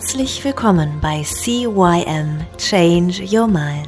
Herzlich 0.00 0.42
willkommen 0.44 0.98
bei 1.02 1.22
CYM 1.22 2.40
Change 2.56 3.22
Your 3.30 3.46
Mind. 3.46 3.86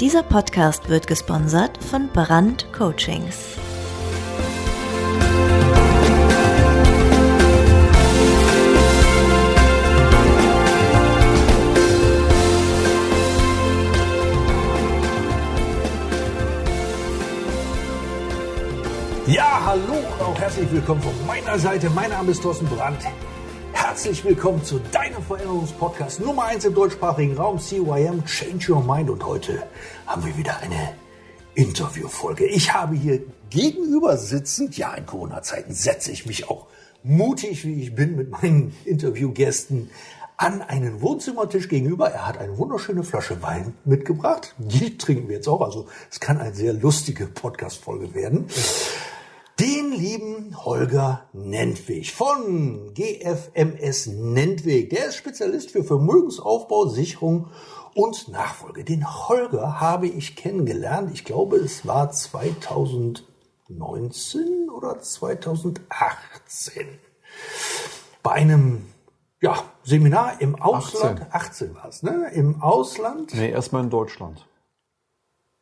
Dieser 0.00 0.22
Podcast 0.22 0.88
wird 0.88 1.08
gesponsert 1.08 1.76
von 1.82 2.08
Brand 2.12 2.72
Coachings. 2.72 3.36
Ja, 19.26 19.62
hallo, 19.66 19.82
auch 20.20 20.38
herzlich 20.38 20.70
willkommen 20.70 21.02
von 21.02 21.26
meiner 21.26 21.58
Seite. 21.58 21.90
Mein 21.90 22.10
Name 22.10 22.30
ist 22.30 22.40
Thorsten 22.40 22.66
Brandt. 22.66 23.02
Herzlich 23.98 24.24
willkommen 24.24 24.62
zu 24.62 24.78
deinem 24.92 25.20
Veränderungspodcast 25.24 26.20
Nummer 26.20 26.44
1 26.44 26.66
im 26.66 26.72
deutschsprachigen 26.72 27.36
Raum, 27.36 27.58
CYM 27.58 28.24
Change 28.26 28.72
Your 28.72 28.84
Mind. 28.84 29.10
Und 29.10 29.26
heute 29.26 29.64
haben 30.06 30.24
wir 30.24 30.36
wieder 30.36 30.56
eine 30.60 30.94
Interviewfolge. 31.56 32.46
Ich 32.46 32.72
habe 32.72 32.94
hier 32.94 33.22
gegenüber 33.50 34.16
sitzend, 34.16 34.78
ja, 34.78 34.94
in 34.94 35.04
Corona-Zeiten 35.04 35.74
setze 35.74 36.12
ich 36.12 36.26
mich 36.26 36.48
auch 36.48 36.68
mutig, 37.02 37.64
wie 37.64 37.82
ich 37.82 37.96
bin, 37.96 38.14
mit 38.14 38.30
meinen 38.30 38.72
Interviewgästen 38.84 39.90
an 40.36 40.62
einen 40.62 41.02
Wohnzimmertisch 41.02 41.68
gegenüber. 41.68 42.08
Er 42.08 42.28
hat 42.28 42.38
eine 42.38 42.56
wunderschöne 42.56 43.02
Flasche 43.02 43.42
Wein 43.42 43.74
mitgebracht. 43.84 44.54
Die 44.58 44.96
trinken 44.96 45.26
wir 45.26 45.34
jetzt 45.34 45.48
auch. 45.48 45.60
Also 45.60 45.88
es 46.08 46.20
kann 46.20 46.38
eine 46.38 46.54
sehr 46.54 46.72
lustige 46.72 47.26
Podcast-Folge 47.26 48.14
werden. 48.14 48.46
Den 49.60 49.90
lieben 49.90 50.64
Holger 50.64 51.28
Nentwig 51.32 52.12
von 52.12 52.94
GFMS 52.94 54.06
Nentwig. 54.06 54.90
Der 54.90 55.06
ist 55.06 55.16
Spezialist 55.16 55.72
für 55.72 55.82
Vermögensaufbau, 55.82 56.86
Sicherung 56.86 57.48
und 57.94 58.28
Nachfolge. 58.28 58.84
Den 58.84 59.04
Holger 59.28 59.80
habe 59.80 60.06
ich 60.06 60.36
kennengelernt. 60.36 61.10
Ich 61.12 61.24
glaube, 61.24 61.56
es 61.56 61.84
war 61.84 62.12
2019 62.12 64.70
oder 64.70 65.00
2018. 65.00 66.86
Bei 68.22 68.30
einem 68.30 68.84
ja, 69.40 69.64
Seminar 69.82 70.40
im 70.40 70.54
Ausland. 70.54 71.22
18, 71.32 71.32
18 71.32 71.74
war 71.74 71.88
es, 71.88 72.04
ne? 72.04 72.30
Im 72.32 72.62
Ausland. 72.62 73.34
Nee, 73.34 73.50
erstmal 73.50 73.82
in 73.82 73.90
Deutschland. 73.90 74.47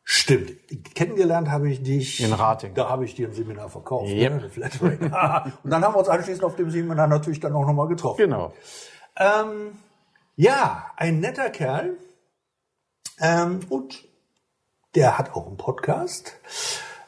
Stimmt. 0.09 0.53
Kennengelernt 0.95 1.51
habe 1.51 1.69
ich 1.69 1.83
dich. 1.83 2.23
In 2.23 2.31
Rating. 2.31 2.73
Da 2.73 2.87
habe 2.87 3.03
ich 3.03 3.13
dir 3.15 3.27
ein 3.27 3.33
Seminar 3.33 3.67
verkauft. 3.67 4.09
Yep. 4.09 4.57
Ne? 4.57 5.51
Und 5.63 5.69
dann 5.69 5.83
haben 5.83 5.95
wir 5.95 5.99
uns 5.99 6.07
anschließend 6.07 6.45
auf 6.45 6.55
dem 6.55 6.71
Seminar 6.71 7.07
natürlich 7.07 7.41
dann 7.41 7.53
auch 7.53 7.65
nochmal 7.65 7.89
getroffen. 7.89 8.15
Genau. 8.21 8.53
Ähm, 9.17 9.73
ja, 10.37 10.85
ein 10.95 11.19
netter 11.19 11.49
Kerl. 11.49 11.97
Ähm, 13.19 13.59
und 13.67 14.05
der 14.95 15.17
hat 15.17 15.35
auch 15.35 15.45
einen 15.45 15.57
Podcast. 15.57 16.37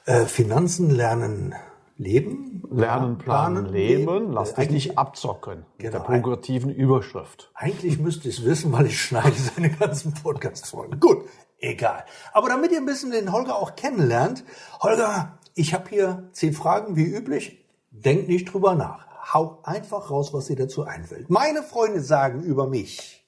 Äh, 0.05 0.25
Finanzen 0.25 0.89
lernen 0.89 1.55
leben. 1.95 2.63
Lernen, 2.69 3.17
planen, 3.17 3.67
leben. 3.67 4.33
Lass 4.33 4.55
dich 4.55 4.71
nicht 4.71 4.97
abzocken. 4.97 5.65
Mit 5.77 5.83
der 5.85 5.91
Genau. 5.91 6.03
progressiven 6.03 6.69
Überschrift. 6.69 7.49
Eigentlich 7.53 7.97
müsste 7.97 8.27
ich 8.27 8.39
es 8.39 8.45
wissen, 8.45 8.73
weil 8.73 8.87
ich 8.87 9.01
schneide 9.01 9.35
seine 9.37 9.69
ganzen 9.69 10.13
Podcast-Folgen. 10.13 10.99
Gut, 10.99 11.23
egal. 11.59 12.05
Aber 12.33 12.49
damit 12.49 12.71
ihr 12.71 12.77
ein 12.77 12.85
bisschen 12.85 13.11
den 13.11 13.31
Holger 13.31 13.55
auch 13.55 13.75
kennenlernt, 13.75 14.43
Holger, 14.81 15.39
ich 15.55 15.73
habe 15.73 15.89
hier 15.89 16.29
zehn 16.31 16.53
Fragen, 16.53 16.95
wie 16.95 17.03
üblich. 17.03 17.65
Denkt 17.91 18.27
nicht 18.27 18.53
drüber 18.53 18.75
nach. 18.75 19.07
Hau 19.33 19.59
einfach 19.63 20.09
raus, 20.09 20.33
was 20.33 20.45
dir 20.45 20.55
dazu 20.55 20.83
einfällt. 20.83 21.29
Meine 21.29 21.63
Freunde 21.63 22.01
sagen 22.01 22.43
über 22.43 22.67
mich. 22.67 23.25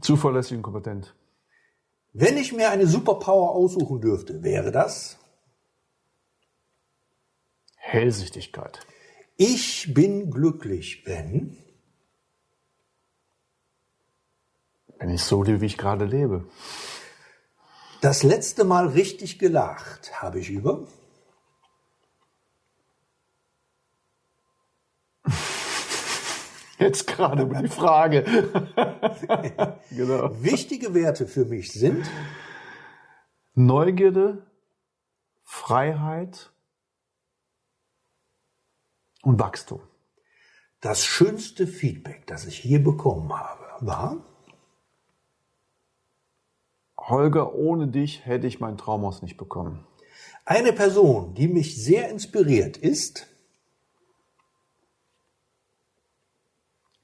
Zuverlässig 0.00 0.56
und 0.56 0.62
kompetent. 0.62 1.14
Wenn 2.12 2.36
ich 2.36 2.52
mir 2.52 2.70
eine 2.70 2.86
Superpower 2.86 3.50
aussuchen 3.50 4.00
dürfte, 4.00 4.42
wäre 4.42 4.72
das? 4.72 5.18
Hellsichtigkeit. 7.76 8.80
Ich 9.36 9.92
bin 9.94 10.30
glücklich, 10.30 11.02
wenn. 11.06 11.56
Wenn 14.98 15.10
ich 15.10 15.22
so 15.22 15.42
lebe, 15.42 15.60
wie 15.60 15.66
ich 15.66 15.78
gerade 15.78 16.04
lebe. 16.04 16.44
Das 18.00 18.22
letzte 18.22 18.64
Mal 18.64 18.88
richtig 18.88 19.38
gelacht 19.38 20.22
habe 20.22 20.38
ich 20.38 20.50
über. 20.50 20.86
Jetzt 26.78 27.06
gerade 27.06 27.42
über 27.42 27.62
die 27.62 27.68
Frage. 27.68 28.22
genau. 29.90 30.42
Wichtige 30.42 30.94
Werte 30.94 31.26
für 31.26 31.46
mich 31.46 31.72
sind. 31.72 32.06
Neugierde, 33.54 34.46
Freiheit 35.42 36.52
und 39.22 39.40
Wachstum. 39.40 39.80
Das 40.80 41.04
schönste 41.04 41.66
Feedback, 41.66 42.26
das 42.26 42.44
ich 42.44 42.58
hier 42.58 42.84
bekommen 42.84 43.32
habe, 43.32 43.64
war, 43.80 44.22
Holger, 47.08 47.54
ohne 47.54 47.88
dich 47.88 48.26
hätte 48.26 48.46
ich 48.46 48.60
mein 48.60 48.76
Traumhaus 48.76 49.22
nicht 49.22 49.36
bekommen. 49.36 49.86
eine 50.44 50.72
Person, 50.72 51.34
die 51.34 51.48
mich 51.48 51.82
sehr 51.82 52.08
inspiriert, 52.08 52.76
ist 52.76 53.26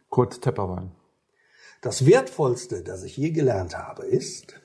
Kurt 0.08 0.42
Tepperwein. 0.42 0.92
das 1.80 2.04
Wertvollste, 2.06 2.82
das 2.82 3.02
ich 3.02 3.16
je 3.16 3.30
gelernt 3.30 3.76
habe, 3.76 4.04
ist 4.04 4.60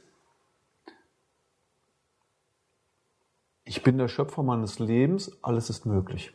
Ich 3.69 3.83
bin 3.83 3.97
der 3.97 4.07
Schöpfer 4.07 4.43
meines 4.43 4.79
Lebens, 4.79 5.29
alles 5.41 5.69
ist 5.69 5.85
möglich. 5.85 6.33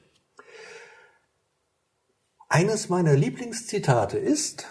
eines 2.50 2.90
meiner 2.90 3.16
Lieblingszitate 3.16 4.18
ist 4.18 4.66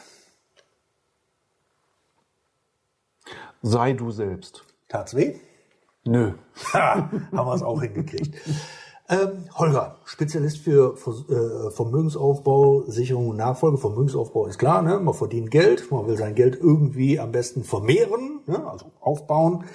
Sei 3.61 3.93
du 3.93 4.11
selbst. 4.11 4.63
Tat's 4.89 5.15
weh? 5.15 5.35
Nö. 6.05 6.33
Ha, 6.73 7.09
haben 7.31 7.47
wir 7.47 7.53
es 7.53 7.63
auch 7.63 7.81
hingekriegt. 7.81 8.35
Ähm, 9.11 9.43
Holger, 9.55 9.97
Spezialist 10.05 10.59
für 10.59 10.95
äh, 10.95 11.71
Vermögensaufbau, 11.71 12.83
Sicherung 12.87 13.27
und 13.29 13.37
Nachfolge. 13.37 13.77
Vermögensaufbau 13.77 14.45
ist 14.45 14.57
klar, 14.57 14.81
ne? 14.81 14.99
man 15.01 15.13
verdient 15.13 15.51
Geld, 15.51 15.91
man 15.91 16.07
will 16.07 16.15
sein 16.15 16.33
Geld 16.33 16.55
irgendwie 16.55 17.19
am 17.19 17.33
besten 17.33 17.65
vermehren, 17.65 18.39
ne? 18.47 18.65
also 18.65 18.85
aufbauen. 19.01 19.65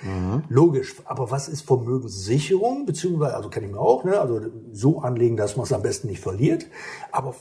Logisch. 0.48 0.96
Aber 1.04 1.30
was 1.30 1.48
ist 1.48 1.62
Vermögenssicherung? 1.62 2.86
Beziehungsweise, 2.86 3.36
also 3.36 3.50
kenne 3.50 3.66
ich 3.66 3.72
mir 3.72 3.80
auch, 3.80 4.04
ne? 4.04 4.18
also 4.18 4.40
so 4.72 5.00
anlegen, 5.00 5.36
dass 5.36 5.56
man 5.56 5.64
es 5.64 5.72
am 5.72 5.82
besten 5.82 6.08
nicht 6.08 6.20
verliert. 6.20 6.66
Aber 7.12 7.34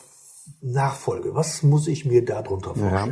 Nachfolge, 0.62 1.34
was 1.34 1.64
muss 1.64 1.88
ich 1.88 2.06
mir 2.06 2.26
darunter 2.26 2.74
Ja. 2.76 3.08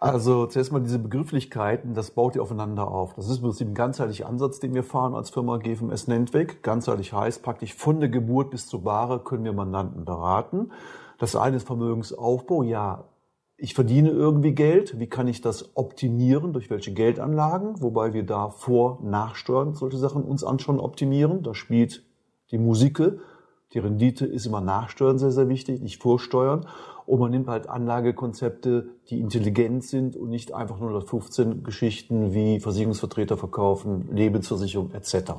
Also 0.00 0.46
zuerst 0.46 0.70
mal 0.70 0.80
diese 0.80 1.00
Begrifflichkeiten, 1.00 1.92
das 1.94 2.12
baut 2.12 2.36
ihr 2.36 2.42
aufeinander 2.42 2.88
auf. 2.88 3.14
Das 3.14 3.28
ist 3.28 3.38
im 3.38 3.42
Prinzip 3.42 3.68
ein 3.68 3.74
ganzheitlicher 3.74 4.28
Ansatz, 4.28 4.60
den 4.60 4.72
wir 4.72 4.84
fahren 4.84 5.14
als 5.14 5.30
Firma 5.30 5.56
GFMS 5.56 6.06
Nentweg. 6.06 6.62
Ganzheitlich 6.62 7.12
heißt 7.12 7.42
praktisch 7.42 7.74
von 7.74 7.98
der 7.98 8.08
Geburt 8.08 8.50
bis 8.50 8.68
zur 8.68 8.84
Ware 8.84 9.18
können 9.18 9.44
wir 9.44 9.52
Mandanten 9.52 10.04
beraten. 10.04 10.70
Das 11.18 11.34
eine 11.34 11.56
ist 11.56 11.66
Vermögensaufbau. 11.66 12.62
Ja, 12.62 13.08
ich 13.56 13.74
verdiene 13.74 14.10
irgendwie 14.10 14.54
Geld. 14.54 15.00
Wie 15.00 15.08
kann 15.08 15.26
ich 15.26 15.40
das 15.40 15.76
optimieren? 15.76 16.52
Durch 16.52 16.70
welche 16.70 16.94
Geldanlagen? 16.94 17.82
Wobei 17.82 18.12
wir 18.12 18.24
da 18.24 18.50
vor, 18.50 19.00
nachsteuern 19.02 19.74
solche 19.74 19.98
Sachen 19.98 20.22
uns 20.22 20.44
anschauen, 20.44 20.78
optimieren. 20.78 21.42
Da 21.42 21.54
spielt 21.54 22.04
die 22.52 22.58
Musike. 22.58 23.18
Die 23.72 23.80
Rendite 23.80 24.26
ist 24.26 24.46
immer 24.46 24.60
nachsteuern 24.60 25.18
sehr, 25.18 25.32
sehr 25.32 25.48
wichtig, 25.48 25.82
nicht 25.82 26.00
vorsteuern. 26.00 26.66
Und 27.08 27.20
man 27.20 27.30
nimmt 27.30 27.48
halt 27.48 27.70
Anlagekonzepte, 27.70 28.90
die 29.08 29.18
intelligent 29.18 29.82
sind 29.82 30.14
und 30.14 30.28
nicht 30.28 30.52
einfach 30.52 30.78
nur 30.78 31.00
15 31.00 31.64
Geschichten 31.64 32.34
wie 32.34 32.60
Versicherungsvertreter 32.60 33.38
verkaufen, 33.38 34.10
Lebensversicherung 34.12 34.92
etc. 34.92 35.32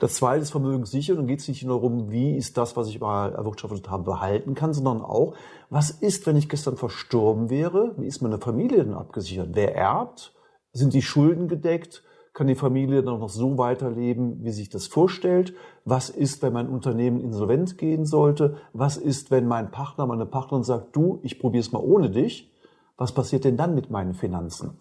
Das 0.00 0.16
zweite 0.16 0.42
ist 0.42 0.50
Vermögenssicherung. 0.50 1.20
Dann 1.20 1.28
geht 1.28 1.40
es 1.40 1.48
nicht 1.48 1.64
nur 1.64 1.76
darum, 1.76 2.10
wie 2.10 2.36
ist 2.36 2.58
das, 2.58 2.76
was 2.76 2.88
ich 2.88 3.00
mal 3.00 3.32
erwirtschaftet 3.32 3.88
habe, 3.88 4.04
behalten 4.04 4.54
kann, 4.54 4.74
sondern 4.74 5.00
auch, 5.00 5.34
was 5.70 5.90
ist, 5.90 6.26
wenn 6.26 6.36
ich 6.36 6.50
gestern 6.50 6.76
verstorben 6.76 7.48
wäre? 7.48 7.94
Wie 7.96 8.06
ist 8.06 8.20
meine 8.20 8.38
Familie 8.38 8.84
denn 8.84 8.92
abgesichert? 8.92 9.48
Wer 9.52 9.74
erbt? 9.74 10.34
Sind 10.74 10.92
die 10.92 11.00
Schulden 11.00 11.48
gedeckt? 11.48 12.04
Kann 12.32 12.46
die 12.46 12.54
Familie 12.54 13.02
dann 13.02 13.18
noch 13.18 13.28
so 13.28 13.58
weiterleben, 13.58 14.44
wie 14.44 14.52
sich 14.52 14.68
das 14.68 14.86
vorstellt? 14.86 15.54
Was 15.84 16.10
ist, 16.10 16.42
wenn 16.42 16.52
mein 16.52 16.68
Unternehmen 16.68 17.20
insolvent 17.20 17.76
gehen 17.76 18.06
sollte? 18.06 18.56
Was 18.72 18.96
ist, 18.96 19.30
wenn 19.30 19.48
mein 19.48 19.70
Partner, 19.72 20.06
meine 20.06 20.26
Partnerin 20.26 20.62
sagt, 20.62 20.94
du, 20.94 21.18
ich 21.22 21.40
probiere 21.40 21.60
es 21.60 21.72
mal 21.72 21.82
ohne 21.82 22.10
dich? 22.10 22.52
Was 22.96 23.12
passiert 23.12 23.44
denn 23.44 23.56
dann 23.56 23.74
mit 23.74 23.90
meinen 23.90 24.14
Finanzen? 24.14 24.78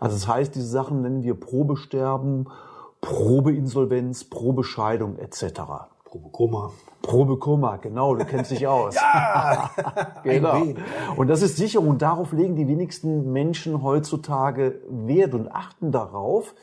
Also 0.00 0.16
das 0.16 0.26
heißt, 0.26 0.54
diese 0.54 0.66
Sachen 0.66 1.02
nennen 1.02 1.22
wir 1.22 1.34
Probesterben, 1.34 2.48
Probeinsolvenz, 3.00 4.24
Probescheidung 4.24 5.18
etc. 5.18 5.60
Probekoma. 6.04 6.72
Probekoma, 7.02 7.76
genau, 7.76 8.14
du 8.14 8.24
kennst 8.24 8.50
dich 8.50 8.66
aus. 8.66 8.94
ja, 8.96 9.70
genau. 10.22 10.62
Und 11.16 11.28
das 11.28 11.42
ist 11.42 11.56
sicher 11.56 11.80
und 11.80 12.02
darauf 12.02 12.32
legen 12.32 12.56
die 12.56 12.66
wenigsten 12.66 13.32
Menschen 13.32 13.82
heutzutage 13.82 14.80
Wert 14.88 15.34
und 15.34 15.52
achten 15.52 15.92
darauf. 15.92 16.54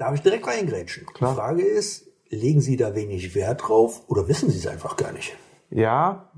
Darf 0.00 0.14
ich 0.14 0.22
direkt 0.22 0.46
reingrätschen? 0.46 1.04
Klar. 1.04 1.32
Die 1.32 1.36
Frage 1.36 1.62
ist, 1.62 2.06
legen 2.30 2.62
Sie 2.62 2.78
da 2.78 2.94
wenig 2.94 3.34
Wert 3.34 3.68
drauf 3.68 4.00
oder 4.08 4.28
wissen 4.28 4.48
Sie 4.48 4.56
es 4.56 4.66
einfach 4.66 4.96
gar 4.96 5.12
nicht? 5.12 5.36
Ja, 5.68 6.32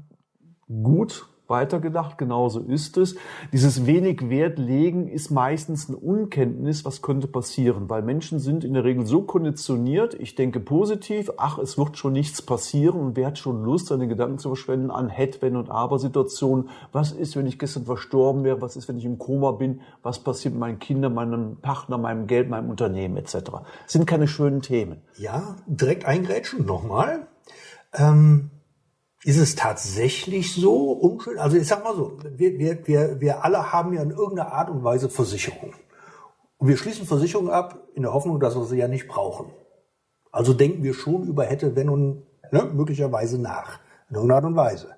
gut 0.82 1.31
weitergedacht, 1.52 2.18
genauso 2.18 2.58
ist 2.58 2.96
es. 2.96 3.14
Dieses 3.52 3.86
wenig 3.86 4.28
Wert 4.28 4.58
legen 4.58 5.06
ist 5.06 5.30
meistens 5.30 5.88
eine 5.88 5.98
Unkenntnis, 5.98 6.84
was 6.84 7.00
könnte 7.00 7.28
passieren, 7.28 7.88
weil 7.88 8.02
Menschen 8.02 8.40
sind 8.40 8.64
in 8.64 8.74
der 8.74 8.82
Regel 8.82 9.06
so 9.06 9.22
konditioniert, 9.22 10.14
ich 10.14 10.34
denke 10.34 10.58
positiv, 10.58 11.30
ach, 11.36 11.58
es 11.58 11.78
wird 11.78 11.96
schon 11.96 12.14
nichts 12.14 12.42
passieren 12.42 12.98
und 12.98 13.16
wer 13.16 13.28
hat 13.28 13.38
schon 13.38 13.62
Lust, 13.62 13.86
seine 13.86 14.08
Gedanken 14.08 14.38
zu 14.38 14.48
verschwenden 14.48 14.90
an 14.90 15.08
Hätt, 15.08 15.40
Wenn 15.42 15.54
und 15.54 15.70
Aber-Situationen. 15.70 16.70
Was 16.90 17.12
ist, 17.12 17.36
wenn 17.36 17.46
ich 17.46 17.58
gestern 17.58 17.84
verstorben 17.84 18.42
wäre? 18.42 18.60
Was 18.60 18.74
ist, 18.74 18.88
wenn 18.88 18.98
ich 18.98 19.04
im 19.04 19.18
Koma 19.18 19.52
bin? 19.52 19.80
Was 20.02 20.18
passiert 20.18 20.54
mit 20.54 20.60
meinen 20.60 20.78
Kindern, 20.78 21.14
meinem 21.14 21.56
Partner, 21.56 21.98
meinem 21.98 22.26
Geld, 22.26 22.48
meinem 22.48 22.70
Unternehmen 22.70 23.16
etc.? 23.16 23.34
Das 23.34 23.92
sind 23.92 24.06
keine 24.06 24.26
schönen 24.26 24.62
Themen. 24.62 25.02
Ja, 25.18 25.56
direkt 25.66 26.06
eingrätschen 26.06 26.64
nochmal. 26.64 27.26
Ähm, 27.94 28.50
ist 29.24 29.38
es 29.38 29.54
tatsächlich 29.54 30.54
so 30.54 30.92
unschön? 30.92 31.38
Also 31.38 31.56
ich 31.56 31.66
sag 31.66 31.84
mal 31.84 31.94
so, 31.94 32.18
wir, 32.22 32.58
wir, 32.58 32.86
wir, 32.86 33.20
wir 33.20 33.44
alle 33.44 33.72
haben 33.72 33.92
ja 33.92 34.02
in 34.02 34.10
irgendeiner 34.10 34.52
Art 34.52 34.68
und 34.68 34.82
Weise 34.82 35.08
Versicherung. 35.08 35.74
Und 36.58 36.68
wir 36.68 36.76
schließen 36.76 37.06
Versicherungen 37.06 37.52
ab 37.52 37.88
in 37.94 38.02
der 38.02 38.12
Hoffnung, 38.12 38.40
dass 38.40 38.56
wir 38.56 38.64
sie 38.64 38.78
ja 38.78 38.88
nicht 38.88 39.08
brauchen. 39.08 39.52
Also 40.32 40.54
denken 40.54 40.82
wir 40.82 40.94
schon 40.94 41.24
über 41.24 41.44
hätte, 41.44 41.76
wenn 41.76 41.88
und 41.88 42.26
ne, 42.50 42.64
möglicherweise 42.72 43.40
nach. 43.40 43.78
In 44.08 44.16
irgendeiner 44.16 44.36
Art 44.36 44.44
und 44.44 44.56
Weise. 44.56 44.88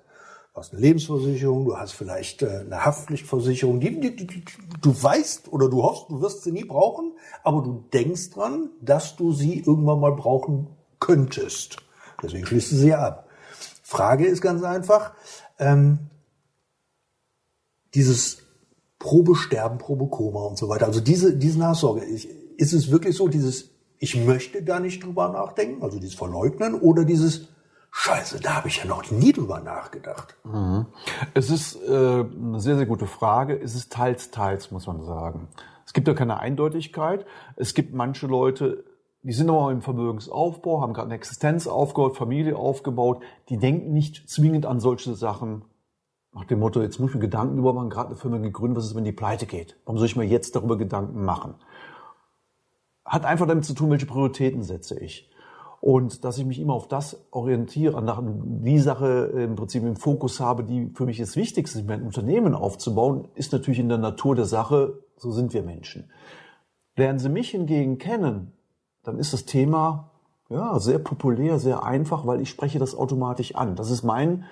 Du 0.53 0.59
hast 0.59 0.71
eine 0.71 0.81
Lebensversicherung, 0.81 1.65
du 1.65 1.77
hast 1.77 1.91
vielleicht 1.91 2.41
äh, 2.41 2.61
eine 2.65 2.85
Haftpflichtversicherung, 2.85 3.79
die, 3.81 3.99
die, 3.99 4.15
die, 4.15 4.25
die, 4.25 4.45
du 4.81 5.03
weißt 5.03 5.51
oder 5.51 5.69
du 5.69 5.83
hoffst, 5.83 6.09
du 6.09 6.21
wirst 6.21 6.43
sie 6.43 6.53
nie 6.53 6.63
brauchen, 6.63 7.11
aber 7.43 7.61
du 7.61 7.83
denkst 7.93 8.31
dran, 8.31 8.69
dass 8.81 9.17
du 9.17 9.33
sie 9.33 9.59
irgendwann 9.59 9.99
mal 9.99 10.13
brauchen 10.13 10.67
könntest. 10.99 11.77
Deswegen 12.23 12.45
schließt 12.45 12.71
du 12.71 12.75
sie 12.77 12.93
ab. 12.93 13.24
Frage 13.85 14.25
ist 14.25 14.41
ganz 14.41 14.63
einfach, 14.63 15.13
ähm, 15.59 16.09
dieses 17.93 18.39
Probesterben, 18.97 19.77
Probekoma 19.77 20.41
und 20.41 20.57
so 20.57 20.69
weiter, 20.69 20.87
also 20.87 21.01
diese, 21.01 21.37
diese 21.37 21.59
Nachsorge, 21.59 22.03
ich, 22.03 22.27
ist 22.57 22.73
es 22.73 22.89
wirklich 22.89 23.15
so, 23.15 23.27
dieses, 23.27 23.69
ich 23.99 24.15
möchte 24.15 24.63
da 24.63 24.79
nicht 24.79 25.03
drüber 25.03 25.29
nachdenken, 25.29 25.83
also 25.83 25.99
dieses 25.99 26.15
Verleugnen 26.15 26.73
oder 26.73 27.05
dieses, 27.05 27.49
Scheiße, 27.97 28.41
da 28.41 28.55
habe 28.55 28.67
ich 28.67 28.77
ja 28.77 28.85
noch 28.85 29.09
nie 29.09 29.31
drüber 29.31 29.61
nachgedacht. 29.61 30.35
Es 31.33 31.49
ist 31.49 31.75
äh, 31.87 32.25
eine 32.25 32.59
sehr, 32.59 32.75
sehr 32.75 32.85
gute 32.87 33.07
Frage. 33.07 33.57
Es 33.57 33.73
ist 33.73 33.93
teils, 33.93 34.31
teils, 34.31 34.69
muss 34.69 34.85
man 34.85 35.01
sagen. 35.05 35.47
Es 35.85 35.93
gibt 35.93 36.09
ja 36.09 36.13
keine 36.13 36.39
Eindeutigkeit. 36.39 37.25
Es 37.55 37.73
gibt 37.73 37.93
manche 37.93 38.27
Leute, 38.27 38.83
die 39.25 39.33
sind 39.33 39.49
aber 39.49 39.71
im 39.71 39.81
Vermögensaufbau, 39.81 40.81
haben 40.81 40.93
gerade 40.93 41.07
eine 41.07 41.15
Existenz 41.15 41.65
aufgebaut, 41.65 42.15
Familie 42.15 42.55
aufgebaut. 42.55 43.23
Die 43.49 43.57
denken 43.57 43.91
nicht 43.91 44.29
zwingend 44.29 44.67
an 44.67 44.79
solche 44.79 45.15
Sachen. 45.15 45.65
Nach 46.31 46.45
dem 46.45 46.59
Motto, 46.59 46.79
jetzt 46.79 46.99
muss 46.99 47.09
ich 47.09 47.15
mir 47.15 47.21
Gedanken 47.21 47.55
darüber 47.55 47.73
machen, 47.73 47.89
gerade 47.89 48.09
eine 48.09 48.17
Firma 48.17 48.37
gegründet, 48.37 48.77
was 48.77 48.85
ist, 48.85 48.95
wenn 48.95 49.03
die 49.03 49.11
pleite 49.11 49.47
geht? 49.47 49.79
Warum 49.85 49.97
soll 49.97 50.05
ich 50.05 50.15
mir 50.15 50.25
jetzt 50.25 50.55
darüber 50.55 50.77
Gedanken 50.77 51.25
machen? 51.25 51.55
Hat 53.03 53.25
einfach 53.25 53.47
damit 53.47 53.65
zu 53.65 53.73
tun, 53.73 53.89
welche 53.89 54.05
Prioritäten 54.05 54.61
setze 54.61 54.99
ich. 54.99 55.31
Und 55.81 56.23
dass 56.23 56.37
ich 56.37 56.45
mich 56.45 56.59
immer 56.59 56.73
auf 56.73 56.87
das 56.87 57.25
orientiere, 57.31 58.03
nach 58.03 58.21
die 58.23 58.79
Sache 58.79 59.31
im 59.35 59.55
Prinzip 59.55 59.81
im 59.81 59.95
Fokus 59.95 60.39
habe, 60.39 60.63
die 60.63 60.91
für 60.93 61.07
mich 61.07 61.17
das 61.17 61.35
Wichtigste 61.35 61.79
ist, 61.79 61.87
mein 61.87 62.03
Unternehmen 62.03 62.53
aufzubauen, 62.53 63.27
ist 63.33 63.53
natürlich 63.53 63.79
in 63.79 63.89
der 63.89 63.97
Natur 63.97 64.35
der 64.35 64.45
Sache, 64.45 64.99
so 65.17 65.31
sind 65.31 65.51
wir 65.53 65.63
Menschen. 65.63 66.11
Lernen 66.95 67.17
Sie 67.17 67.29
mich 67.29 67.49
hingegen 67.49 67.97
kennen, 67.97 68.51
dann 69.05 69.17
ist 69.17 69.33
das 69.33 69.45
Thema 69.45 70.11
ja 70.49 70.79
sehr 70.79 70.99
populär, 70.99 71.59
sehr 71.59 71.83
einfach, 71.83 72.25
weil 72.25 72.41
ich 72.41 72.49
spreche 72.49 72.79
das 72.79 72.95
automatisch 72.95 73.55
an. 73.55 73.75
Das 73.75 73.89
ist 73.89 74.03
mein, 74.03 74.45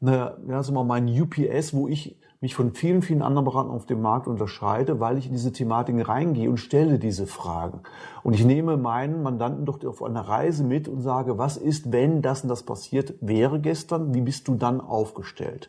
ne, 0.00 0.36
ja, 0.46 0.62
mal, 0.70 0.84
mein 0.84 1.08
UPS, 1.08 1.74
wo 1.74 1.88
ich 1.88 2.16
mich 2.40 2.54
von 2.54 2.72
vielen, 2.72 3.02
vielen 3.02 3.20
anderen 3.20 3.44
Beratern 3.44 3.70
auf 3.70 3.84
dem 3.84 4.00
Markt 4.00 4.26
unterscheide, 4.26 4.98
weil 4.98 5.18
ich 5.18 5.26
in 5.26 5.32
diese 5.32 5.52
Thematiken 5.52 6.00
reingehe 6.00 6.48
und 6.48 6.56
stelle 6.56 6.98
diese 6.98 7.26
Fragen. 7.26 7.82
Und 8.22 8.32
ich 8.32 8.44
nehme 8.44 8.78
meinen 8.78 9.22
Mandanten 9.22 9.66
doch 9.66 9.84
auf 9.84 10.02
eine 10.02 10.26
Reise 10.26 10.64
mit 10.64 10.88
und 10.88 11.02
sage, 11.02 11.36
was 11.36 11.58
ist, 11.58 11.92
wenn 11.92 12.22
das 12.22 12.42
und 12.42 12.48
das 12.48 12.62
passiert 12.62 13.14
wäre 13.20 13.60
gestern, 13.60 14.14
wie 14.14 14.22
bist 14.22 14.48
du 14.48 14.54
dann 14.54 14.80
aufgestellt? 14.80 15.68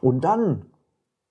Und 0.00 0.20
dann 0.20 0.66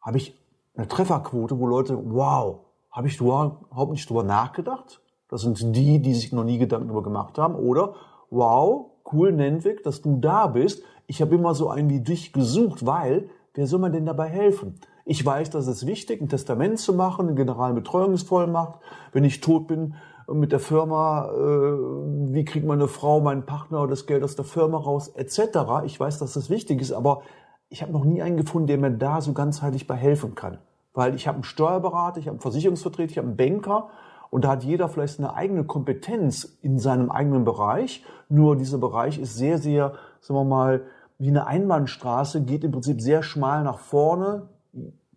habe 0.02 0.18
ich 0.18 0.38
eine 0.76 0.90
Trefferquote, 0.90 1.58
wo 1.58 1.68
Leute, 1.68 1.98
wow, 2.04 2.60
habe 2.92 3.08
ich 3.08 3.22
überhaupt 3.22 3.92
nicht 3.92 4.10
drüber 4.10 4.24
nachgedacht? 4.24 5.02
Das 5.32 5.42
sind 5.42 5.76
die, 5.76 6.00
die 6.00 6.14
sich 6.14 6.34
noch 6.34 6.44
nie 6.44 6.58
Gedanken 6.58 6.90
darüber 6.90 7.04
gemacht 7.04 7.38
haben. 7.38 7.56
Oder, 7.56 7.96
wow, 8.30 8.92
cool, 9.12 9.32
Nentwig, 9.32 9.82
dass 9.82 10.02
du 10.02 10.18
da 10.18 10.46
bist. 10.48 10.84
Ich 11.08 11.22
habe 11.22 11.36
immer 11.36 11.56
so 11.56 11.70
einen 11.70 11.90
wie 11.90 12.02
dich 12.02 12.34
gesucht, 12.34 12.86
weil 12.86 13.30
wer 13.54 13.66
soll 13.66 13.80
mir 13.80 13.92
denn 13.92 14.06
dabei 14.06 14.28
helfen? 14.28 14.80
Ich 15.06 15.26
weiß, 15.26 15.50
dass 15.50 15.68
es 15.68 15.88
wichtig, 15.88 16.22
ein 16.22 16.30
Testament 16.30 16.80
zu 16.80 16.94
machen, 16.94 17.28
eine 17.28 17.36
Generalbetreuungsvollmacht. 17.36 18.80
Wenn 19.14 19.24
ich 19.24 19.40
tot 19.42 19.68
bin 19.68 19.96
mit 20.32 20.52
der 20.52 20.60
Firma, 20.60 21.30
äh, 21.30 22.34
wie 22.34 22.46
kriegt 22.46 22.68
meine 22.68 22.88
Frau, 22.88 23.22
meinen 23.22 23.46
Partner 23.46 23.88
das 23.88 24.06
Geld 24.06 24.24
aus 24.24 24.36
der 24.36 24.46
Firma 24.46 24.78
raus, 24.78 25.08
etc. 25.08 25.86
Ich 25.86 26.00
weiß, 26.00 26.20
dass 26.20 26.34
das 26.34 26.50
wichtig 26.50 26.82
ist, 26.82 26.92
aber 26.92 27.22
ich 27.70 27.82
habe 27.82 27.94
noch 27.94 28.04
nie 28.04 28.22
einen 28.22 28.38
gefunden, 28.38 28.68
der 28.68 28.78
mir 28.78 28.92
da 28.92 29.22
so 29.22 29.32
ganzheitlich 29.32 29.88
bei 29.88 29.96
helfen 29.96 30.36
kann. 30.36 30.60
Weil 30.94 31.16
ich 31.16 31.28
habe 31.28 31.36
einen 31.36 31.44
Steuerberater, 31.46 32.20
ich 32.20 32.28
habe 32.28 32.36
einen 32.36 32.42
Versicherungsvertreter, 32.42 33.12
ich 33.12 33.18
habe 33.18 33.30
einen 33.30 33.38
Banker 33.38 33.90
und 34.32 34.46
da 34.46 34.52
hat 34.52 34.64
jeder 34.64 34.90
vielleicht 34.90 35.20
eine 35.20 35.36
eigene 35.36 35.66
Kompetenz 35.66 36.58
in 36.62 36.80
seinem 36.80 37.12
eigenen 37.12 37.44
Bereich. 37.44 38.04
Nur 38.30 38.56
dieser 38.56 38.78
Bereich 38.78 39.20
ist 39.20 39.36
sehr, 39.36 39.58
sehr, 39.60 39.94
sagen 40.22 40.40
wir 40.40 40.46
mal, 40.46 40.84
wie 41.20 41.28
eine 41.28 41.46
Einbahnstraße, 41.46 42.42
geht 42.42 42.64
im 42.64 42.72
Prinzip 42.72 43.02
sehr 43.02 43.22
schmal 43.24 43.64
nach 43.64 43.78
vorne. 43.78 44.48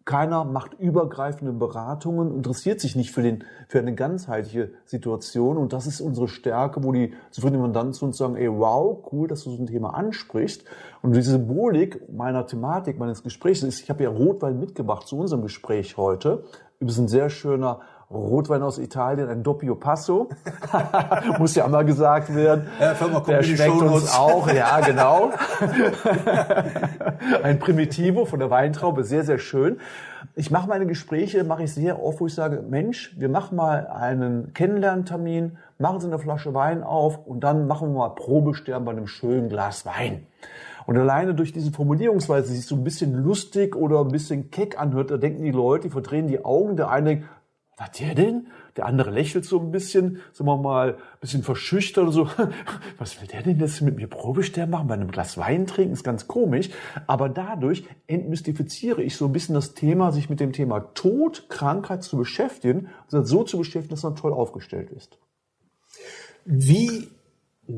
Keiner 0.04 0.44
macht 0.44 0.74
übergreifende 0.74 1.52
Beratungen, 1.52 2.34
interessiert 2.34 2.80
sich 2.80 2.96
nicht 2.96 3.12
für, 3.12 3.22
den, 3.22 3.44
für 3.68 3.78
eine 3.78 3.94
ganzheitliche 3.94 4.72
Situation. 4.84 5.58
Und 5.58 5.72
das 5.72 5.86
ist 5.86 6.00
unsere 6.00 6.28
Stärke, 6.28 6.82
wo 6.82 6.90
die 6.90 7.14
zufriedenen 7.30 7.62
Mandanten 7.62 7.94
zu 7.94 8.04
uns 8.06 8.18
sagen, 8.18 8.34
ey, 8.34 8.50
wow, 8.50 8.98
cool, 9.12 9.28
dass 9.28 9.44
du 9.44 9.52
so 9.52 9.62
ein 9.62 9.66
Thema 9.66 9.94
ansprichst. 9.94 10.64
Und 11.02 11.14
die 11.14 11.22
Symbolik 11.22 12.12
meiner 12.12 12.46
Thematik, 12.46 12.98
meines 12.98 13.22
Gesprächs 13.22 13.62
ist, 13.62 13.80
ich 13.80 13.88
habe 13.90 14.02
ja 14.02 14.10
Rotwein 14.10 14.58
mitgebracht 14.58 15.06
zu 15.06 15.16
unserem 15.16 15.42
Gespräch 15.42 15.96
heute. 15.96 16.42
Übrigens 16.80 16.98
ein 16.98 17.08
sehr 17.08 17.30
schöner 17.30 17.80
Rotwein 18.10 18.62
aus 18.62 18.78
Italien, 18.78 19.28
ein 19.28 19.42
Doppio 19.42 19.74
Passo. 19.74 20.28
Muss 21.38 21.54
ja 21.54 21.66
mal 21.68 21.84
gesagt 21.84 22.34
werden. 22.34 22.66
Ja, 22.80 22.94
Firma 22.94 23.20
Der 23.20 23.38
Company 23.38 23.56
schmeckt 23.56 23.82
uns 23.82 24.14
auch, 24.14 24.52
ja, 24.52 24.80
genau. 24.86 25.30
ein 27.42 27.58
Primitivo 27.58 28.24
von 28.24 28.38
der 28.38 28.50
Weintraube, 28.50 29.04
sehr, 29.04 29.24
sehr 29.24 29.38
schön. 29.38 29.78
Ich 30.36 30.50
mache 30.50 30.68
meine 30.68 30.86
Gespräche, 30.86 31.44
mache 31.44 31.64
ich 31.64 31.74
sehr 31.74 32.02
oft, 32.02 32.20
wo 32.20 32.26
ich 32.26 32.34
sage, 32.34 32.62
Mensch, 32.68 33.14
wir 33.18 33.28
machen 33.28 33.56
mal 33.56 33.86
einen 33.86 34.52
Kennenlerntermin, 34.52 35.58
machen 35.78 36.00
Sie 36.00 36.06
eine 36.06 36.18
Flasche 36.18 36.54
Wein 36.54 36.82
auf 36.82 37.26
und 37.26 37.40
dann 37.40 37.66
machen 37.66 37.92
wir 37.92 37.98
mal 37.98 38.08
Probesterben 38.10 38.84
bei 38.84 38.92
einem 38.92 39.06
schönen 39.06 39.48
Glas 39.48 39.86
Wein. 39.86 40.26
Und 40.86 40.98
alleine 40.98 41.34
durch 41.34 41.52
diese 41.52 41.72
Formulierungsweise, 41.72 42.48
die 42.48 42.56
sich 42.56 42.66
so 42.66 42.76
ein 42.76 42.84
bisschen 42.84 43.14
lustig 43.14 43.74
oder 43.74 44.00
ein 44.00 44.08
bisschen 44.08 44.50
keck 44.50 44.78
anhört, 44.78 45.10
da 45.10 45.16
denken 45.16 45.42
die 45.42 45.50
Leute, 45.50 45.84
die 45.84 45.90
verdrehen 45.90 46.26
die 46.26 46.44
Augen. 46.44 46.76
Der 46.76 46.90
eine 46.90 47.08
denkt, 47.08 47.28
was 47.76 47.90
der 47.92 48.14
denn? 48.14 48.46
Der 48.76 48.86
andere 48.86 49.10
lächelt 49.10 49.44
so 49.44 49.60
ein 49.60 49.70
bisschen, 49.70 50.20
sagen 50.32 50.48
wir 50.48 50.56
mal, 50.56 50.94
ein 50.94 51.20
bisschen 51.20 51.42
verschüchtert 51.42 52.06
und 52.06 52.12
so. 52.12 52.28
Was 52.98 53.20
will 53.20 53.28
der 53.28 53.42
denn 53.42 53.58
jetzt 53.58 53.80
mit 53.82 53.96
mir 53.96 54.06
Probesterben 54.08 54.70
machen, 54.70 54.88
bei 54.88 54.94
einem 54.94 55.10
Glas 55.10 55.38
Wein 55.38 55.66
trinken? 55.66 55.92
Ist 55.92 56.04
ganz 56.04 56.26
komisch. 56.28 56.70
Aber 57.06 57.28
dadurch 57.28 57.84
entmystifiziere 58.06 59.02
ich 59.02 59.16
so 59.16 59.26
ein 59.26 59.32
bisschen 59.32 59.54
das 59.54 59.74
Thema, 59.74 60.12
sich 60.12 60.28
mit 60.28 60.40
dem 60.40 60.52
Thema 60.52 60.80
Tod, 60.94 61.48
Krankheit 61.48 62.02
zu 62.02 62.16
beschäftigen, 62.16 62.88
und 63.10 63.26
so 63.26 63.44
zu 63.44 63.58
beschäftigen, 63.58 63.94
dass 63.94 64.02
man 64.02 64.16
toll 64.16 64.32
aufgestellt 64.32 64.90
ist. 64.90 65.18
Wie 66.44 67.08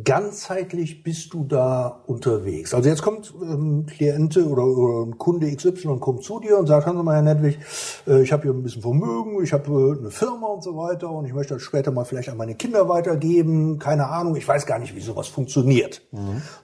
ganzheitlich 0.05 1.03
bist 1.03 1.33
du 1.33 1.45
da 1.45 2.03
unterwegs? 2.07 2.75
Also 2.75 2.89
jetzt 2.89 3.03
kommt 3.03 3.33
ähm, 3.41 3.87
Kliente 3.87 4.47
oder, 4.49 4.65
oder 4.65 5.07
ein 5.07 5.19
Kunde 5.19 5.55
XY 5.55 5.99
kommt 6.01 6.25
zu 6.25 6.41
dir 6.41 6.59
und 6.59 6.67
sagt, 6.67 6.87
hören 6.87 6.97
Sie 6.97 7.03
mal, 7.05 7.15
Herr 7.15 7.23
Nedwig, 7.23 7.59
äh, 8.07 8.23
ich 8.23 8.33
habe 8.33 8.43
hier 8.45 8.53
ein 8.53 8.63
bisschen 8.63 8.83
Vermögen, 8.83 9.43
ich 9.43 9.53
habe 9.53 9.71
äh, 9.71 9.99
eine 10.01 10.11
Firma 10.11 10.49
und 10.49 10.65
so 10.65 10.77
weiter 10.77 11.11
und 11.11 11.25
ich 11.27 11.33
möchte 11.35 11.55
das 11.55 11.63
später 11.63 11.93
mal 11.93 12.05
vielleicht 12.05 12.29
an 12.29 12.37
meine 12.37 12.55
Kinder 12.57 12.89
weitergeben. 12.89 13.79
Keine 13.79 14.09
Ahnung, 14.09 14.35
ich 14.37 14.47
weiß 14.47 14.67
gar 14.67 14.79
nicht, 14.79 14.97
wie 14.97 15.01
sowas 15.01 15.29
funktioniert. 15.29 16.03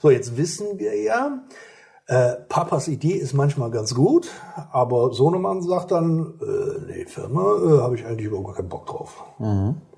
So, 0.00 0.10
jetzt 0.10 0.36
wissen 0.36 0.78
wir 0.78 1.00
ja, 1.00 1.42
äh, 2.06 2.32
Papas 2.48 2.88
Idee 2.88 3.12
ist 3.14 3.32
manchmal 3.34 3.70
ganz 3.70 3.94
gut, 3.94 4.28
aber 4.72 5.12
Sohnemann 5.12 5.62
sagt 5.62 5.92
dann, 5.92 6.34
äh, 6.40 6.92
nee, 6.92 7.06
Firma, 7.06 7.40
äh, 7.42 7.80
habe 7.82 7.94
ich 7.94 8.04
eigentlich 8.04 8.26
überhaupt 8.26 8.48
gar 8.48 8.56
keinen 8.56 8.68
Bock 8.68 8.86
drauf. 8.86 9.24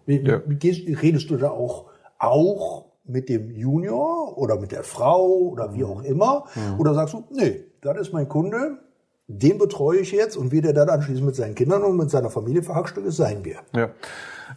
Wie, 0.05 0.19
Ja. 0.21 0.43
wie 0.47 0.57
gehst, 0.57 0.83
redest 1.03 1.31
du 1.31 1.39
da 1.39 1.51
auch, 1.51 1.87
auch 2.19 2.85
mit 3.05 3.29
dem 3.29 3.51
Junior 3.51 4.37
oder 4.39 4.59
mit 4.59 4.73
der 4.73 4.83
Frau 4.83 5.27
oder 5.27 5.75
wie 5.75 5.85
auch 5.85 6.03
immer? 6.03 6.45
Mhm. 6.55 6.81
Oder 6.81 6.95
sagst 6.95 7.15
du, 7.15 7.25
nee, 7.31 7.65
das 7.81 7.99
ist 7.99 8.13
mein 8.13 8.29
Kunde, 8.29 8.79
den 9.27 9.59
betreue 9.59 10.01
ich 10.01 10.13
jetzt 10.13 10.37
und 10.37 10.53
wie 10.53 10.61
der 10.61 10.73
dann 10.73 10.89
anschließend 10.89 11.25
mit 11.25 11.37
seinen 11.37 11.55
Kindern 11.55 11.83
und 11.83 11.97
mit 11.97 12.11
seiner 12.11 12.31
Familie 12.31 12.63
verhackstückt 12.63 13.07
ist, 13.07 13.17
sein 13.17 13.45
wir. 13.45 13.61
Ja. 13.75 13.91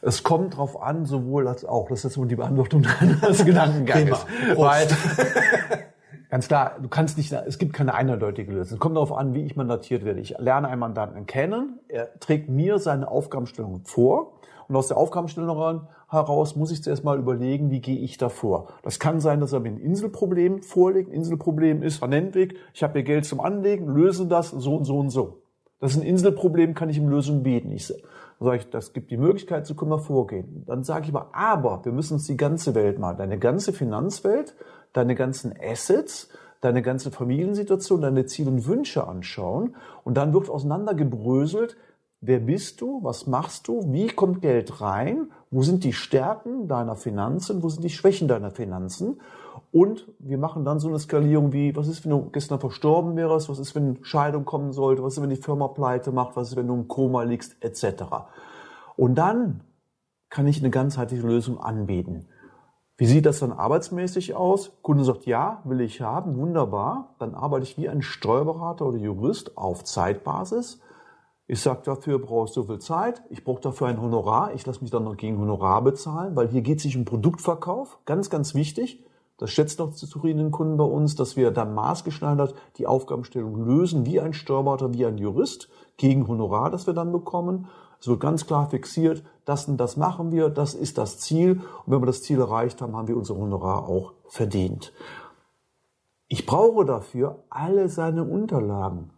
Es 0.02 0.24
kommt 0.24 0.58
drauf 0.58 0.82
an, 0.82 1.06
sowohl 1.06 1.48
als 1.48 1.64
auch. 1.64 1.88
Das 1.90 2.00
ist 2.00 2.04
jetzt 2.04 2.18
nur 2.18 2.26
die 2.26 2.36
Beantwortung 2.36 2.86
deines 3.22 3.46
Gedankenganges. 3.46 4.26
Weil, 4.56 4.88
ganz 6.30 6.48
klar, 6.48 6.76
du 6.82 6.90
kannst 6.90 7.18
nicht, 7.18 7.32
es 7.32 7.58
gibt 7.58 7.74
keine 7.74 7.94
eindeutige 7.94 8.52
Lösung. 8.52 8.76
Es 8.76 8.80
kommt 8.80 8.98
darauf 8.98 9.14
an, 9.14 9.34
wie 9.34 9.46
ich 9.46 9.56
mandatiert 9.56 10.04
werde. 10.04 10.20
Ich 10.20 10.36
lerne 10.38 10.68
einen 10.68 10.80
Mandanten 10.80 11.26
kennen, 11.26 11.80
er 11.88 12.20
trägt 12.20 12.50
mir 12.50 12.80
seine 12.80 13.10
Aufgabenstellung 13.10 13.82
vor 13.86 14.34
und 14.68 14.76
aus 14.76 14.88
der 14.88 14.98
Aufgabenstellung 14.98 15.80
heraus 16.08 16.56
muss 16.56 16.72
ich 16.72 16.84
zuerst 16.84 17.04
mal 17.04 17.20
überlegen, 17.20 17.70
wie 17.70 17.82
gehe 17.82 18.00
ich 18.00 18.18
da 18.18 18.30
vor. 18.30 18.68
Das 18.84 19.00
kann 19.00 19.20
sein, 19.20 19.40
dass 19.40 19.54
er 19.54 19.60
mir 19.60 19.70
ein 19.70 19.80
Inselproblem 19.80 20.62
vorlegt. 20.62 21.10
Ein 21.10 21.16
Inselproblem 21.16 21.84
ist, 21.84 22.02
Van 22.02 22.10
Nentweg, 22.10 22.56
ich 22.74 22.84
habe 22.84 22.94
hier 22.94 23.04
Geld 23.04 23.26
zum 23.26 23.42
Anlegen, 23.42 23.88
löse 23.88 24.26
das 24.26 24.52
so 24.52 24.76
und 24.76 24.86
so 24.86 24.98
und 25.00 25.10
so. 25.10 25.42
Das 25.80 25.92
ist 25.92 25.98
ein 25.98 26.08
Inselproblem, 26.08 26.74
kann 26.74 26.90
ich 26.90 26.98
ihm 26.98 27.10
Lösung 27.10 27.44
bieten. 27.44 27.72
Ich 27.72 27.94
sage 28.40 28.66
das 28.72 28.94
gibt 28.94 29.12
die 29.12 29.18
Möglichkeit, 29.18 29.68
so 29.68 29.76
können 29.76 29.92
wir 29.92 30.00
vorgehen. 30.00 30.64
Dann 30.66 30.84
sage 30.84 31.06
ich 31.06 31.10
aber, 31.14 31.30
aber 31.34 31.84
wir 31.84 31.92
müssen 31.92 32.14
uns 32.14 32.26
die 32.26 32.38
ganze 32.38 32.74
Welt 32.74 33.00
mal, 33.00 33.14
deine 33.14 33.38
ganze 33.38 33.74
Finanzwelt, 33.74 34.56
deine 34.94 35.14
ganzen 35.14 35.54
Assets, 35.62 36.30
deine 36.62 36.82
ganze 36.82 37.12
Familiensituation, 37.12 38.02
deine 38.02 38.26
Ziele 38.26 38.50
und 38.50 38.66
Wünsche 38.66 39.08
anschauen. 39.08 39.76
Und 40.04 40.18
dann 40.18 40.34
wird 40.34 40.50
auseinandergebröselt, 40.50 41.78
wer 42.22 42.40
bist 42.40 42.82
du, 42.82 43.04
was 43.04 43.28
machst 43.28 43.68
du, 43.68 43.92
wie 43.94 44.08
kommt 44.08 44.42
Geld 44.42 44.82
rein, 44.82 45.32
wo 45.52 45.62
sind 45.62 45.84
die 45.84 45.94
Stärken 45.94 46.68
deiner 46.68 46.96
Finanzen, 46.96 47.64
wo 47.64 47.70
sind 47.70 47.84
die 47.84 47.90
Schwächen 47.90 48.28
deiner 48.28 48.52
Finanzen. 48.52 49.22
Und 49.72 50.08
wir 50.20 50.38
machen 50.38 50.66
dann 50.66 50.80
so 50.80 50.88
eine 50.88 51.00
Skalierung 51.00 51.54
wie, 51.54 51.76
was 51.76 51.88
ist, 51.88 52.04
wenn 52.06 52.12
du 52.12 52.30
gestern 52.32 52.60
verstorben 52.60 53.16
wärst, 53.16 53.50
was 53.50 53.60
ist, 53.60 53.76
wenn 53.76 54.04
Scheidung 54.04 54.46
kommen 54.46 54.72
sollte, 54.72 55.04
was 55.04 55.18
ist, 55.18 55.22
wenn 55.22 55.30
die 55.30 55.36
Firma 55.36 55.68
pleite 55.68 56.12
macht, 56.12 56.36
was 56.36 56.50
ist, 56.50 56.56
wenn 56.56 56.68
du 56.68 56.74
im 56.74 56.88
Koma 56.88 57.24
liegst, 57.24 57.58
etc. 57.62 58.04
Und 58.96 59.16
dann 59.16 59.62
kann 60.30 60.48
ich 60.48 60.60
eine 60.60 60.70
ganzheitliche 60.70 61.26
Lösung 61.26 61.60
anbieten. 61.60 62.28
Wie 62.98 63.06
sieht 63.06 63.28
das 63.28 63.40
dann 63.40 63.52
arbeitsmäßig 63.52 64.36
aus? 64.36 64.72
Kunde 64.82 65.04
sagt, 65.04 65.28
ja, 65.28 65.62
will 65.66 65.82
ich 65.82 66.02
haben, 66.02 66.36
wunderbar. 66.38 67.16
Dann 67.20 67.36
arbeite 67.36 67.64
ich 67.64 67.78
wie 67.78 67.88
ein 67.88 68.02
Steuerberater 68.02 68.88
oder 68.88 68.98
Jurist 68.98 69.56
auf 69.56 69.84
Zeitbasis. 69.84 70.82
Ich 71.50 71.62
sage, 71.62 71.82
dafür 71.86 72.20
brauchst 72.20 72.58
du 72.58 72.62
so 72.62 72.68
viel 72.68 72.80
Zeit, 72.80 73.24
ich 73.30 73.46
brauche 73.46 73.62
dafür 73.62 73.88
ein 73.88 74.02
Honorar, 74.02 74.54
ich 74.54 74.66
lasse 74.66 74.82
mich 74.82 74.92
dann 74.92 75.06
noch 75.06 75.16
gegen 75.16 75.40
Honorar 75.40 75.82
bezahlen, 75.82 76.36
weil 76.36 76.50
hier 76.50 76.62
geht 76.62 76.78
es 76.78 76.84
sich 76.84 76.98
um 76.98 77.06
Produktverkauf, 77.06 78.00
ganz, 78.06 78.30
ganz 78.30 78.54
wichtig. 78.54 79.02
Das 79.38 79.52
schätzt 79.52 79.80
noch 79.80 79.94
zufriedenen 79.94 80.52
Kunden 80.52 80.76
bei 80.76 80.84
uns, 80.84 81.16
dass 81.16 81.38
wir 81.38 81.52
dann 81.52 81.74
maßgeschneidert 81.74 82.54
die 82.78 82.88
Aufgabenstellung 82.88 83.64
lösen, 83.66 84.06
wie 84.06 84.20
ein 84.20 84.34
Steuerberater, 84.34 84.94
wie 84.94 85.06
ein 85.06 85.18
Jurist, 85.18 85.70
gegen 85.96 86.28
Honorar, 86.28 86.70
das 86.70 86.86
wir 86.86 86.94
dann 86.94 87.14
bekommen. 87.14 87.68
Es 88.02 88.08
wird 88.08 88.20
ganz 88.20 88.46
klar 88.46 88.70
fixiert, 88.70 89.24
das 89.46 89.70
und 89.70 89.78
das 89.78 89.96
machen 89.96 90.32
wir, 90.32 90.50
das 90.50 90.74
ist 90.74 90.98
das 90.98 91.20
Ziel. 91.20 91.62
Und 91.86 91.94
wenn 91.94 92.02
wir 92.02 92.08
das 92.08 92.24
Ziel 92.24 92.40
erreicht 92.40 92.82
haben, 92.82 92.96
haben 92.96 93.08
wir 93.08 93.16
unser 93.16 93.38
Honorar 93.38 93.88
auch 93.88 94.14
verdient. 94.28 94.92
Ich 96.28 96.46
brauche 96.46 96.84
dafür 96.84 97.44
alle 97.50 97.88
seine 97.88 98.24
Unterlagen. 98.26 99.12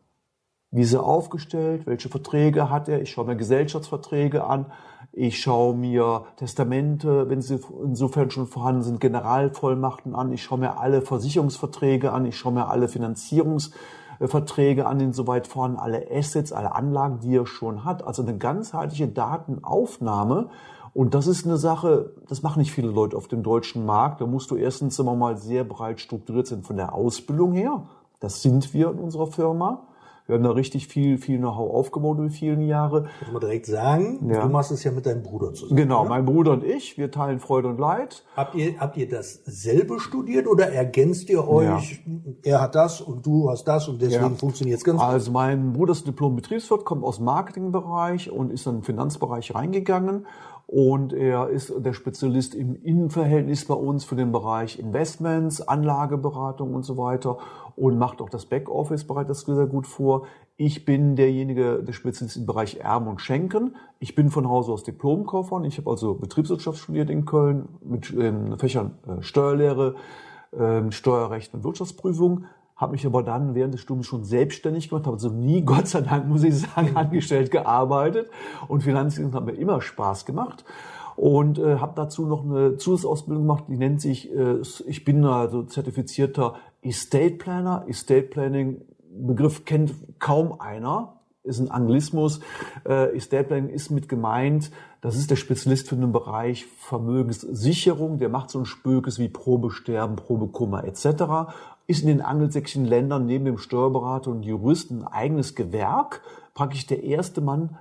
Wie 0.71 0.81
ist 0.81 0.93
er 0.93 1.03
aufgestellt? 1.03 1.87
Welche 1.87 2.09
Verträge 2.09 2.69
hat 2.69 2.87
er? 2.89 3.01
Ich 3.01 3.09
schaue 3.09 3.25
mir 3.25 3.35
Gesellschaftsverträge 3.35 4.43
an. 4.43 4.67
Ich 5.11 5.41
schaue 5.41 5.75
mir 5.75 6.25
Testamente, 6.35 7.27
wenn 7.27 7.41
sie 7.41 7.59
insofern 7.83 8.29
schon 8.29 8.45
vorhanden 8.45 8.83
sind, 8.83 8.99
Generalvollmachten 8.99 10.13
an. 10.13 10.31
Ich 10.31 10.43
schaue 10.43 10.59
mir 10.59 10.77
alle 10.77 11.01
Versicherungsverträge 11.01 12.11
an. 12.11 12.27
Ich 12.27 12.37
schaue 12.37 12.53
mir 12.53 12.67
alle 12.67 12.87
Finanzierungsverträge 12.87 14.85
an, 14.85 14.99
insoweit 14.99 15.47
vorhanden, 15.47 15.79
alle 15.79 16.05
Assets, 16.11 16.51
alle 16.53 16.75
Anlagen, 16.75 17.19
die 17.21 17.35
er 17.35 17.47
schon 17.47 17.83
hat. 17.83 18.05
Also 18.05 18.21
eine 18.21 18.37
ganzheitliche 18.37 19.07
Datenaufnahme. 19.07 20.49
Und 20.93 21.15
das 21.15 21.25
ist 21.25 21.47
eine 21.47 21.57
Sache, 21.57 22.13
das 22.27 22.43
machen 22.43 22.59
nicht 22.59 22.71
viele 22.71 22.89
Leute 22.89 23.17
auf 23.17 23.27
dem 23.27 23.41
deutschen 23.41 23.87
Markt. 23.87 24.21
Da 24.21 24.27
musst 24.27 24.51
du 24.51 24.55
erstens 24.55 24.99
immer 24.99 25.15
mal 25.15 25.35
sehr 25.35 25.63
breit 25.63 25.99
strukturiert 25.99 26.45
sein 26.45 26.61
von 26.61 26.77
der 26.77 26.93
Ausbildung 26.93 27.53
her. 27.53 27.87
Das 28.19 28.43
sind 28.43 28.71
wir 28.75 28.91
in 28.91 28.99
unserer 28.99 29.27
Firma. 29.27 29.87
Wir 30.29 30.35
haben 30.35 30.43
da 30.43 30.51
richtig 30.51 30.87
viel, 30.87 31.17
viel 31.17 31.39
Know-how 31.39 31.73
aufgebaut 31.73 32.19
über 32.19 32.29
viele 32.29 32.61
Jahre. 32.61 33.07
Muss 33.21 33.31
man 33.31 33.41
direkt 33.41 33.65
sagen, 33.65 34.29
Ja. 34.31 34.41
du 34.43 34.49
machst 34.49 34.69
es 34.71 34.83
ja 34.83 34.91
mit 34.91 35.07
deinem 35.07 35.23
Bruder 35.23 35.53
zusammen. 35.55 35.75
Genau, 35.75 36.01
oder? 36.01 36.09
mein 36.09 36.25
Bruder 36.25 36.51
und 36.51 36.63
ich, 36.63 36.99
wir 36.99 37.09
teilen 37.09 37.39
Freude 37.39 37.67
und 37.69 37.79
Leid. 37.79 38.23
Habt 38.37 38.53
ihr, 38.53 38.79
habt 38.79 38.95
ihr 38.97 39.09
dasselbe 39.09 39.99
studiert 39.99 40.45
oder 40.45 40.71
ergänzt 40.71 41.31
ihr 41.31 41.47
euch? 41.47 42.03
Er 42.43 42.61
hat 42.61 42.75
das 42.75 43.01
und 43.01 43.25
du 43.25 43.49
hast 43.49 43.63
das 43.63 43.87
und 43.87 43.99
deswegen 44.03 44.21
Ja. 44.21 44.29
funktioniert 44.29 44.77
es 44.77 44.83
ganz 44.83 44.99
gut. 45.01 45.09
Also 45.09 45.31
mein 45.31 45.73
Bruder 45.73 45.93
ist 45.93 46.05
Diplom-Betriebswirt, 46.05 46.85
kommt 46.85 47.03
aus 47.03 47.15
dem 47.15 47.25
Marketingbereich 47.25 48.29
und 48.31 48.51
ist 48.51 48.67
dann 48.67 48.75
in 48.75 48.79
den 48.81 48.85
Finanzbereich 48.85 49.55
reingegangen. 49.55 50.27
Und 50.71 51.13
er 51.13 51.49
ist 51.49 51.73
der 51.79 51.93
Spezialist 51.93 52.53
im 52.53 52.75
Innenverhältnis 52.75 53.65
bei 53.65 53.73
uns 53.73 54.05
für 54.05 54.15
den 54.15 54.31
Bereich 54.31 54.77
Investments, 54.77 55.67
Anlageberatung 55.67 56.75
und 56.75 56.83
so 56.83 56.95
weiter 56.95 57.39
und 57.75 57.97
macht 57.97 58.21
auch 58.21 58.29
das 58.29 58.45
Backoffice, 58.45 59.03
bereitet 59.03 59.31
das 59.31 59.41
sehr 59.41 59.65
gut 59.65 59.87
vor. 59.87 60.27
Ich 60.57 60.85
bin 60.85 61.15
derjenige, 61.15 61.81
der 61.81 61.93
Spezialist 61.93 62.37
im 62.37 62.45
Bereich 62.45 62.81
Erben 62.81 63.07
und 63.07 63.19
Schenken. 63.19 63.77
Ich 63.97 64.13
bin 64.13 64.29
von 64.29 64.47
Hause 64.47 64.71
aus 64.71 64.83
Diplomkaufmann. 64.83 65.63
Ich 65.63 65.79
habe 65.79 65.89
also 65.89 66.13
Betriebswirtschaft 66.13 66.77
studiert 66.77 67.09
in 67.09 67.25
Köln 67.25 67.69
mit 67.83 68.11
den 68.11 68.55
Fächern 68.59 68.99
äh, 69.07 69.23
Steuerlehre, 69.23 69.95
ähm, 70.53 70.91
Steuerrecht 70.91 71.51
und 71.55 71.63
Wirtschaftsprüfung, 71.63 72.45
habe 72.79 72.93
mich 72.93 73.05
aber 73.05 73.23
dann 73.23 73.55
während 73.55 73.73
des 73.73 73.81
Studiums 73.81 74.07
schon 74.07 74.23
selbstständig 74.23 74.89
gemacht, 74.89 75.05
habe 75.05 75.15
also 75.15 75.29
nie, 75.29 75.61
Gott 75.65 75.87
sei 75.87 76.01
Dank, 76.01 76.27
muss 76.27 76.43
ich 76.43 76.57
sagen, 76.57 76.95
angestellt 76.95 77.51
gearbeitet 77.51 78.29
und 78.67 78.83
Finanzdienst 78.83 79.35
hat 79.35 79.45
mir 79.45 79.51
immer 79.51 79.81
Spaß 79.81 80.25
gemacht 80.25 80.63
und 81.17 81.59
äh, 81.59 81.79
habe 81.79 81.91
dazu 81.95 82.25
noch 82.25 82.45
eine 82.45 82.77
Zusatzausbildung 82.77 83.43
gemacht, 83.43 83.65
die 83.67 83.77
nennt 83.77 83.99
sich, 83.99 84.33
äh, 84.33 84.61
ich 84.87 85.03
bin 85.03 85.25
also 85.25 85.63
zertifizierter 85.63 86.55
Estate 86.81 87.31
Planner. 87.31 87.83
Estate 87.89 88.23
Planning, 88.23 88.81
Begriff 89.11 89.65
kennt 89.65 89.93
kaum 90.19 90.61
einer, 90.61 91.19
ist 91.43 91.59
ein 91.59 91.71
Anglismus. 91.71 92.39
Äh, 92.87 93.17
Estate 93.17 93.43
Planning 93.43 93.69
ist 93.69 93.89
mit 93.89 94.07
gemeint, 94.07 94.71
das 95.01 95.17
ist 95.17 95.29
der 95.29 95.35
Spezialist 95.35 95.89
für 95.89 95.97
den 95.97 96.13
Bereich 96.13 96.65
Vermögenssicherung, 96.65 98.17
der 98.17 98.29
macht 98.29 98.49
so 98.49 98.59
ein 98.59 98.65
Spökes 98.65 99.19
wie 99.19 99.27
Probesterben, 99.27 100.15
Probekummer 100.15 100.85
etc. 100.85 101.51
Ist 101.89 102.03
in 102.03 102.07
den 102.09 102.21
angelsächsischen 102.21 102.85
Ländern 102.85 103.25
neben 103.25 103.45
dem 103.45 103.57
Steuerberater 103.57 104.29
und 104.29 104.43
Juristen 104.43 105.01
ein 105.01 105.07
eigenes 105.07 105.55
Gewerk, 105.55 106.21
praktisch 106.53 106.85
der 106.85 107.01
erste 107.01 107.41
Mann, 107.41 107.79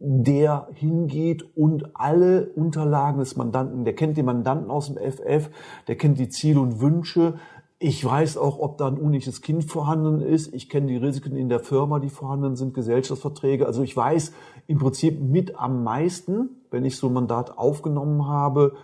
der 0.00 0.66
hingeht 0.74 1.56
und 1.56 1.94
alle 1.94 2.48
Unterlagen 2.56 3.20
des 3.20 3.36
Mandanten, 3.36 3.84
der 3.84 3.94
kennt 3.94 4.16
den 4.16 4.24
Mandanten 4.24 4.72
aus 4.72 4.92
dem 4.92 4.96
FF, 4.96 5.50
der 5.86 5.94
kennt 5.94 6.18
die 6.18 6.30
Ziele 6.30 6.58
und 6.58 6.80
Wünsche. 6.80 7.34
Ich 7.78 8.04
weiß 8.04 8.38
auch, 8.38 8.58
ob 8.58 8.76
da 8.76 8.88
ein 8.88 8.98
uniches 8.98 9.40
Kind 9.40 9.62
vorhanden 9.66 10.20
ist. 10.20 10.52
Ich 10.52 10.68
kenne 10.68 10.88
die 10.88 10.96
Risiken 10.96 11.36
in 11.36 11.48
der 11.48 11.60
Firma, 11.60 12.00
die 12.00 12.10
vorhanden 12.10 12.56
sind, 12.56 12.74
Gesellschaftsverträge. 12.74 13.66
Also 13.66 13.84
ich 13.84 13.96
weiß 13.96 14.32
im 14.66 14.78
Prinzip 14.78 15.20
mit 15.20 15.60
am 15.60 15.84
meisten, 15.84 16.48
wenn 16.72 16.84
ich 16.84 16.96
so 16.96 17.06
ein 17.06 17.12
Mandat 17.12 17.56
aufgenommen 17.56 18.26
habe, 18.26 18.74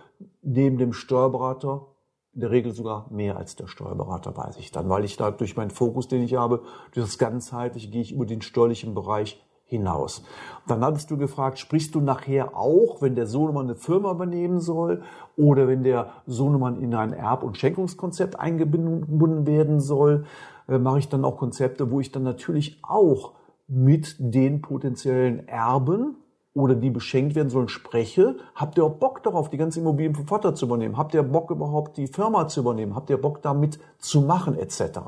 neben 0.41 0.77
dem 0.77 0.93
Steuerberater, 0.93 1.87
in 2.33 2.41
der 2.41 2.51
Regel 2.51 2.71
sogar 2.71 3.07
mehr 3.11 3.37
als 3.37 3.55
der 3.55 3.67
Steuerberater, 3.67 4.35
weiß 4.35 4.57
ich 4.57 4.71
dann, 4.71 4.89
weil 4.89 5.03
ich 5.03 5.17
da 5.17 5.31
durch 5.31 5.57
meinen 5.57 5.71
Fokus, 5.71 6.07
den 6.07 6.23
ich 6.23 6.35
habe, 6.35 6.63
durch 6.93 7.05
das 7.05 7.17
ganzheitliche, 7.17 7.89
gehe 7.89 8.01
ich 8.01 8.13
über 8.13 8.25
den 8.25 8.41
steuerlichen 8.41 8.93
Bereich 8.93 9.43
hinaus. 9.65 10.23
Dann 10.67 10.83
hattest 10.83 11.09
du 11.11 11.17
gefragt, 11.17 11.57
sprichst 11.57 11.95
du 11.95 12.01
nachher 12.01 12.57
auch, 12.57 13.01
wenn 13.01 13.15
der 13.15 13.25
Sohnemann 13.25 13.65
eine 13.65 13.75
Firma 13.75 14.11
übernehmen 14.11 14.59
soll 14.59 15.01
oder 15.37 15.67
wenn 15.67 15.83
der 15.83 16.11
Sohnemann 16.25 16.81
in 16.81 16.93
ein 16.93 17.13
Erb- 17.13 17.43
und 17.43 17.57
Schenkungskonzept 17.57 18.39
eingebunden 18.39 19.47
werden 19.47 19.79
soll, 19.79 20.25
äh, 20.67 20.77
mache 20.77 20.99
ich 20.99 21.09
dann 21.09 21.25
auch 21.25 21.37
Konzepte, 21.37 21.89
wo 21.89 22.01
ich 22.01 22.11
dann 22.11 22.23
natürlich 22.23 22.79
auch 22.83 23.33
mit 23.67 24.17
den 24.19 24.61
potenziellen 24.61 25.47
Erben 25.47 26.17
oder 26.53 26.75
die 26.75 26.89
beschenkt 26.89 27.35
werden 27.35 27.49
sollen, 27.49 27.69
spreche. 27.69 28.37
Habt 28.55 28.77
ihr 28.77 28.83
auch 28.83 28.95
Bock 28.95 29.23
darauf, 29.23 29.49
die 29.49 29.57
ganze 29.57 29.79
Immobilien 29.79 30.15
vom 30.15 30.27
Vater 30.27 30.53
zu 30.53 30.65
übernehmen? 30.65 30.97
Habt 30.97 31.13
ihr 31.13 31.23
Bock 31.23 31.49
überhaupt, 31.49 31.97
die 31.97 32.07
Firma 32.07 32.47
zu 32.47 32.59
übernehmen? 32.59 32.95
Habt 32.95 33.09
ihr 33.09 33.17
Bock 33.17 33.41
damit 33.41 33.79
zu 33.99 34.21
machen, 34.21 34.57
etc.? 34.57 34.99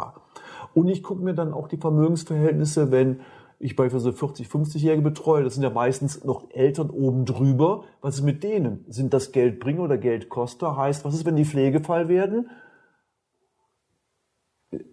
Und 0.73 0.88
ich 0.88 1.03
gucke 1.03 1.21
mir 1.21 1.33
dann 1.33 1.53
auch 1.53 1.67
die 1.67 1.77
Vermögensverhältnisse, 1.77 2.91
wenn 2.91 3.19
ich 3.59 3.75
bei 3.75 3.88
so 3.88 4.12
40, 4.12 4.47
50-Jährige 4.47 5.01
betreue, 5.01 5.43
das 5.43 5.53
sind 5.53 5.63
ja 5.63 5.69
meistens 5.69 6.23
noch 6.23 6.50
Eltern 6.51 6.89
oben 6.89 7.25
drüber. 7.25 7.83
Was 8.01 8.15
ist 8.15 8.23
mit 8.23 8.43
denen? 8.43 8.83
Sind 8.89 9.13
das 9.13 9.31
Geldbringer 9.31 9.83
oder 9.83 9.97
Geldkoster? 9.97 10.75
Heißt, 10.75 11.05
was 11.05 11.13
ist, 11.13 11.25
wenn 11.25 11.35
die 11.35 11.45
Pflegefall 11.45 12.09
werden? 12.09 12.50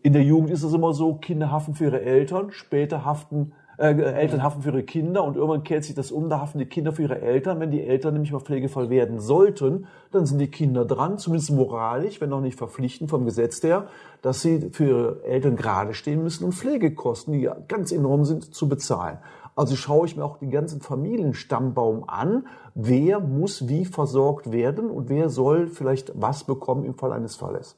In 0.03 0.13
der 0.13 0.23
Jugend 0.23 0.51
ist 0.51 0.63
es 0.63 0.73
immer 0.73 0.93
so, 0.93 1.15
Kinder 1.15 1.51
haften 1.51 1.75
für 1.75 1.85
ihre 1.85 2.03
Eltern, 2.03 2.53
später 2.53 3.05
haften, 3.05 3.55
äh, 3.81 3.95
Eltern 3.95 4.43
haften 4.43 4.61
für 4.61 4.69
ihre 4.69 4.83
Kinder 4.83 5.25
und 5.25 5.37
irgendwann 5.37 5.63
kehrt 5.63 5.85
sich 5.85 5.95
das 5.95 6.13
um, 6.13 6.29
da 6.29 6.41
haften 6.41 6.59
die 6.59 6.67
Kinder 6.67 6.93
für 6.93 7.03
ihre 7.03 7.23
Eltern. 7.23 7.61
Wenn 7.61 7.71
die 7.71 7.83
Eltern 7.83 8.13
nämlich 8.13 8.31
mal 8.31 8.41
Pflegefall 8.41 8.91
werden 8.91 9.21
sollten, 9.21 9.87
dann 10.13 10.27
sind 10.27 10.39
die 10.39 10.51
Kinder 10.51 10.85
dran, 10.85 11.17
zumindest 11.17 11.51
moralisch, 11.51 12.21
wenn 12.21 12.31
auch 12.35 12.43
nicht 12.43 12.59
verpflichtend 12.59 13.09
vom 13.09 13.25
Gesetz 13.25 13.63
her, 13.63 13.89
dass 14.21 14.43
sie 14.43 14.71
für 14.73 14.85
ihre 14.85 15.25
Eltern 15.25 15.57
gerade 15.57 15.95
stehen 15.95 16.23
müssen 16.23 16.45
und 16.45 16.53
Pflegekosten, 16.53 17.33
die 17.33 17.49
ganz 17.69 17.91
enorm 17.91 18.27
sind, 18.27 18.55
zu 18.55 18.69
bezahlen. 18.69 19.19
Also 19.57 19.77
schaue 19.77 20.07
ich 20.07 20.15
mir 20.15 20.25
auch 20.25 20.37
den 20.37 20.51
ganzen 20.51 20.83
Familienstammbaum 20.83 22.05
an. 22.07 22.47
Wer 22.75 23.19
muss 23.19 23.67
wie 23.67 23.87
versorgt 23.87 24.53
werden 24.53 24.91
und 24.91 25.09
wer 25.09 25.31
soll 25.31 25.69
vielleicht 25.69 26.13
was 26.15 26.45
bekommen 26.45 26.85
im 26.85 26.95
Fall 26.95 27.13
eines 27.13 27.37
Falles? 27.37 27.77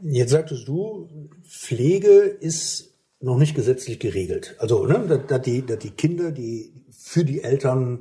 Jetzt 0.00 0.30
sagtest 0.30 0.68
du, 0.68 1.08
Pflege 1.42 2.10
ist 2.10 2.91
noch 3.22 3.38
nicht 3.38 3.54
gesetzlich 3.54 3.98
geregelt. 3.98 4.56
Also, 4.58 4.84
ne, 4.86 5.24
dass 5.26 5.42
die, 5.42 5.64
dass 5.64 5.78
die 5.78 5.90
Kinder, 5.90 6.32
die 6.32 6.72
für 6.90 7.24
die 7.24 7.42
Eltern 7.42 8.00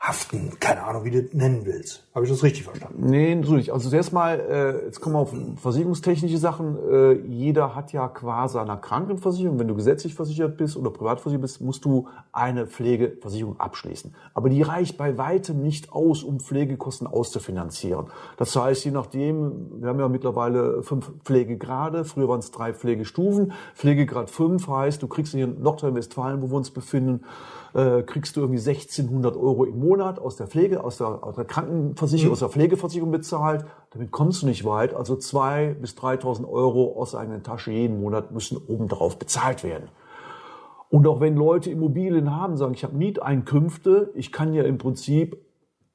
haften. 0.00 0.52
Keine 0.60 0.84
Ahnung, 0.84 1.04
wie 1.04 1.10
du 1.10 1.22
das 1.22 1.34
nennen 1.34 1.66
willst. 1.66 2.06
Habe 2.14 2.24
ich 2.24 2.30
das 2.30 2.42
richtig 2.44 2.62
verstanden? 2.62 3.10
Nee, 3.10 3.34
nicht. 3.34 3.72
Also 3.72 3.90
zuerst 3.90 4.12
mal, 4.12 4.38
äh, 4.38 4.84
jetzt 4.86 5.00
kommen 5.00 5.16
wir 5.16 5.20
auf 5.20 5.34
versicherungstechnische 5.60 6.38
Sachen. 6.38 6.76
Äh, 6.88 7.12
jeder 7.26 7.74
hat 7.74 7.92
ja 7.92 8.06
quasi 8.08 8.58
eine 8.58 8.76
Krankenversicherung. 8.76 9.58
Wenn 9.58 9.66
du 9.66 9.74
gesetzlich 9.74 10.14
versichert 10.14 10.56
bist 10.56 10.76
oder 10.76 10.90
privat 10.90 11.20
versichert 11.20 11.42
bist, 11.42 11.60
musst 11.60 11.84
du 11.84 12.06
eine 12.32 12.66
Pflegeversicherung 12.66 13.58
abschließen. 13.58 14.14
Aber 14.34 14.48
die 14.48 14.62
reicht 14.62 14.98
bei 14.98 15.18
weitem 15.18 15.62
nicht 15.62 15.92
aus, 15.92 16.22
um 16.22 16.38
Pflegekosten 16.38 17.08
auszufinanzieren. 17.08 18.06
Das 18.36 18.54
heißt, 18.54 18.84
je 18.84 18.92
nachdem, 18.92 19.80
wir 19.80 19.88
haben 19.88 19.98
ja 19.98 20.08
mittlerweile 20.08 20.84
fünf 20.84 21.10
Pflegegrade. 21.24 22.04
Früher 22.04 22.28
waren 22.28 22.38
es 22.40 22.52
drei 22.52 22.72
Pflegestufen. 22.72 23.52
Pflegegrad 23.74 24.30
fünf 24.30 24.68
heißt, 24.68 25.02
du 25.02 25.08
kriegst 25.08 25.32
hier 25.32 25.44
in 25.44 25.60
Nordrhein-Westfalen, 25.60 26.40
wo 26.40 26.50
wir 26.50 26.56
uns 26.56 26.70
befinden, 26.70 27.24
äh, 27.74 28.02
kriegst 28.02 28.36
du 28.36 28.40
irgendwie 28.40 28.60
1600 28.60 29.36
Euro 29.36 29.64
im 29.64 29.78
Monat 29.78 30.18
aus 30.18 30.36
der 30.36 30.46
Pflege, 30.46 30.82
aus 30.84 30.98
der, 30.98 31.22
aus 31.24 31.36
der 31.36 31.44
Krankenversicherung, 31.44 32.30
mhm. 32.30 32.32
aus 32.32 32.40
der 32.40 32.48
Pflegeversicherung 32.48 33.10
bezahlt. 33.10 33.64
Damit 33.90 34.10
kommst 34.10 34.42
du 34.42 34.46
nicht 34.46 34.64
weit. 34.64 34.94
Also 34.94 35.16
zwei 35.16 35.74
bis 35.80 35.96
3.000 35.96 36.48
Euro 36.48 37.00
aus 37.00 37.12
der 37.12 37.20
eigenen 37.20 37.42
Tasche 37.42 37.70
jeden 37.70 38.00
Monat 38.00 38.32
müssen 38.32 38.56
obendrauf 38.56 39.18
bezahlt 39.18 39.64
werden. 39.64 39.88
Und 40.90 41.06
auch 41.06 41.20
wenn 41.20 41.36
Leute 41.36 41.70
Immobilien 41.70 42.34
haben, 42.34 42.56
sagen, 42.56 42.72
ich 42.72 42.84
habe 42.84 42.96
Mieteinkünfte, 42.96 44.10
ich 44.14 44.32
kann 44.32 44.54
ja 44.54 44.62
im 44.62 44.78
Prinzip 44.78 45.38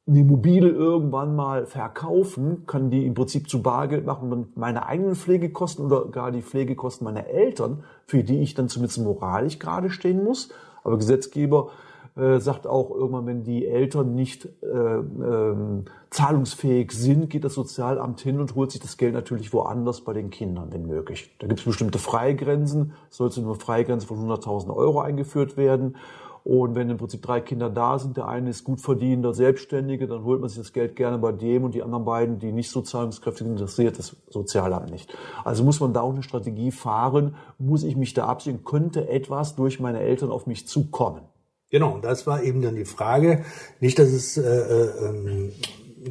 eine 0.05 0.19
Immobilie 0.19 0.69
irgendwann 0.69 1.35
mal 1.35 1.65
verkaufen, 1.65 2.65
kann 2.67 2.91
die 2.91 3.05
im 3.05 3.13
Prinzip 3.13 3.49
zu 3.49 3.61
Bargeld 3.61 4.05
machen 4.05 4.33
und 4.33 4.57
meine 4.57 4.85
eigenen 4.85 5.15
Pflegekosten 5.15 5.85
oder 5.85 6.09
gar 6.09 6.31
die 6.31 6.41
Pflegekosten 6.41 7.05
meiner 7.05 7.27
Eltern, 7.27 7.83
für 8.05 8.23
die 8.23 8.41
ich 8.41 8.53
dann 8.53 8.67
zumindest 8.67 8.99
moralisch 8.99 9.59
gerade 9.59 9.89
stehen 9.89 10.23
muss, 10.23 10.49
aber 10.83 10.97
Gesetzgeber 10.97 11.71
äh, 12.15 12.39
sagt 12.39 12.67
auch 12.67 12.91
irgendwann, 12.91 13.25
wenn 13.25 13.43
die 13.43 13.65
Eltern 13.65 14.13
nicht 14.13 14.47
äh, 14.61 14.67
ähm, 14.67 15.85
zahlungsfähig 16.11 16.91
sind, 16.91 17.29
geht 17.29 17.43
das 17.43 17.55
Sozialamt 17.55 18.21
hin 18.21 18.39
und 18.39 18.53
holt 18.53 18.71
sich 18.71 18.81
das 18.81 18.97
Geld 18.97 19.13
natürlich 19.13 19.51
woanders 19.51 20.01
bei 20.01 20.13
den 20.13 20.29
Kindern, 20.29 20.71
wenn 20.71 20.85
möglich. 20.85 21.35
Da 21.39 21.47
gibt 21.47 21.59
es 21.59 21.65
bestimmte 21.65 21.97
Freigrenzen, 21.97 22.93
sollte 23.09 23.41
nur 23.41 23.55
Freigrenze 23.55 24.05
von 24.05 24.19
100.000 24.19 24.75
Euro 24.75 25.01
eingeführt 25.01 25.57
werden. 25.57 25.95
Und 26.43 26.75
wenn 26.75 26.89
im 26.89 26.97
Prinzip 26.97 27.21
drei 27.21 27.39
Kinder 27.39 27.69
da 27.69 27.97
sind, 27.97 28.17
der 28.17 28.27
eine 28.27 28.49
ist 28.49 28.65
gut 28.65 28.81
verdienender 28.81 29.33
Selbstständige, 29.33 30.07
dann 30.07 30.25
holt 30.25 30.41
man 30.41 30.49
sich 30.49 30.57
das 30.57 30.73
Geld 30.73 30.97
gerne 30.97 31.17
bei 31.17 31.31
dem 31.31 31.63
und 31.63 31.73
die 31.73 31.81
anderen 31.81 32.03
beiden, 32.03 32.39
die 32.39 32.51
nicht 32.51 32.69
so 32.69 32.81
zahlungskräftig 32.81 33.45
sind, 33.45 33.53
interessiert 33.53 33.97
das 33.97 34.17
Sozialamt 34.29 34.91
nicht. 34.91 35.15
Also 35.45 35.63
muss 35.63 35.79
man 35.79 35.93
da 35.93 36.01
auch 36.01 36.11
eine 36.11 36.23
Strategie 36.23 36.71
fahren, 36.71 37.35
muss 37.59 37.83
ich 37.83 37.95
mich 37.95 38.13
da 38.13 38.25
absichern, 38.25 38.65
könnte 38.65 39.07
etwas 39.07 39.55
durch 39.55 39.79
meine 39.79 40.01
Eltern 40.01 40.31
auf 40.31 40.45
mich 40.45 40.67
zukommen. 40.67 41.21
Genau, 41.69 41.93
und 41.93 42.03
das 42.03 42.27
war 42.27 42.43
eben 42.43 42.61
dann 42.61 42.75
die 42.75 42.85
Frage, 42.85 43.45
nicht, 43.79 43.97
dass 43.97 44.09
es 44.09 44.37
äh, 44.37 44.43
äh, 44.43 45.07
ähm, 45.07 45.51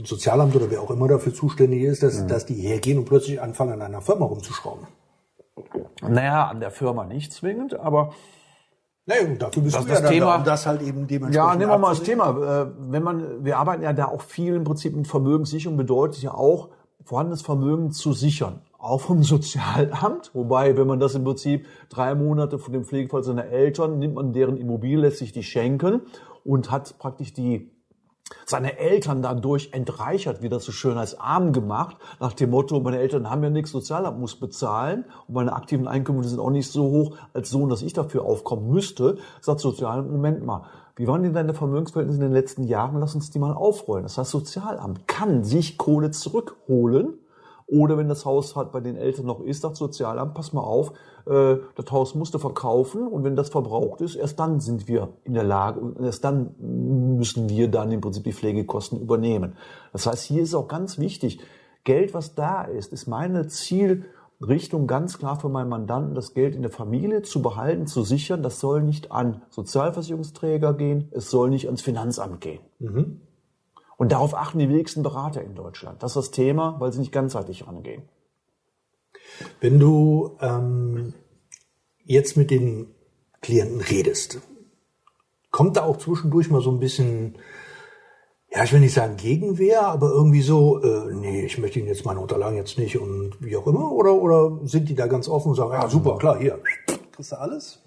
Sozialamt 0.04 0.56
oder 0.56 0.70
wer 0.70 0.80
auch 0.80 0.90
immer 0.90 1.06
dafür 1.08 1.34
zuständig 1.34 1.82
ist, 1.82 2.02
dass, 2.02 2.22
mhm. 2.22 2.28
dass 2.28 2.46
die 2.46 2.54
hergehen 2.54 2.98
und 2.98 3.04
plötzlich 3.04 3.40
anfangen, 3.40 3.72
an 3.72 3.82
einer 3.82 4.00
Firma 4.00 4.24
rumzuschrauben. 4.24 4.86
Naja, 6.00 6.46
an 6.46 6.60
der 6.60 6.70
Firma 6.70 7.04
nicht 7.04 7.32
zwingend, 7.32 7.74
aber 7.78 8.14
naja, 9.06 9.26
und 9.26 9.42
dafür 9.42 9.62
bist 9.62 9.76
das, 9.76 9.84
du 9.84 9.90
das 9.90 10.02
ja 10.02 10.08
Thema, 10.08 10.26
da, 10.26 10.36
um 10.36 10.44
das 10.44 10.66
halt 10.66 10.82
eben 10.82 11.06
dementsprechend 11.06 11.34
Ja, 11.34 11.56
nehmen 11.56 11.70
wir 11.70 11.78
mal 11.78 11.90
das 11.90 12.02
Thema. 12.02 12.30
Äh, 12.30 12.66
wenn 12.92 13.02
man, 13.02 13.44
wir 13.44 13.58
arbeiten 13.58 13.82
ja 13.82 13.92
da 13.92 14.06
auch 14.06 14.22
viel 14.22 14.54
im 14.54 14.64
Prinzip 14.64 14.94
mit 14.94 15.08
Vermögenssicherung, 15.08 15.76
bedeutet 15.76 16.22
ja 16.22 16.34
auch, 16.34 16.68
vorhandenes 17.04 17.42
Vermögen 17.42 17.90
zu 17.90 18.12
sichern. 18.12 18.60
Auch 18.78 19.00
vom 19.00 19.22
Sozialamt. 19.24 20.30
Wobei, 20.34 20.76
wenn 20.76 20.86
man 20.86 21.00
das 21.00 21.14
im 21.14 21.24
Prinzip 21.24 21.66
drei 21.88 22.14
Monate 22.14 22.58
von 22.58 22.72
dem 22.72 22.84
Pflegefall 22.84 23.24
seiner 23.24 23.46
Eltern, 23.46 23.98
nimmt 23.98 24.14
man 24.14 24.32
deren 24.32 24.56
Immobilie, 24.56 24.98
lässt 24.98 25.18
sich 25.18 25.32
die 25.32 25.42
schenken 25.42 26.02
und 26.44 26.70
hat 26.70 26.98
praktisch 26.98 27.32
die 27.32 27.70
seine 28.46 28.78
Eltern 28.78 29.22
dadurch 29.22 29.70
entreichert, 29.72 30.42
wie 30.42 30.48
das 30.48 30.64
so 30.64 30.72
schön 30.72 30.98
als 30.98 31.18
arm 31.18 31.52
gemacht, 31.52 31.96
nach 32.20 32.32
dem 32.32 32.50
Motto, 32.50 32.80
meine 32.80 32.98
Eltern 32.98 33.30
haben 33.30 33.42
ja 33.42 33.50
nichts, 33.50 33.72
Sozialamt 33.72 34.20
muss 34.20 34.38
bezahlen 34.38 35.04
und 35.26 35.34
meine 35.34 35.54
aktiven 35.54 35.88
Einkommen 35.88 36.22
sind 36.22 36.40
auch 36.40 36.50
nicht 36.50 36.70
so 36.70 36.84
hoch 36.84 37.16
als 37.32 37.50
Sohn, 37.50 37.68
dass 37.68 37.82
ich 37.82 37.92
dafür 37.92 38.24
aufkommen 38.24 38.70
müsste, 38.70 39.18
sagt 39.40 39.60
Sozialamt, 39.60 40.10
Moment 40.10 40.44
mal, 40.44 40.64
wie 40.96 41.06
waren 41.06 41.22
denn 41.22 41.32
deine 41.32 41.54
Vermögensverhältnisse 41.54 42.20
in 42.20 42.28
den 42.28 42.34
letzten 42.34 42.64
Jahren? 42.64 43.00
Lass 43.00 43.14
uns 43.14 43.30
die 43.30 43.38
mal 43.38 43.54
aufrollen. 43.54 44.02
Das 44.02 44.18
heißt, 44.18 44.30
Sozialamt 44.30 45.08
kann 45.08 45.42
sich 45.42 45.78
Kohle 45.78 46.10
zurückholen 46.10 47.18
oder 47.72 47.96
wenn 47.96 48.08
das 48.08 48.26
Haus 48.26 48.54
halt 48.54 48.70
bei 48.70 48.80
den 48.80 48.96
Eltern 48.96 49.24
noch 49.24 49.40
ist, 49.40 49.62
sagt 49.62 49.76
Sozialamt, 49.76 50.34
pass 50.34 50.52
mal 50.52 50.60
auf, 50.60 50.92
äh, 51.26 51.56
das 51.74 51.90
Haus 51.90 52.14
musste 52.14 52.38
verkaufen 52.38 53.06
und 53.06 53.24
wenn 53.24 53.34
das 53.34 53.48
verbraucht 53.48 54.02
ist, 54.02 54.14
erst 54.14 54.38
dann 54.38 54.60
sind 54.60 54.88
wir 54.88 55.08
in 55.24 55.32
der 55.32 55.42
Lage 55.42 55.80
und 55.80 55.98
erst 55.98 56.22
dann 56.22 56.54
müssen 56.58 57.48
wir 57.48 57.68
dann 57.68 57.90
im 57.90 58.02
Prinzip 58.02 58.24
die 58.24 58.34
Pflegekosten 58.34 59.00
übernehmen. 59.00 59.54
Das 59.92 60.06
heißt, 60.06 60.24
hier 60.24 60.42
ist 60.42 60.54
auch 60.54 60.68
ganz 60.68 60.98
wichtig, 60.98 61.40
Geld, 61.84 62.12
was 62.12 62.34
da 62.34 62.62
ist, 62.62 62.92
ist 62.92 63.06
meine 63.06 63.46
Zielrichtung 63.46 64.86
ganz 64.86 65.18
klar 65.18 65.40
für 65.40 65.48
meinen 65.48 65.70
Mandanten, 65.70 66.14
das 66.14 66.34
Geld 66.34 66.54
in 66.54 66.62
der 66.62 66.70
Familie 66.70 67.22
zu 67.22 67.40
behalten, 67.40 67.86
zu 67.86 68.02
sichern. 68.02 68.42
Das 68.42 68.60
soll 68.60 68.82
nicht 68.82 69.10
an 69.10 69.40
Sozialversicherungsträger 69.48 70.74
gehen, 70.74 71.08
es 71.10 71.30
soll 71.30 71.48
nicht 71.48 71.66
ans 71.66 71.80
Finanzamt 71.80 72.42
gehen. 72.42 72.60
Mhm. 72.78 73.20
Und 74.02 74.10
darauf 74.10 74.34
achten 74.34 74.58
die 74.58 74.68
wenigsten 74.68 75.04
Berater 75.04 75.44
in 75.44 75.54
Deutschland. 75.54 76.02
Das 76.02 76.10
ist 76.10 76.16
das 76.16 76.30
Thema, 76.32 76.74
weil 76.80 76.92
sie 76.92 76.98
nicht 76.98 77.12
ganzheitlich 77.12 77.68
rangehen. 77.68 78.02
Wenn 79.60 79.78
du 79.78 80.36
ähm, 80.40 81.14
jetzt 82.02 82.36
mit 82.36 82.50
den 82.50 82.92
Klienten 83.42 83.80
redest, 83.80 84.40
kommt 85.52 85.76
da 85.76 85.84
auch 85.84 85.98
zwischendurch 85.98 86.50
mal 86.50 86.60
so 86.60 86.72
ein 86.72 86.80
bisschen, 86.80 87.38
ja, 88.50 88.64
ich 88.64 88.72
will 88.72 88.80
nicht 88.80 88.92
sagen 88.92 89.16
Gegenwehr, 89.18 89.86
aber 89.86 90.08
irgendwie 90.08 90.42
so, 90.42 90.82
äh, 90.82 91.14
nee, 91.14 91.44
ich 91.44 91.58
möchte 91.58 91.78
Ihnen 91.78 91.86
jetzt 91.86 92.04
meine 92.04 92.18
Unterlagen 92.18 92.56
jetzt 92.56 92.78
nicht 92.78 92.98
und 92.98 93.36
wie 93.38 93.56
auch 93.56 93.68
immer, 93.68 93.92
oder, 93.92 94.14
oder 94.14 94.58
sind 94.64 94.88
die 94.88 94.96
da 94.96 95.06
ganz 95.06 95.28
offen 95.28 95.50
und 95.50 95.54
sagen, 95.54 95.74
ja, 95.74 95.88
super, 95.88 96.18
klar, 96.18 96.40
hier, 96.40 96.58
kriegst 97.12 97.30
du 97.30 97.38
alles? 97.38 97.80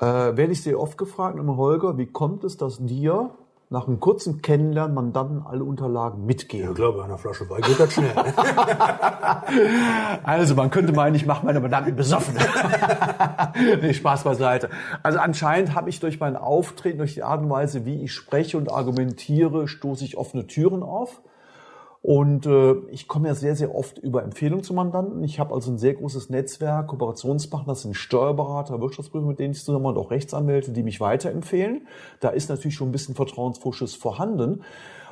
Äh, 0.00 0.04
werde 0.36 0.50
ich 0.50 0.60
sehr 0.60 0.80
oft 0.80 0.98
gefragt, 0.98 1.38
immer 1.38 1.56
Holger, 1.56 1.98
wie 1.98 2.06
kommt 2.06 2.42
es, 2.42 2.56
dass 2.56 2.78
dir 2.84 3.30
nach 3.70 3.86
einem 3.86 4.00
kurzen 4.00 4.40
Kennenlernen 4.40 4.94
man 4.94 5.12
dann 5.12 5.44
alle 5.46 5.62
Unterlagen 5.62 6.24
mitgeben. 6.24 6.68
Ja, 6.68 6.74
klar, 6.74 6.92
bei 6.92 7.04
einer 7.04 7.18
Flasche 7.18 7.48
Wein 7.50 7.60
geht 7.60 7.78
das 7.78 7.92
schnell. 7.92 8.14
also, 10.22 10.54
man 10.54 10.70
könnte 10.70 10.92
meinen, 10.92 11.14
ich 11.14 11.26
mache 11.26 11.44
meine 11.44 11.60
Mandanten 11.60 11.94
besoffen. 11.94 12.34
nee, 13.82 13.92
Spaß 13.92 14.24
beiseite. 14.24 14.70
Also 15.02 15.18
anscheinend 15.18 15.74
habe 15.74 15.90
ich 15.90 16.00
durch 16.00 16.18
mein 16.18 16.36
Auftreten, 16.36 16.98
durch 16.98 17.14
die 17.14 17.22
Art 17.22 17.42
und 17.42 17.50
Weise, 17.50 17.84
wie 17.84 18.04
ich 18.04 18.12
spreche 18.12 18.56
und 18.56 18.72
argumentiere, 18.72 19.68
stoße 19.68 20.04
ich 20.04 20.16
offene 20.16 20.46
Türen 20.46 20.82
auf. 20.82 21.20
Und 22.00 22.46
äh, 22.46 22.74
ich 22.90 23.08
komme 23.08 23.28
ja 23.28 23.34
sehr, 23.34 23.56
sehr 23.56 23.74
oft 23.74 23.98
über 23.98 24.22
Empfehlungen 24.22 24.62
zu 24.62 24.72
Mandanten. 24.72 25.22
Ich 25.24 25.40
habe 25.40 25.52
also 25.54 25.70
ein 25.72 25.78
sehr 25.78 25.94
großes 25.94 26.30
Netzwerk, 26.30 26.88
Kooperationspartner, 26.88 27.72
das 27.72 27.82
sind 27.82 27.94
Steuerberater, 27.94 28.80
Wirtschaftsprüfer, 28.80 29.26
mit 29.26 29.38
denen 29.40 29.52
ich 29.52 29.64
zusammen 29.64 29.86
und 29.86 29.98
auch 29.98 30.10
Rechtsanwälte, 30.10 30.70
die 30.72 30.84
mich 30.84 31.00
weiterempfehlen. 31.00 31.88
Da 32.20 32.28
ist 32.30 32.50
natürlich 32.50 32.76
schon 32.76 32.88
ein 32.88 32.92
bisschen 32.92 33.16
Vertrauensvorschuss 33.16 33.96
vorhanden. 33.96 34.62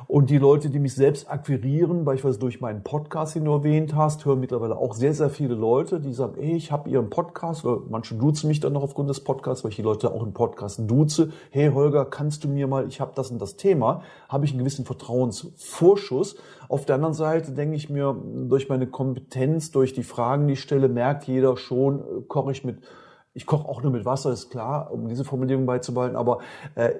Und 0.05 0.29
die 0.29 0.37
Leute, 0.37 0.69
die 0.69 0.79
mich 0.79 0.93
selbst 0.93 1.29
akquirieren, 1.29 2.05
beispielsweise 2.05 2.39
durch 2.39 2.61
meinen 2.61 2.83
Podcast, 2.83 3.35
den 3.35 3.45
du 3.45 3.51
erwähnt 3.51 3.95
hast, 3.95 4.25
hören 4.25 4.39
mittlerweile 4.39 4.77
auch 4.77 4.93
sehr, 4.93 5.13
sehr 5.13 5.29
viele 5.29 5.55
Leute, 5.55 5.99
die 5.99 6.13
sagen, 6.13 6.35
ey, 6.37 6.55
ich 6.55 6.71
habe 6.71 6.89
ihren 6.89 7.09
Podcast, 7.09 7.65
oder 7.65 7.81
manche 7.89 8.15
duzen 8.15 8.47
mich 8.47 8.59
dann 8.59 8.73
noch 8.73 8.83
aufgrund 8.83 9.09
des 9.09 9.23
Podcasts, 9.23 9.63
weil 9.63 9.71
ich 9.71 9.77
die 9.77 9.81
Leute 9.81 10.13
auch 10.13 10.23
im 10.23 10.33
Podcast 10.33 10.81
duze. 10.85 11.31
Hey 11.49 11.71
Holger, 11.71 12.05
kannst 12.05 12.43
du 12.43 12.47
mir 12.47 12.67
mal, 12.67 12.87
ich 12.87 13.01
habe 13.01 13.13
das 13.15 13.31
und 13.31 13.41
das 13.41 13.55
Thema, 13.55 14.03
habe 14.29 14.45
ich 14.45 14.51
einen 14.51 14.59
gewissen 14.59 14.85
Vertrauensvorschuss. 14.85 16.35
Auf 16.69 16.85
der 16.85 16.95
anderen 16.95 17.13
Seite 17.13 17.53
denke 17.53 17.75
ich 17.75 17.89
mir, 17.89 18.15
durch 18.47 18.69
meine 18.69 18.87
Kompetenz, 18.87 19.71
durch 19.71 19.93
die 19.93 20.03
Fragen, 20.03 20.47
die 20.47 20.53
ich 20.53 20.61
stelle, 20.61 20.89
merkt 20.89 21.25
jeder 21.25 21.57
schon, 21.57 21.99
äh, 21.99 22.03
koche 22.27 22.51
ich 22.51 22.63
mit 22.63 22.81
ich 23.37 23.45
koche 23.45 23.69
auch 23.69 23.83
nur 23.83 23.91
mit 23.91 24.03
Wasser, 24.03 24.31
ist 24.31 24.49
klar, 24.49 24.91
um 24.91 25.07
diese 25.07 25.23
Formulierung 25.23 25.67
beizubehalten, 25.67 26.17
aber 26.17 26.39
äh, 26.73 26.93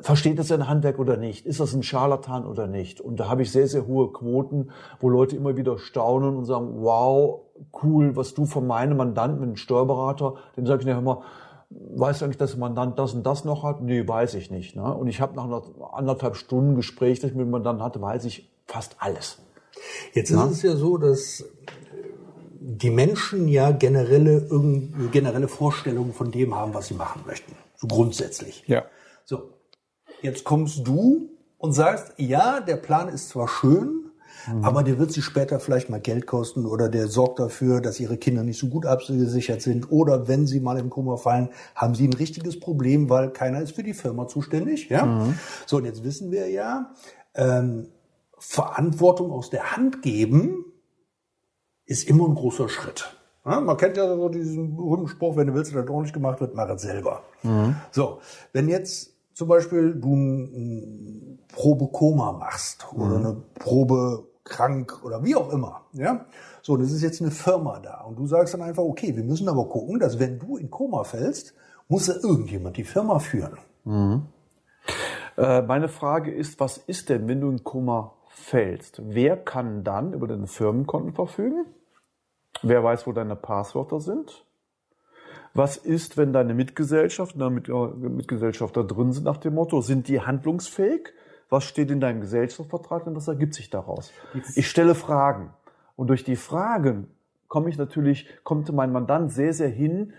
versteht 0.00 0.38
das 0.38 0.50
ein 0.52 0.68
Handwerk 0.68 0.98
oder 0.98 1.16
nicht? 1.16 1.46
Ist 1.46 1.60
das 1.60 1.74
ein 1.74 1.82
Scharlatan 1.82 2.46
oder 2.46 2.66
nicht? 2.66 3.00
Und 3.00 3.20
da 3.20 3.28
habe 3.28 3.42
ich 3.42 3.52
sehr, 3.52 3.66
sehr 3.66 3.86
hohe 3.86 4.12
Quoten, 4.12 4.70
wo 4.98 5.08
Leute 5.08 5.36
immer 5.36 5.56
wieder 5.56 5.78
staunen 5.78 6.36
und 6.36 6.44
sagen, 6.44 6.74
wow, 6.80 7.40
cool, 7.82 8.16
was 8.16 8.34
du 8.34 8.46
von 8.46 8.66
meinem 8.66 8.96
Mandanten, 8.96 9.40
mit 9.40 9.48
einem 9.48 9.56
Steuerberater, 9.56 10.34
dem 10.56 10.66
sage 10.66 10.80
ich 10.80 10.86
nachher 10.86 11.00
immer, 11.00 11.22
weißt 11.70 12.20
du 12.20 12.24
eigentlich, 12.24 12.38
dass 12.38 12.56
man 12.56 12.74
dann 12.74 12.96
das 12.96 13.14
und 13.14 13.24
das 13.24 13.44
noch 13.44 13.62
hat? 13.62 13.80
Nee, 13.82 14.06
weiß 14.06 14.34
ich 14.34 14.50
nicht. 14.50 14.76
Ne? 14.76 14.94
Und 14.94 15.08
ich 15.08 15.20
habe 15.20 15.36
nach 15.36 15.44
einer 15.44 15.62
anderthalb 15.92 16.36
Stunden 16.36 16.74
Gespräch, 16.74 17.20
das 17.20 17.30
ich 17.30 17.36
mit 17.36 17.46
dem 17.46 17.62
dann 17.62 17.82
hatte, 17.82 18.00
weiß 18.00 18.24
ich 18.24 18.50
fast 18.66 18.96
alles. 18.98 19.38
Jetzt 20.12 20.30
ist 20.30 20.50
es 20.50 20.62
ja 20.62 20.76
so, 20.76 20.96
dass 20.96 21.44
die 22.60 22.90
Menschen 22.90 23.48
ja 23.48 23.70
generelle, 23.70 24.46
generelle 25.12 25.48
Vorstellungen 25.48 26.12
von 26.12 26.30
dem 26.30 26.54
haben, 26.54 26.74
was 26.74 26.88
sie 26.88 26.94
machen 26.94 27.22
möchten. 27.26 27.52
So 27.76 27.86
grundsätzlich. 27.86 28.64
Ja. 28.66 28.84
So. 29.24 29.50
Jetzt 30.22 30.44
kommst 30.44 30.86
du 30.86 31.30
und 31.58 31.72
sagst, 31.72 32.14
ja, 32.16 32.60
der 32.60 32.76
Plan 32.76 33.08
ist 33.08 33.28
zwar 33.28 33.48
schön, 33.48 34.10
mhm. 34.46 34.64
aber 34.64 34.82
der 34.82 34.98
wird 34.98 35.12
sie 35.12 35.22
später 35.22 35.60
vielleicht 35.60 35.90
mal 35.90 36.00
Geld 36.00 36.26
kosten 36.26 36.66
oder 36.66 36.88
der 36.88 37.08
sorgt 37.08 37.38
dafür, 37.38 37.80
dass 37.80 38.00
ihre 38.00 38.16
Kinder 38.16 38.42
nicht 38.42 38.58
so 38.58 38.68
gut 38.68 38.86
abgesichert 38.86 39.62
sind 39.62 39.90
oder 39.90 40.28
wenn 40.28 40.46
sie 40.46 40.60
mal 40.60 40.78
im 40.78 40.90
Kummer 40.90 41.18
fallen, 41.18 41.50
haben 41.74 41.94
sie 41.94 42.06
ein 42.08 42.12
richtiges 42.12 42.58
Problem, 42.58 43.08
weil 43.10 43.30
keiner 43.30 43.60
ist 43.60 43.72
für 43.72 43.82
die 43.82 43.94
Firma 43.94 44.26
zuständig. 44.26 44.88
Ja. 44.88 45.04
Mhm. 45.04 45.38
So, 45.66 45.78
und 45.78 45.84
jetzt 45.84 46.04
wissen 46.04 46.30
wir 46.30 46.48
ja, 46.48 46.92
ähm, 47.34 47.88
Verantwortung 48.38 49.32
aus 49.32 49.50
der 49.50 49.76
Hand 49.76 50.02
geben 50.02 50.64
ist 51.84 52.08
immer 52.08 52.26
ein 52.28 52.34
großer 52.34 52.68
Schritt. 52.68 53.16
Ja, 53.44 53.60
man 53.60 53.76
kennt 53.76 53.96
ja 53.96 54.06
so 54.06 54.28
diesen 54.28 54.76
berühmten 54.76 55.08
Spruch, 55.08 55.36
wenn 55.36 55.48
du 55.48 55.54
willst, 55.54 55.74
dass 55.74 55.82
das 55.82 55.90
ordentlich 55.90 56.12
gemacht 56.12 56.40
wird, 56.40 56.54
mach 56.54 56.68
es 56.68 56.82
selber. 56.82 57.22
Mhm. 57.42 57.74
So, 57.90 58.20
wenn 58.52 58.68
jetzt 58.68 59.09
zum 59.40 59.48
Beispiel 59.48 59.94
du 59.94 60.14
ein 60.14 61.38
Probe 61.50 61.86
Koma 61.86 62.32
machst 62.32 62.86
oder 62.92 63.18
mhm. 63.18 63.26
eine 63.26 63.36
Probe 63.54 64.28
krank 64.44 65.00
oder 65.02 65.24
wie 65.24 65.34
auch 65.34 65.50
immer, 65.50 65.86
ja, 65.94 66.26
so, 66.60 66.76
das 66.76 66.92
ist 66.92 67.00
jetzt 67.00 67.22
eine 67.22 67.30
Firma 67.30 67.80
da 67.80 68.02
und 68.02 68.18
du 68.18 68.26
sagst 68.26 68.52
dann 68.52 68.60
einfach, 68.60 68.82
okay, 68.82 69.16
wir 69.16 69.24
müssen 69.24 69.48
aber 69.48 69.66
gucken, 69.66 69.98
dass 69.98 70.18
wenn 70.18 70.38
du 70.38 70.58
in 70.58 70.70
Koma 70.70 71.04
fällst, 71.04 71.54
muss 71.88 72.08
ja 72.08 72.16
irgendjemand 72.22 72.76
die 72.76 72.84
Firma 72.84 73.18
führen. 73.18 73.56
Mhm. 73.84 74.26
Äh, 75.38 75.62
meine 75.62 75.88
Frage 75.88 76.34
ist, 76.34 76.60
was 76.60 76.76
ist 76.76 77.08
denn, 77.08 77.26
wenn 77.26 77.40
du 77.40 77.48
in 77.48 77.64
Koma 77.64 78.12
fällst? 78.28 79.00
Wer 79.02 79.38
kann 79.38 79.84
dann 79.84 80.12
über 80.12 80.28
deine 80.28 80.48
Firmenkonten 80.48 81.14
verfügen? 81.14 81.64
Wer 82.62 82.84
weiß, 82.84 83.06
wo 83.06 83.12
deine 83.12 83.36
Passwörter 83.36 84.00
sind? 84.00 84.44
Was 85.54 85.76
ist, 85.76 86.16
wenn 86.16 86.32
deine 86.32 86.54
Mitgesellschaft 86.54 87.34
deine 87.40 87.50
Mitgesellschafter 87.50 88.84
drin 88.84 89.12
sind 89.12 89.24
nach 89.24 89.38
dem 89.38 89.54
Motto, 89.54 89.80
sind 89.80 90.08
die 90.08 90.20
handlungsfähig? 90.20 91.12
Was 91.48 91.64
steht 91.64 91.90
in 91.90 92.00
deinem 92.00 92.20
Gesellschaftsvertrag 92.20 93.06
und 93.06 93.16
was 93.16 93.26
ergibt 93.26 93.54
sich 93.54 93.70
daraus? 93.70 94.12
Ich 94.54 94.68
stelle 94.70 94.94
Fragen. 94.94 95.52
Und 95.96 96.06
durch 96.06 96.22
die 96.22 96.36
Fragen 96.36 97.08
komme 97.48 97.68
ich 97.68 97.76
natürlich, 97.76 98.28
kommt 98.44 98.72
mein 98.72 98.92
Mandant 98.92 99.32
sehr, 99.32 99.52
sehr 99.52 99.68
hin 99.68 100.12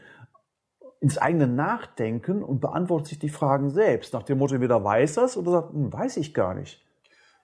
ins 1.00 1.17
eigene 1.17 1.48
Nachdenken 1.48 2.44
und 2.44 2.60
beantwortet 2.60 3.08
sich 3.08 3.20
die 3.20 3.30
Fragen 3.30 3.70
selbst. 3.70 4.13
Nach 4.13 4.24
dem 4.24 4.38
Motto, 4.38 4.54
entweder 4.54 4.84
weiß 4.84 5.15
das 5.15 5.38
oder 5.38 5.52
sagt, 5.52 5.74
hm, 5.74 5.91
weiß 5.91 6.17
ich 6.17 6.34
gar 6.34 6.54
nicht. 6.54 6.86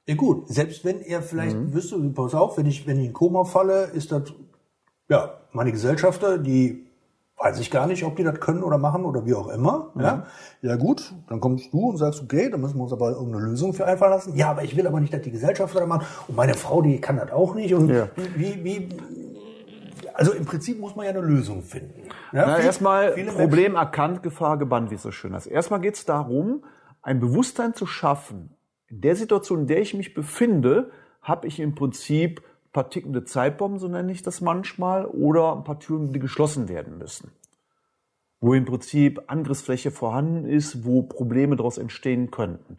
Ja 0.06 0.16
gut, 0.16 0.48
selbst 0.48 0.86
wenn 0.86 1.02
er 1.02 1.22
vielleicht 1.22 1.58
mhm. 1.58 1.74
wüsste, 1.74 1.98
pass 2.14 2.36
auf, 2.36 2.58
wenn 2.58 2.66
ich, 2.66 2.86
wenn 2.86 3.00
ich 3.00 3.08
in 3.08 3.14
Koma 3.14 3.46
falle, 3.46 3.86
ist 3.86 4.12
das 4.12 4.34
ja, 5.10 5.42
meine 5.54 5.72
Gesellschafter, 5.72 6.38
die 6.38 6.87
weiß 7.38 7.60
ich 7.60 7.70
gar 7.70 7.88
nicht, 7.88 8.04
ob 8.04 8.16
die 8.16 8.24
das 8.24 8.40
können 8.40 8.64
oder 8.64 8.78
machen 8.78 9.06
oder 9.06 9.26
wie 9.26 9.36
auch 9.36 9.48
immer. 9.48 9.92
Mhm. 9.94 10.02
Ja, 10.02 10.26
ja 10.62 10.76
gut, 10.76 11.14
dann 11.30 11.40
kommst 11.40 11.72
du 11.72 11.90
und 11.90 11.98
sagst, 11.98 12.22
okay, 12.22 12.50
dann 12.50 12.62
müssen 12.62 12.78
wir 12.78 12.84
uns 12.84 12.94
aber 12.94 13.12
irgendeine 13.12 13.46
Lösung 13.46 13.74
für 13.74 13.86
einfallen 13.86 14.12
lassen. 14.12 14.36
Ja, 14.36 14.50
aber 14.52 14.64
ich 14.64 14.76
will 14.76 14.88
aber 14.88 15.00
nicht, 15.00 15.14
dass 15.14 15.22
die 15.22 15.32
Gesellschafter 15.32 15.80
das 15.80 15.88
machen. 15.88 16.06
Und 16.28 16.36
meine 16.36 16.56
Frau, 16.56 16.82
die 16.82 17.00
kann 17.00 17.18
das 17.18 17.32
auch 17.32 17.54
nicht. 17.54 17.74
Und 17.74 17.90
ja. 17.90 18.08
wie, 18.36 18.64
wie, 18.64 18.90
also 20.16 20.34
im 20.34 20.46
Prinzip 20.46 20.80
muss 20.80 20.96
man 20.96 21.06
ja 21.06 21.12
eine 21.12 21.22
Lösung 21.22 21.62
finden. 21.62 22.10
Ja, 22.32 22.46
Na, 22.48 22.60
erstmal 22.60 23.12
Problem 23.12 23.76
erkannt, 23.76 24.24
Gefahr 24.24 24.58
gebannt, 24.58 24.90
wie 24.90 24.96
es 24.96 25.04
so 25.04 25.12
schön 25.12 25.34
ist. 25.36 25.46
Erstmal 25.46 25.80
geht 25.80 25.96
es 25.96 26.06
darum, 26.06 26.64
ein 27.04 27.20
Bewusstsein 27.20 27.76
zu 27.76 27.86
schaffen. 27.86 28.56
In 28.88 29.02
der 29.02 29.16
Situation, 29.16 29.62
in 29.62 29.68
der 29.68 29.80
ich 29.82 29.94
mich 29.94 30.16
befinde, 30.16 30.90
habe 31.22 31.46
ich 31.46 31.60
im 31.60 31.76
Prinzip 31.76 32.42
paar 32.78 32.92
tickende 32.92 33.24
Zeitbomben, 33.24 33.80
so 33.80 33.88
nenne 33.88 34.12
ich 34.12 34.22
das 34.22 34.40
manchmal, 34.40 35.08
oder 35.08 35.56
ein 35.56 35.64
paar 35.64 35.80
Türen, 35.80 36.14
die 36.14 36.20
geschlossen 36.20 36.70
werden 36.70 37.00
müssen. 37.00 37.32
Wo 38.40 38.54
im 38.54 38.66
Prinzip 38.66 39.20
Angriffsfläche 39.26 39.90
vorhanden 39.90 40.46
ist, 40.46 40.86
wo 40.86 41.02
Probleme 41.02 41.56
daraus 41.56 41.80
entstehen 41.80 42.30
könnten. 42.30 42.78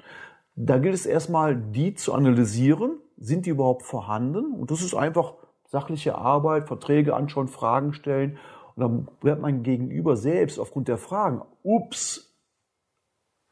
Da 0.55 0.79
gilt 0.79 0.95
es 0.95 1.05
erstmal, 1.05 1.57
die 1.57 1.95
zu 1.95 2.15
analysieren. 2.15 3.01
Sind 3.17 3.45
die 3.45 3.51
überhaupt 3.51 3.83
vorhanden? 3.83 4.53
Und 4.53 4.71
das 4.71 4.83
ist 4.83 4.95
einfach 4.95 5.35
sachliche 5.67 6.15
Arbeit, 6.15 6.69
Verträge 6.69 7.17
anschauen, 7.17 7.49
Fragen 7.49 7.93
stellen. 7.93 8.39
Und 8.77 8.81
dann 8.81 9.09
wird 9.21 9.41
mein 9.41 9.65
Gegenüber 9.65 10.17
selbst 10.17 10.61
aufgrund 10.61 10.87
der 10.87 10.99
Fragen, 10.99 11.43
ups, 11.65 12.37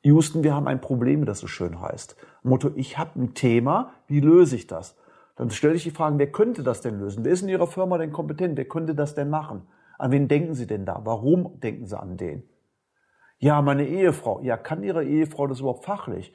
Houston, 0.05 0.45
wir 0.45 0.55
haben 0.55 0.69
ein 0.69 0.81
Problem, 0.81 1.27
das 1.27 1.41
so 1.41 1.49
schön 1.49 1.81
heißt. 1.81 2.15
Motto, 2.45 2.71
ich 2.77 2.99
habe 2.99 3.21
ein 3.21 3.35
Thema, 3.35 3.95
wie 4.07 4.21
löse 4.21 4.55
ich 4.55 4.69
das? 4.69 4.95
Dann 5.37 5.51
stelle 5.51 5.75
ich 5.75 5.85
die 5.85 5.91
Fragen, 5.91 6.19
wer 6.19 6.33
könnte 6.33 6.63
das 6.63 6.81
denn 6.81 6.99
lösen? 6.99 7.25
Wer 7.25 7.33
ist 7.33 7.43
in 7.43 7.49
Ihrer 7.49 7.67
Firma 7.67 7.99
denn 7.99 8.13
kompetent? 8.13 8.57
Wer 8.57 8.67
könnte 8.67 8.95
das 8.95 9.15
denn 9.15 9.31
machen? 9.31 9.69
An 9.99 10.11
wen 10.11 10.29
denken 10.29 10.55
Sie 10.55 10.67
denn 10.67 10.85
da? 10.85 11.01
Warum 11.05 11.61
denken 11.61 11.87
Sie 11.87 11.99
an 11.99 12.17
den? 12.17 12.43
Ja, 13.39 13.61
meine 13.61 13.87
Ehefrau. 13.87 14.41
Ja, 14.41 14.57
kann 14.57 14.83
Ihre 14.83 15.05
Ehefrau 15.05 15.47
das 15.47 15.61
überhaupt 15.61 15.85
fachlich? 15.85 16.33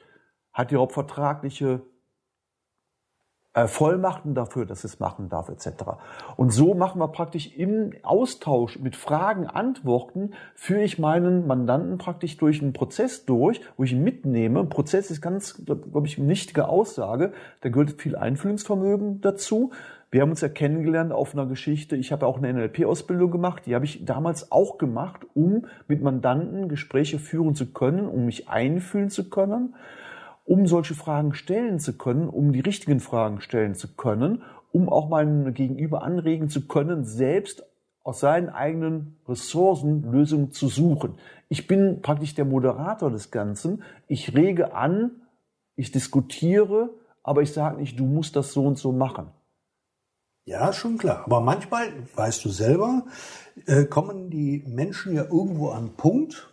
Hat 0.52 0.70
die 0.70 0.74
überhaupt 0.74 0.92
vertragliche 0.92 1.82
Vollmachten 3.66 4.34
dafür, 4.34 4.64
dass 4.64 4.82
es 4.82 4.98
machen 4.98 5.28
darf, 5.28 5.50
etc. 5.50 5.84
Und 6.36 6.52
so 6.52 6.74
machen 6.74 7.00
wir 7.00 7.08
praktisch 7.08 7.54
im 7.54 7.92
Austausch 8.02 8.78
mit 8.78 8.96
Fragen, 8.96 9.46
Antworten, 9.46 10.30
führe 10.54 10.82
ich 10.82 10.98
meinen 10.98 11.46
Mandanten 11.46 11.98
praktisch 11.98 12.38
durch 12.38 12.62
einen 12.62 12.72
Prozess 12.72 13.26
durch, 13.26 13.60
wo 13.76 13.84
ich 13.84 13.92
ihn 13.92 14.02
mitnehme. 14.02 14.60
Ein 14.60 14.70
Prozess 14.70 15.10
ist 15.10 15.20
ganz, 15.20 15.62
glaube 15.66 16.06
ich, 16.06 16.18
eine 16.18 16.28
wichtige 16.28 16.68
Aussage. 16.68 17.32
Da 17.60 17.68
gehört 17.68 18.00
viel 18.00 18.16
Einfühlungsvermögen 18.16 19.20
dazu. 19.20 19.72
Wir 20.10 20.22
haben 20.22 20.30
uns 20.30 20.40
ja 20.40 20.48
kennengelernt 20.48 21.12
auf 21.12 21.34
einer 21.34 21.46
Geschichte. 21.46 21.96
Ich 21.96 22.10
habe 22.10 22.26
auch 22.26 22.38
eine 22.38 22.52
NLP-Ausbildung 22.52 23.30
gemacht. 23.30 23.64
Die 23.66 23.74
habe 23.74 23.84
ich 23.84 24.04
damals 24.06 24.50
auch 24.50 24.78
gemacht, 24.78 25.26
um 25.34 25.66
mit 25.88 26.02
Mandanten 26.02 26.68
Gespräche 26.68 27.18
führen 27.18 27.54
zu 27.54 27.72
können, 27.72 28.08
um 28.08 28.24
mich 28.24 28.48
einfühlen 28.48 29.10
zu 29.10 29.28
können 29.28 29.74
um 30.44 30.66
solche 30.66 30.94
Fragen 30.94 31.34
stellen 31.34 31.78
zu 31.78 31.96
können, 31.96 32.28
um 32.28 32.52
die 32.52 32.60
richtigen 32.60 33.00
Fragen 33.00 33.40
stellen 33.40 33.74
zu 33.74 33.94
können, 33.94 34.42
um 34.72 34.88
auch 34.88 35.08
meinen 35.08 35.54
Gegenüber 35.54 36.02
anregen 36.02 36.48
zu 36.48 36.66
können, 36.66 37.04
selbst 37.04 37.64
aus 38.04 38.20
seinen 38.20 38.48
eigenen 38.48 39.20
Ressourcen 39.28 40.10
Lösungen 40.10 40.50
zu 40.50 40.68
suchen. 40.68 41.18
Ich 41.48 41.66
bin 41.66 42.02
praktisch 42.02 42.34
der 42.34 42.44
Moderator 42.44 43.10
des 43.10 43.30
Ganzen. 43.30 43.84
Ich 44.08 44.34
rege 44.34 44.74
an, 44.74 45.22
ich 45.76 45.92
diskutiere, 45.92 46.90
aber 47.22 47.42
ich 47.42 47.52
sage 47.52 47.76
nicht, 47.78 47.98
du 47.98 48.04
musst 48.04 48.34
das 48.34 48.52
so 48.52 48.66
und 48.66 48.78
so 48.78 48.90
machen. 48.90 49.30
Ja, 50.44 50.72
schon 50.72 50.98
klar. 50.98 51.22
Aber 51.26 51.40
manchmal, 51.40 51.92
weißt 52.16 52.44
du 52.44 52.48
selber, 52.48 53.04
äh, 53.66 53.84
kommen 53.84 54.28
die 54.30 54.64
Menschen 54.66 55.14
ja 55.14 55.22
irgendwo 55.22 55.68
an 55.68 55.78
einen 55.78 55.96
Punkt, 55.96 56.52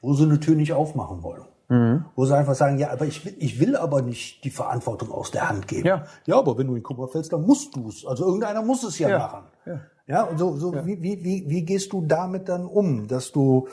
wo 0.00 0.12
sie 0.14 0.24
eine 0.24 0.38
Tür 0.38 0.54
nicht 0.54 0.72
aufmachen 0.72 1.24
wollen. 1.24 1.44
Mhm. 1.68 2.04
Wo 2.14 2.26
sie 2.26 2.36
einfach 2.36 2.54
sagen, 2.54 2.78
ja, 2.78 2.92
aber 2.92 3.06
ich 3.06 3.24
will, 3.24 3.34
ich 3.38 3.58
will 3.58 3.76
aber 3.76 4.02
nicht 4.02 4.44
die 4.44 4.50
Verantwortung 4.50 5.10
aus 5.10 5.32
der 5.32 5.48
Hand 5.48 5.66
geben. 5.66 5.86
Ja, 5.86 6.04
ja 6.26 6.38
aber 6.38 6.56
wenn 6.58 6.68
du 6.68 6.76
in 6.76 6.82
Kummer 6.82 7.08
fällst, 7.08 7.32
dann 7.32 7.42
musst 7.42 7.74
du 7.74 7.88
es. 7.88 8.06
Also 8.06 8.24
irgendeiner 8.24 8.62
muss 8.62 8.84
es 8.84 8.98
ja, 8.98 9.08
ja. 9.08 9.18
machen. 9.18 9.44
Ja, 9.64 9.80
ja 10.06 10.22
und 10.22 10.38
so, 10.38 10.56
so 10.56 10.74
ja. 10.74 10.86
Wie, 10.86 11.02
wie, 11.02 11.24
wie, 11.24 11.44
wie 11.48 11.62
gehst 11.62 11.92
du 11.92 12.02
damit 12.06 12.48
dann 12.48 12.66
um, 12.66 13.08
dass 13.08 13.32
du 13.32 13.68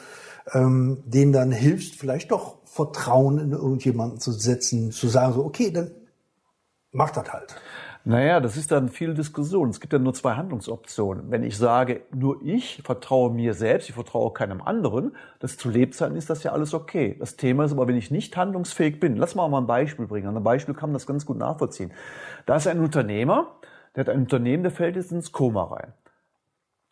ähm, 0.53 1.03
denen 1.05 1.33
dann 1.33 1.51
hilfst, 1.51 1.95
vielleicht 1.95 2.31
doch 2.31 2.57
Vertrauen 2.65 3.37
in 3.37 3.51
irgendjemanden 3.51 4.19
zu 4.19 4.31
setzen, 4.31 4.91
zu 4.91 5.07
sagen, 5.07 5.33
so, 5.33 5.45
okay, 5.45 5.71
dann 5.71 5.91
mach 6.91 7.11
das 7.11 7.31
halt. 7.31 7.55
Naja, 8.05 8.41
das 8.41 8.57
ist 8.57 8.69
dann 8.71 8.89
viel 8.89 9.13
Diskussion. 9.13 9.69
Es 9.69 9.79
gibt 9.79 9.93
ja 9.93 9.99
nur 9.99 10.13
zwei 10.13 10.33
Handlungsoptionen. 10.33 11.31
Wenn 11.31 11.41
ich 11.41 11.57
sage, 11.57 12.01
nur 12.13 12.41
ich 12.43 12.81
vertraue 12.83 13.31
mir 13.31 13.53
selbst, 13.53 13.87
ich 13.87 13.95
vertraue 13.95 14.33
keinem 14.33 14.61
anderen, 14.61 15.15
das 15.39 15.57
zu 15.57 15.69
Lebzeiten 15.69 16.17
ist 16.17 16.29
das 16.29 16.43
ja 16.43 16.51
alles 16.51 16.73
okay. 16.73 17.15
Das 17.17 17.37
Thema 17.37 17.63
ist 17.63 17.71
aber, 17.71 17.87
wenn 17.87 17.95
ich 17.95 18.11
nicht 18.11 18.35
handlungsfähig 18.35 18.99
bin, 18.99 19.15
lass 19.15 19.35
mal 19.35 19.47
mal 19.47 19.61
ein 19.61 19.67
Beispiel 19.67 20.05
bringen. 20.05 20.27
An 20.27 20.35
einem 20.35 20.43
Beispiel 20.43 20.75
kann 20.75 20.89
man 20.89 20.95
das 20.95 21.07
ganz 21.07 21.25
gut 21.25 21.37
nachvollziehen. 21.37 21.93
Da 22.45 22.57
ist 22.57 22.67
ein 22.67 22.81
Unternehmer, 22.81 23.55
der 23.95 24.01
hat 24.01 24.09
ein 24.09 24.19
Unternehmen, 24.23 24.63
der 24.63 24.73
fällt 24.73 24.97
jetzt 24.97 25.13
ins 25.13 25.31
Koma 25.31 25.63
rein. 25.63 25.93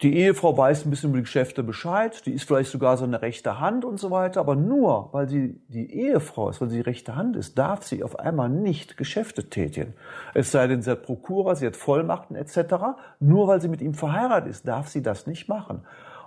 Die 0.02 0.18
Ehefrau 0.18 0.58
weiß 0.58 0.86
ein 0.86 0.90
bisschen 0.90 1.12
über 1.12 1.20
die 1.20 1.26
Geschäfte 1.26 1.62
Bescheid, 1.62 2.26
die 2.26 2.32
ist 2.32 2.46
vielleicht 2.46 2.72
sogar 2.72 2.98
so 2.98 3.04
eine 3.04 3.22
rechte 3.22 3.60
Hand 3.60 3.86
und 3.86 4.00
so 4.00 4.10
weiter, 4.10 4.40
aber 4.40 4.56
nur 4.56 5.10
weil 5.12 5.30
sie 5.30 5.62
die 5.68 5.94
Ehefrau 5.94 6.50
ist, 6.50 6.60
weil 6.60 6.70
sie 6.70 6.78
die 6.78 6.82
rechte 6.82 7.16
Hand 7.16 7.36
ist, 7.36 7.60
darf 7.60 7.84
sie 7.84 8.04
auf 8.04 8.18
einmal 8.18 8.50
nicht 8.50 8.98
Geschäfte 8.98 9.50
tätigen. 9.50 9.94
Es 10.34 10.52
sei 10.52 10.66
denn, 10.66 10.82
sie 10.82 10.90
hat 10.90 11.04
Prokura, 11.04 11.54
sie 11.54 11.68
hat 11.68 11.76
Vollmachten 11.76 12.36
etc. 12.36 12.98
Nur 13.20 13.48
weil 13.48 13.62
sie 13.62 13.68
mit 13.68 13.82
ihm 13.82 13.94
verheiratet 13.94 14.50
ist, 14.50 14.68
darf 14.68 14.88
sie 14.88 15.04
das 15.04 15.28
nicht 15.28 15.48
machen. 15.48 15.82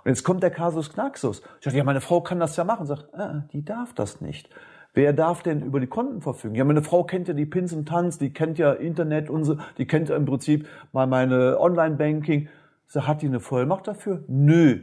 Und 0.05 0.09
jetzt 0.09 0.23
kommt 0.23 0.41
der 0.41 0.51
Kasus 0.51 0.93
Knaxus. 0.93 1.41
Ich 1.59 1.65
sage, 1.65 1.77
ja, 1.77 1.83
meine 1.83 1.99
Frau 1.99 2.21
kann 2.21 2.39
das 2.39 2.55
ja 2.55 2.63
machen. 2.63 2.85
Sagt, 2.85 3.13
äh, 3.13 3.41
die 3.51 3.65
darf 3.65 3.93
das 3.93 4.21
nicht. 4.21 4.49
Wer 4.93 5.11
darf 5.11 5.43
denn 5.43 5.61
über 5.61 5.81
die 5.81 5.87
Konten 5.87 6.21
verfügen? 6.21 6.55
Ja, 6.55 6.63
meine 6.63 6.81
Frau 6.81 7.03
kennt 7.03 7.27
ja 7.27 7.33
die 7.33 7.45
Pins 7.45 7.73
und 7.73 7.89
Tanz, 7.89 8.17
die 8.17 8.31
kennt 8.31 8.57
ja 8.57 8.71
Internet 8.71 9.29
und 9.29 9.43
so, 9.43 9.57
die 9.77 9.85
kennt 9.85 10.07
ja 10.07 10.15
im 10.15 10.25
Prinzip 10.25 10.69
mal 10.93 11.07
meine 11.07 11.59
Online-Banking. 11.59 12.47
So, 12.87 13.07
hat 13.07 13.21
die 13.21 13.27
eine 13.27 13.39
Vollmacht 13.39 13.87
dafür? 13.87 14.23
Nö. 14.27 14.81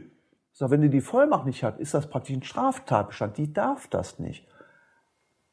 So, 0.51 0.69
wenn 0.69 0.81
die 0.81 0.89
die 0.89 1.01
Vollmacht 1.01 1.45
nicht 1.45 1.63
hat, 1.63 1.79
ist 1.79 1.93
das 1.93 2.07
praktisch 2.07 2.35
ein 2.35 2.43
Straftatbestand. 2.43 3.37
Die 3.37 3.53
darf 3.53 3.87
das 3.87 4.19
nicht. 4.19 4.47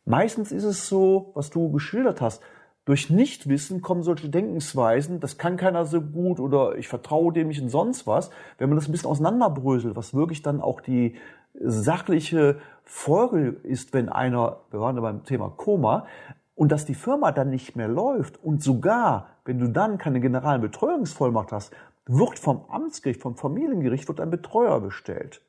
Meistens 0.05 0.53
ist 0.53 0.65
es 0.65 0.89
so, 0.89 1.31
was 1.35 1.51
du 1.51 1.71
geschildert 1.71 2.21
hast. 2.21 2.43
Durch 2.85 3.11
Nichtwissen 3.11 3.83
kommen 3.83 4.03
solche 4.03 4.29
Denkensweisen, 4.29 5.21
das 5.21 5.39
kann 5.39 5.57
keiner 5.57 5.85
so 5.85 6.01
gut 6.01 6.41
oder 6.41 6.77
ich 6.77 6.89
vertraue 6.89 7.33
dem 7.33 7.49
nicht 7.49 7.63
und 7.63 7.69
sonst 7.69 8.07
was. 8.07 8.31
Wenn 8.59 8.69
man 8.69 8.77
das 8.77 8.89
ein 8.89 8.93
bisschen 8.93 9.11
auseinanderbröselt, 9.11 9.97
was 9.97 10.15
wirklich 10.15 10.43
dann 10.43 10.61
auch 10.61 10.81
die 10.81 11.17
sachliche 11.55 12.59
Folge 12.85 13.49
ist, 13.63 13.93
wenn 13.93 14.09
einer, 14.09 14.61
wir 14.71 14.81
waren 14.81 14.97
ja 14.97 15.03
beim 15.03 15.25
Thema 15.25 15.51
Koma, 15.57 16.07
und 16.55 16.73
dass 16.73 16.85
die 16.85 16.95
Firma 16.95 17.33
dann 17.33 17.49
nicht 17.49 17.77
mehr 17.77 17.89
läuft 17.89 18.43
und 18.43 18.63
sogar, 18.63 19.29
wenn 19.45 19.59
du 19.59 19.69
dann 19.69 19.97
keine 19.97 20.21
generalen 20.21 20.61
Betreuungsvollmacht 20.61 21.53
hast, 21.53 21.75
wird 22.07 22.39
vom 22.39 22.65
Amtsgericht, 22.69 23.21
vom 23.21 23.37
Familiengericht 23.37 24.09
wird 24.09 24.21
ein 24.21 24.31
Betreuer 24.31 24.81
bestellt. 24.81 25.43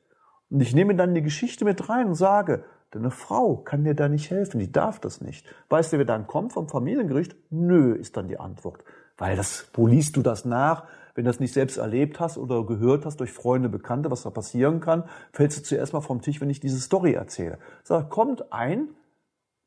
Und 0.50 0.60
ich 0.60 0.74
nehme 0.74 0.94
dann 0.94 1.14
die 1.14 1.22
Geschichte 1.22 1.64
mit 1.64 1.88
rein 1.88 2.08
und 2.08 2.14
sage, 2.14 2.64
deine 2.90 3.10
Frau 3.10 3.56
kann 3.56 3.84
dir 3.84 3.94
da 3.94 4.08
nicht 4.08 4.30
helfen, 4.30 4.60
die 4.60 4.70
darf 4.70 5.00
das 5.00 5.20
nicht. 5.20 5.46
Weißt 5.70 5.92
du, 5.92 5.98
wer 5.98 6.04
dann 6.04 6.26
kommt 6.26 6.52
vom 6.52 6.68
Familiengericht? 6.68 7.34
Nö, 7.50 7.94
ist 7.94 8.16
dann 8.16 8.28
die 8.28 8.38
Antwort. 8.38 8.84
Weil 9.16 9.36
das, 9.36 9.70
wo 9.72 9.86
liest 9.86 10.16
du 10.16 10.22
das 10.22 10.44
nach? 10.44 10.84
Wenn 11.14 11.24
du 11.24 11.30
das 11.30 11.40
nicht 11.40 11.52
selbst 11.52 11.76
erlebt 11.76 12.20
hast 12.20 12.38
oder 12.38 12.64
gehört 12.64 13.04
hast 13.04 13.20
durch 13.20 13.32
Freunde, 13.32 13.68
Bekannte, 13.68 14.10
was 14.10 14.22
da 14.22 14.30
passieren 14.30 14.80
kann, 14.80 15.04
fällst 15.32 15.58
du 15.58 15.62
zuerst 15.62 15.92
mal 15.92 16.00
vom 16.00 16.22
Tisch, 16.22 16.40
wenn 16.40 16.50
ich 16.50 16.60
diese 16.60 16.80
Story 16.80 17.12
erzähle. 17.12 17.58
Sag, 17.82 18.10
kommt 18.10 18.52
ein 18.52 18.88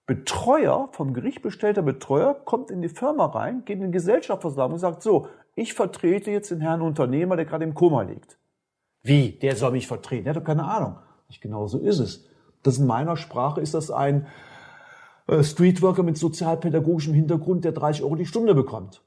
Betreuer, 0.07 0.89
vom 0.91 1.13
Gericht 1.13 1.41
bestellter 1.41 1.81
Betreuer, 1.81 2.35
kommt 2.45 2.69
in 2.69 2.81
die 2.81 2.89
Firma 2.89 3.25
rein, 3.25 3.65
geht 3.65 3.79
in 3.79 3.87
die 3.87 3.91
Gesellschaftsversammlung 3.91 4.73
und 4.73 4.79
sagt 4.79 5.01
so, 5.01 5.27
ich 5.55 5.73
vertrete 5.73 6.31
jetzt 6.31 6.51
den 6.51 6.61
Herrn 6.61 6.81
Unternehmer, 6.81 7.35
der 7.35 7.45
gerade 7.45 7.63
im 7.63 7.73
Koma 7.73 8.03
liegt. 8.03 8.37
Wie? 9.01 9.31
Der 9.31 9.55
soll 9.55 9.71
mich 9.71 9.87
vertreten? 9.87 10.25
Der 10.25 10.35
hat 10.35 10.41
doch 10.41 10.45
keine 10.45 10.65
Ahnung. 10.65 10.97
Nicht 11.29 11.41
genau 11.41 11.67
so 11.67 11.79
ist 11.79 11.99
es. 11.99 12.27
Das 12.63 12.77
in 12.77 12.87
meiner 12.87 13.17
Sprache 13.17 13.61
ist 13.61 13.73
das 13.73 13.91
ein 13.91 14.27
äh, 15.27 15.43
Streetworker 15.43 16.03
mit 16.03 16.17
sozialpädagogischem 16.17 17.13
Hintergrund, 17.13 17.65
der 17.65 17.71
30 17.71 18.03
Euro 18.03 18.15
die 18.15 18.25
Stunde 18.25 18.55
bekommt 18.55 19.01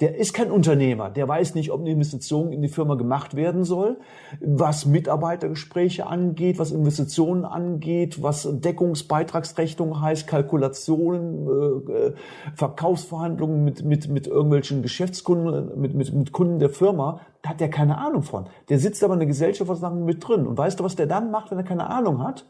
der 0.00 0.16
ist 0.16 0.34
kein 0.34 0.50
Unternehmer, 0.50 1.08
der 1.08 1.26
weiß 1.26 1.54
nicht, 1.54 1.70
ob 1.70 1.80
eine 1.80 1.90
Investition 1.90 2.52
in 2.52 2.60
die 2.60 2.68
Firma 2.68 2.96
gemacht 2.96 3.34
werden 3.34 3.64
soll, 3.64 3.96
was 4.40 4.84
Mitarbeitergespräche 4.84 6.06
angeht, 6.06 6.58
was 6.58 6.70
Investitionen 6.70 7.46
angeht, 7.46 8.22
was 8.22 8.46
Deckungsbeitragsrechnung 8.50 10.02
heißt, 10.02 10.26
Kalkulationen, 10.26 11.48
äh, 11.48 11.92
äh, 11.92 12.14
Verkaufsverhandlungen 12.54 13.64
mit, 13.64 13.84
mit, 13.84 14.08
mit 14.08 14.26
irgendwelchen 14.26 14.82
Geschäftskunden, 14.82 15.80
mit, 15.80 15.94
mit, 15.94 16.12
mit 16.12 16.32
Kunden 16.32 16.58
der 16.58 16.70
Firma, 16.70 17.20
da 17.40 17.50
hat 17.50 17.60
der 17.60 17.70
keine 17.70 17.96
Ahnung 17.96 18.22
von. 18.22 18.48
Der 18.68 18.78
sitzt 18.78 19.02
aber 19.02 19.14
in 19.14 19.20
der 19.20 19.28
Gesellschaftsversammlung 19.28 20.04
mit 20.04 20.26
drin. 20.26 20.46
Und 20.46 20.58
weißt 20.58 20.78
du, 20.78 20.84
was 20.84 20.96
der 20.96 21.06
dann 21.06 21.30
macht, 21.30 21.50
wenn 21.50 21.58
er 21.58 21.64
keine 21.64 21.88
Ahnung 21.88 22.22
hat? 22.22 22.44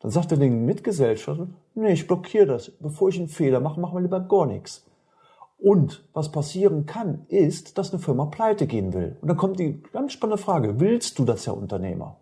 Dann 0.00 0.10
sagt 0.10 0.32
er 0.32 0.38
den 0.38 0.64
Mitgesellschaftern, 0.64 1.54
nee, 1.74 1.92
ich 1.92 2.06
blockiere 2.06 2.46
das. 2.46 2.70
Bevor 2.70 3.08
ich 3.08 3.18
einen 3.18 3.28
Fehler 3.28 3.60
mache, 3.60 3.80
machen 3.80 3.94
wir 3.94 4.00
lieber 4.00 4.20
gar 4.20 4.46
nichts. 4.46 4.87
Und 5.58 6.08
was 6.12 6.30
passieren 6.30 6.86
kann, 6.86 7.26
ist, 7.28 7.78
dass 7.78 7.92
eine 7.92 8.00
Firma 8.00 8.26
pleite 8.26 8.66
gehen 8.68 8.92
will. 8.94 9.16
Und 9.20 9.28
dann 9.28 9.36
kommt 9.36 9.58
die 9.58 9.82
ganz 9.92 10.12
spannende 10.12 10.40
Frage, 10.42 10.78
willst 10.78 11.18
du 11.18 11.24
das, 11.24 11.46
Herr 11.46 11.56
Unternehmer? 11.56 12.20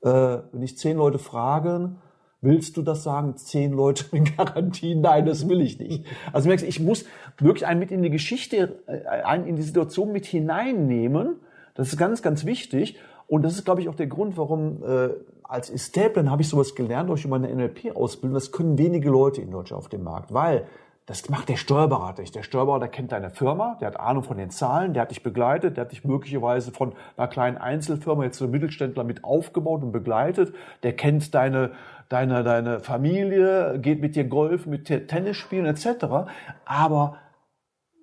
Äh, 0.00 0.38
wenn 0.50 0.62
ich 0.62 0.78
zehn 0.78 0.96
Leute 0.96 1.18
frage, 1.18 1.96
willst 2.40 2.78
du 2.78 2.82
das 2.82 3.02
sagen? 3.02 3.36
Zehn 3.36 3.72
Leute 3.72 4.06
mit 4.12 4.36
Garantie, 4.36 4.94
nein, 4.94 5.26
das 5.26 5.46
will 5.46 5.60
ich 5.60 5.78
nicht. 5.78 6.06
Also 6.32 6.48
merkst 6.48 6.64
du, 6.64 6.68
ich 6.68 6.80
muss 6.80 7.04
wirklich 7.38 7.66
einen 7.66 7.80
mit 7.80 7.90
in 7.90 8.02
die 8.02 8.10
Geschichte, 8.10 8.82
äh, 8.86 9.06
einen 9.22 9.46
in 9.46 9.56
die 9.56 9.62
Situation 9.62 10.10
mit 10.10 10.24
hineinnehmen. 10.24 11.36
Das 11.74 11.88
ist 11.88 11.98
ganz, 11.98 12.22
ganz 12.22 12.46
wichtig. 12.46 12.98
Und 13.26 13.42
das 13.42 13.54
ist, 13.54 13.64
glaube 13.64 13.82
ich, 13.82 13.90
auch 13.90 13.94
der 13.94 14.06
Grund, 14.06 14.38
warum 14.38 14.82
äh, 14.82 15.10
als 15.42 15.68
Estaplen 15.68 16.30
habe 16.30 16.40
ich 16.40 16.48
sowas 16.48 16.74
gelernt 16.74 17.10
durch 17.10 17.26
meine 17.26 17.54
NLP-Ausbildung. 17.54 18.32
Das 18.32 18.52
können 18.52 18.78
wenige 18.78 19.10
Leute 19.10 19.42
in 19.42 19.50
Deutschland 19.50 19.82
auf 19.82 19.90
dem 19.90 20.02
Markt, 20.02 20.32
weil 20.32 20.66
das 21.12 21.28
macht 21.28 21.50
der 21.50 21.56
Steuerberater 21.56 22.22
nicht. 22.22 22.34
Der 22.34 22.42
Steuerberater 22.42 22.88
kennt 22.88 23.12
deine 23.12 23.28
Firma, 23.28 23.76
der 23.80 23.88
hat 23.88 24.00
Ahnung 24.00 24.22
von 24.22 24.38
den 24.38 24.48
Zahlen, 24.48 24.94
der 24.94 25.02
hat 25.02 25.10
dich 25.10 25.22
begleitet, 25.22 25.76
der 25.76 25.84
hat 25.84 25.92
dich 25.92 26.04
möglicherweise 26.04 26.72
von 26.72 26.94
einer 27.18 27.28
kleinen 27.28 27.58
Einzelfirma 27.58 28.24
jetzt 28.24 28.38
zu 28.38 28.44
einem 28.44 28.52
Mittelständler 28.52 29.04
mit 29.04 29.22
aufgebaut 29.22 29.82
und 29.82 29.92
begleitet. 29.92 30.54
Der 30.82 30.96
kennt 30.96 31.34
deine, 31.34 31.72
deine, 32.08 32.42
deine 32.44 32.80
Familie, 32.80 33.78
geht 33.78 34.00
mit 34.00 34.16
dir 34.16 34.24
Golf, 34.24 34.64
mit 34.64 34.88
dir 34.88 35.06
Tennis 35.06 35.36
spielen 35.36 35.66
etc. 35.66 36.30
Aber 36.64 37.18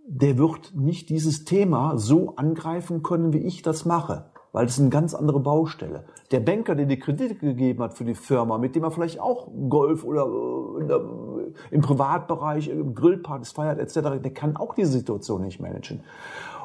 der 0.08 0.38
wird 0.38 0.76
nicht 0.76 1.10
dieses 1.10 1.45
Thema 1.45 1.98
so 1.98 2.36
angreifen 2.36 3.02
können, 3.02 3.34
wie 3.34 3.39
ich 3.39 3.63
das 3.63 3.86
mache 3.86 4.30
weil 4.52 4.65
das 4.65 4.76
ist 4.76 4.82
eine 4.82 4.89
ganz 4.89 5.13
andere 5.13 5.39
Baustelle. 5.39 6.06
Der 6.32 6.39
Banker, 6.39 6.76
der 6.76 6.86
die 6.86 7.00
Kredite 7.00 7.36
gegeben 7.36 7.84
hat 7.84 7.98
für 7.98 8.06
die 8.06 8.15
Firma, 8.15 8.58
mit 8.58 8.76
dem 8.76 8.84
er 8.84 8.91
vielleicht 8.91 9.19
auch 9.19 9.48
Golf 9.69 10.04
oder 10.04 10.24
äh, 10.24 11.29
im 11.71 11.81
Privatbereich 11.81 12.71
Grillpartys 12.93 13.51
feiert 13.51 13.79
etc., 13.79 14.21
der 14.21 14.33
kann 14.33 14.57
auch 14.57 14.73
diese 14.73 14.91
Situation 14.91 15.41
nicht 15.41 15.59
managen. 15.59 16.03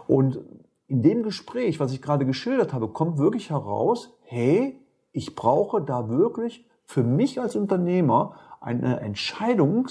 Und 0.06 0.38
in 0.86 1.02
dem 1.02 1.22
Gespräch, 1.22 1.80
was 1.80 1.92
ich 1.92 2.02
gerade 2.02 2.26
geschildert 2.26 2.72
habe, 2.72 2.88
kommt 2.88 3.18
wirklich 3.18 3.50
heraus, 3.50 4.16
hey, 4.22 4.80
ich 5.12 5.34
brauche 5.34 5.80
da 5.80 6.08
wirklich 6.08 6.66
für 6.84 7.02
mich 7.02 7.40
als 7.40 7.56
Unternehmer 7.56 8.36
eine 8.60 9.00
Entscheidung, 9.00 9.88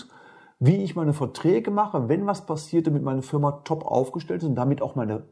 wie 0.59 0.83
ich 0.83 0.95
meine 0.95 1.13
Verträge 1.13 1.71
mache, 1.71 2.09
wenn 2.09 2.25
was 2.25 2.45
passiert, 2.45 2.87
damit 2.87 3.03
meine 3.03 3.21
Firma 3.21 3.63
top 3.63 3.85
aufgestellt 3.85 4.43
ist 4.43 4.47
und 4.47 4.55
damit 4.55 4.81
auch 4.81 4.95
meine 4.95 5.23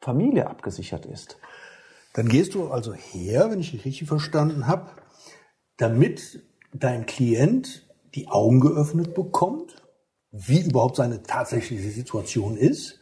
Familie 0.00 0.48
abgesichert 0.48 1.06
ist. 1.06 1.38
Dann 2.14 2.28
gehst 2.28 2.54
du 2.54 2.68
also 2.68 2.92
her, 2.92 3.50
wenn 3.50 3.60
ich 3.60 3.70
dich 3.70 3.84
richtig 3.84 4.08
verstanden 4.08 4.66
habe, 4.66 4.90
damit 5.76 6.42
dein 6.72 7.06
Klient 7.06 7.88
die 8.14 8.28
Augen 8.28 8.60
geöffnet 8.60 9.14
bekommt, 9.14 9.76
wie 10.30 10.60
überhaupt 10.60 10.96
seine 10.96 11.22
tatsächliche 11.22 11.90
Situation 11.90 12.56
ist, 12.56 13.00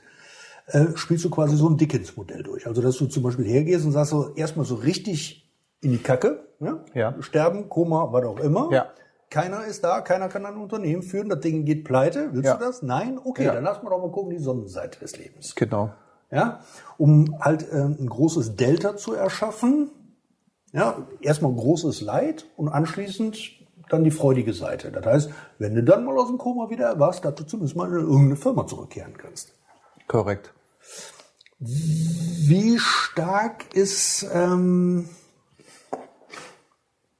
äh, 0.66 0.86
spielst 0.94 1.24
du 1.24 1.30
quasi 1.30 1.56
so 1.56 1.68
ein 1.68 1.76
Dickens-Modell 1.76 2.42
durch. 2.42 2.66
Also 2.66 2.82
dass 2.82 2.96
du 2.96 3.06
zum 3.06 3.22
Beispiel 3.22 3.46
hergehst 3.46 3.84
und 3.84 3.92
sagst 3.92 4.10
so 4.10 4.34
erstmal 4.34 4.66
so 4.66 4.76
richtig 4.76 5.48
in 5.80 5.92
die 5.92 5.98
Kacke, 5.98 6.44
ne? 6.58 6.84
ja. 6.94 7.14
sterben, 7.20 7.68
Koma, 7.68 8.12
was 8.12 8.24
auch 8.24 8.40
immer. 8.40 8.68
Ja. 8.72 8.90
Keiner 9.30 9.64
ist 9.64 9.84
da, 9.84 10.00
keiner 10.00 10.28
kann 10.28 10.44
ein 10.44 10.56
Unternehmen 10.56 11.02
führen, 11.02 11.28
das 11.28 11.40
Ding 11.40 11.64
geht 11.64 11.84
pleite. 11.84 12.30
Willst 12.32 12.46
ja. 12.46 12.56
du 12.56 12.64
das? 12.64 12.82
Nein? 12.82 13.18
Okay, 13.22 13.44
ja. 13.44 13.54
dann 13.54 13.64
lass 13.64 13.82
mal 13.82 13.90
doch 13.90 14.00
mal 14.00 14.10
gucken, 14.10 14.30
die 14.30 14.38
Sonnenseite 14.38 14.98
des 14.98 15.16
Lebens. 15.16 15.54
Genau 15.54 15.90
ja, 16.30 16.60
um 16.96 17.36
halt 17.40 17.70
äh, 17.70 17.76
ein 17.76 18.08
großes 18.08 18.56
Delta 18.56 18.96
zu 18.96 19.14
erschaffen. 19.14 19.90
Ja, 20.72 21.08
erstmal 21.20 21.52
großes 21.52 22.00
Leid 22.00 22.46
und 22.56 22.68
anschließend 22.68 23.36
dann 23.90 24.04
die 24.04 24.10
freudige 24.10 24.54
Seite. 24.54 24.90
Das 24.90 25.04
heißt, 25.04 25.30
wenn 25.58 25.74
du 25.74 25.82
dann 25.82 26.04
mal 26.04 26.16
aus 26.18 26.28
dem 26.28 26.38
Koma 26.38 26.70
wieder 26.70 26.86
erwachst, 26.86 27.24
dass 27.24 27.34
du 27.34 27.44
zumindest 27.44 27.76
mal 27.76 27.88
in 27.88 28.00
irgendeine 28.00 28.36
Firma 28.36 28.66
zurückkehren 28.66 29.14
kannst. 29.16 29.52
Korrekt. 30.06 30.54
Wie 31.58 32.78
stark 32.78 33.74
ist 33.74 34.26
ähm, 34.32 35.08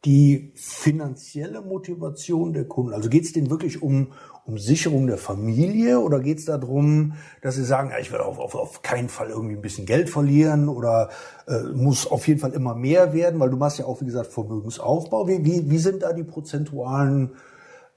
die 0.04 0.52
finanzielle 0.54 1.60
Motivation 1.60 2.54
der 2.54 2.64
Kunden? 2.64 2.94
Also 2.94 3.10
geht 3.10 3.24
es 3.24 3.32
denen 3.32 3.50
wirklich 3.50 3.82
um, 3.82 4.12
um 4.50 4.58
Sicherung 4.58 5.06
der 5.06 5.16
Familie 5.16 6.00
oder 6.00 6.18
geht 6.18 6.38
es 6.38 6.44
darum, 6.44 7.14
dass 7.40 7.54
sie 7.54 7.64
sagen, 7.64 7.90
ja, 7.90 7.98
ich 7.98 8.10
will 8.10 8.18
auf, 8.18 8.38
auf, 8.38 8.54
auf 8.56 8.82
keinen 8.82 9.08
Fall 9.08 9.30
irgendwie 9.30 9.54
ein 9.54 9.62
bisschen 9.62 9.86
Geld 9.86 10.10
verlieren 10.10 10.68
oder 10.68 11.10
äh, 11.46 11.62
muss 11.72 12.10
auf 12.10 12.26
jeden 12.26 12.40
Fall 12.40 12.52
immer 12.52 12.74
mehr 12.74 13.12
werden, 13.12 13.38
weil 13.38 13.50
du 13.50 13.56
machst 13.56 13.78
ja 13.78 13.84
auch, 13.84 14.00
wie 14.00 14.06
gesagt, 14.06 14.32
Vermögensaufbau. 14.32 15.28
Wie, 15.28 15.44
wie, 15.44 15.70
wie 15.70 15.78
sind 15.78 16.02
da 16.02 16.12
die 16.12 16.24
prozentualen 16.24 17.36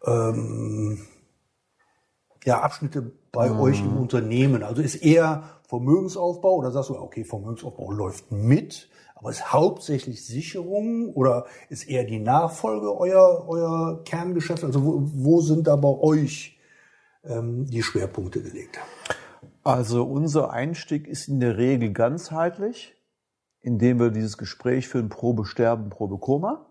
ähm, 0.05 0.99
ja, 2.45 2.61
Abschnitte 2.61 3.11
bei 3.31 3.49
mhm. 3.49 3.59
euch 3.59 3.79
im 3.79 3.97
Unternehmen? 3.97 4.61
Also 4.61 4.83
ist 4.83 4.95
eher 4.95 5.43
Vermögensaufbau 5.67 6.53
oder 6.57 6.71
sagst 6.71 6.91
du, 6.91 6.99
okay, 6.99 7.23
Vermögensaufbau 7.23 7.91
läuft 7.91 8.31
mit, 8.31 8.89
aber 9.15 9.29
ist 9.29 9.53
hauptsächlich 9.53 10.25
Sicherung 10.25 11.13
oder 11.13 11.45
ist 11.69 11.87
eher 11.87 12.03
die 12.03 12.19
Nachfolge 12.19 12.95
euer, 12.97 13.45
euer 13.47 14.03
Kerngeschäft? 14.03 14.63
Also 14.63 14.83
wo, 14.83 15.01
wo 15.03 15.41
sind 15.41 15.67
da 15.67 15.75
bei 15.75 15.89
euch 15.89 16.59
ähm, 17.23 17.65
die 17.65 17.83
Schwerpunkte 17.83 18.41
gelegt? 18.41 18.79
Also 19.63 20.03
unser 20.03 20.51
Einstieg 20.51 21.07
ist 21.07 21.29
in 21.29 21.39
der 21.39 21.57
Regel 21.57 21.93
ganzheitlich, 21.93 22.95
indem 23.61 23.99
wir 23.99 24.09
dieses 24.09 24.37
Gespräch 24.37 24.89
führen, 24.89 25.07
Probe 25.09 25.45
Sterben, 25.45 25.89
Probe 25.89 26.17
Koma. 26.17 26.65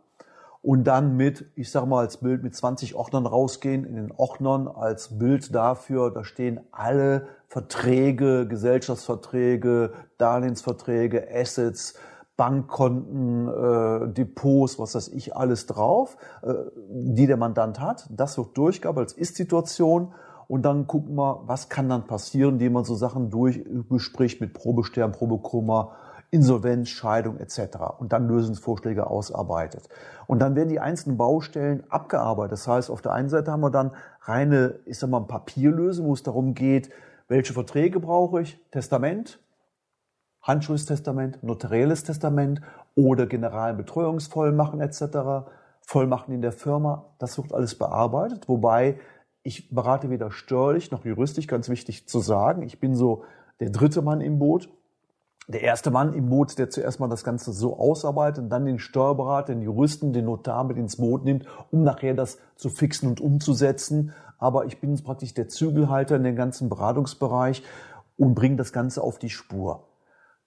Und 0.60 0.84
dann 0.84 1.16
mit, 1.16 1.46
ich 1.56 1.70
sag 1.70 1.86
mal, 1.86 2.00
als 2.00 2.18
Bild 2.18 2.44
mit 2.44 2.54
20 2.54 2.94
Ordnern 2.94 3.26
rausgehen, 3.26 3.84
in 3.84 3.96
den 3.96 4.12
Ordnern 4.12 4.68
als 4.68 5.18
Bild 5.18 5.52
dafür, 5.54 6.12
da 6.12 6.22
stehen 6.22 6.60
alle 6.70 7.26
Verträge, 7.48 8.46
Gesellschaftsverträge, 8.46 9.92
Darlehensverträge, 10.18 11.26
Assets, 11.34 11.94
Bankkonten, 12.42 13.46
äh, 13.46 14.12
Depots, 14.12 14.76
was 14.80 14.96
weiß 14.96 15.08
ich, 15.10 15.36
alles 15.36 15.66
drauf, 15.66 16.16
äh, 16.42 16.54
die 16.90 17.28
der 17.28 17.36
Mandant 17.36 17.78
hat. 17.78 18.08
Das 18.10 18.36
wird 18.36 18.56
durchgearbeitet 18.56 19.10
als 19.10 19.16
Ist-Situation. 19.16 20.12
Und 20.48 20.62
dann 20.62 20.88
gucken 20.88 21.14
wir, 21.14 21.44
was 21.46 21.68
kann 21.68 21.88
dann 21.88 22.08
passieren, 22.08 22.54
indem 22.54 22.72
man 22.72 22.84
so 22.84 22.96
Sachen 22.96 23.30
durchbespricht 23.30 24.40
mit 24.40 24.54
Probesterben, 24.54 25.12
Probekoma, 25.16 25.92
Insolvenz, 26.32 26.88
Scheidung 26.88 27.36
etc. 27.36 27.60
und 28.00 28.12
dann 28.12 28.26
Lösungsvorschläge 28.26 29.06
ausarbeitet. 29.06 29.88
Und 30.26 30.40
dann 30.40 30.56
werden 30.56 30.68
die 30.68 30.80
einzelnen 30.80 31.16
Baustellen 31.16 31.84
abgearbeitet. 31.90 32.54
Das 32.54 32.66
heißt, 32.66 32.90
auf 32.90 33.02
der 33.02 33.12
einen 33.12 33.28
Seite 33.28 33.52
haben 33.52 33.60
wir 33.60 33.70
dann 33.70 33.92
reine, 34.22 34.80
ich 34.84 34.98
sag 34.98 35.10
mal, 35.10 35.20
Papierlösung, 35.20 36.06
wo 36.06 36.12
es 36.12 36.24
darum 36.24 36.54
geht, 36.54 36.90
welche 37.28 37.52
Verträge 37.52 38.00
brauche 38.00 38.42
ich, 38.42 38.58
Testament, 38.72 39.38
Handschriftstestament, 40.42 41.42
notarielles 41.42 42.04
Testament 42.04 42.60
oder 42.94 43.26
Generalbetreuungsvollmachen 43.26 44.80
etc., 44.80 45.50
Vollmachten 45.84 46.32
in 46.32 46.42
der 46.42 46.52
Firma, 46.52 47.06
das 47.18 47.36
wird 47.38 47.52
alles 47.52 47.76
bearbeitet, 47.76 48.48
wobei 48.48 49.00
ich 49.42 49.70
berate 49.70 50.10
weder 50.10 50.30
steuerlich 50.30 50.92
noch 50.92 51.04
juristisch, 51.04 51.48
ganz 51.48 51.68
wichtig 51.68 52.08
zu 52.08 52.20
sagen. 52.20 52.62
Ich 52.62 52.78
bin 52.78 52.94
so 52.94 53.24
der 53.58 53.70
dritte 53.70 54.00
Mann 54.00 54.20
im 54.20 54.38
Boot 54.38 54.68
der 55.48 55.62
erste 55.62 55.90
Mann 55.90 56.14
im 56.14 56.28
Boot, 56.28 56.58
der 56.58 56.70
zuerst 56.70 57.00
mal 57.00 57.08
das 57.08 57.24
Ganze 57.24 57.52
so 57.52 57.78
ausarbeitet 57.78 58.44
und 58.44 58.50
dann 58.50 58.64
den 58.64 58.78
Steuerberater, 58.78 59.52
den 59.52 59.62
Juristen, 59.62 60.12
den 60.12 60.26
Notar 60.26 60.64
mit 60.64 60.76
ins 60.76 60.96
Boot 60.96 61.24
nimmt, 61.24 61.46
um 61.70 61.82
nachher 61.82 62.14
das 62.14 62.38
zu 62.56 62.70
fixen 62.70 63.08
und 63.08 63.20
umzusetzen. 63.20 64.12
Aber 64.38 64.66
ich 64.66 64.80
bin 64.80 64.94
praktisch 65.02 65.34
der 65.34 65.48
Zügelhalter 65.48 66.16
in 66.16 66.24
den 66.24 66.36
ganzen 66.36 66.68
Beratungsbereich 66.68 67.62
und 68.16 68.34
bringe 68.34 68.56
das 68.56 68.72
Ganze 68.72 69.02
auf 69.02 69.18
die 69.18 69.30
Spur. 69.30 69.84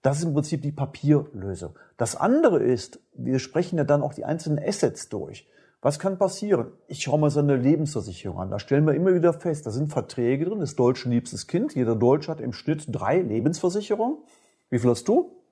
Das 0.06 0.18
ist 0.18 0.22
im 0.22 0.34
Prinzip 0.34 0.62
die 0.62 0.70
Papierlösung. 0.70 1.76
Das 1.96 2.14
andere 2.14 2.62
ist, 2.62 3.00
wir 3.14 3.40
sprechen 3.40 3.76
ja 3.76 3.82
dann 3.82 4.02
auch 4.02 4.14
die 4.14 4.24
einzelnen 4.24 4.64
Assets 4.64 5.08
durch. 5.08 5.48
Was 5.82 5.98
kann 5.98 6.16
passieren? 6.16 6.68
Ich 6.86 7.02
schaue 7.02 7.18
mal 7.18 7.28
so 7.28 7.40
eine 7.40 7.56
Lebensversicherung 7.56 8.38
an. 8.38 8.48
Da 8.48 8.60
stellen 8.60 8.86
wir 8.86 8.94
immer 8.94 9.16
wieder 9.16 9.32
fest, 9.32 9.66
da 9.66 9.72
sind 9.72 9.88
Verträge 9.88 10.44
drin, 10.44 10.60
das 10.60 10.76
deutsche 10.76 11.08
liebstes 11.08 11.48
Kind. 11.48 11.74
Jeder 11.74 11.96
Deutsche 11.96 12.30
hat 12.30 12.40
im 12.40 12.52
Schnitt 12.52 12.84
drei 12.86 13.18
Lebensversicherungen. 13.18 14.18
Wie 14.70 14.78
viel 14.78 14.90
hast 14.90 15.08
du? 15.08 15.42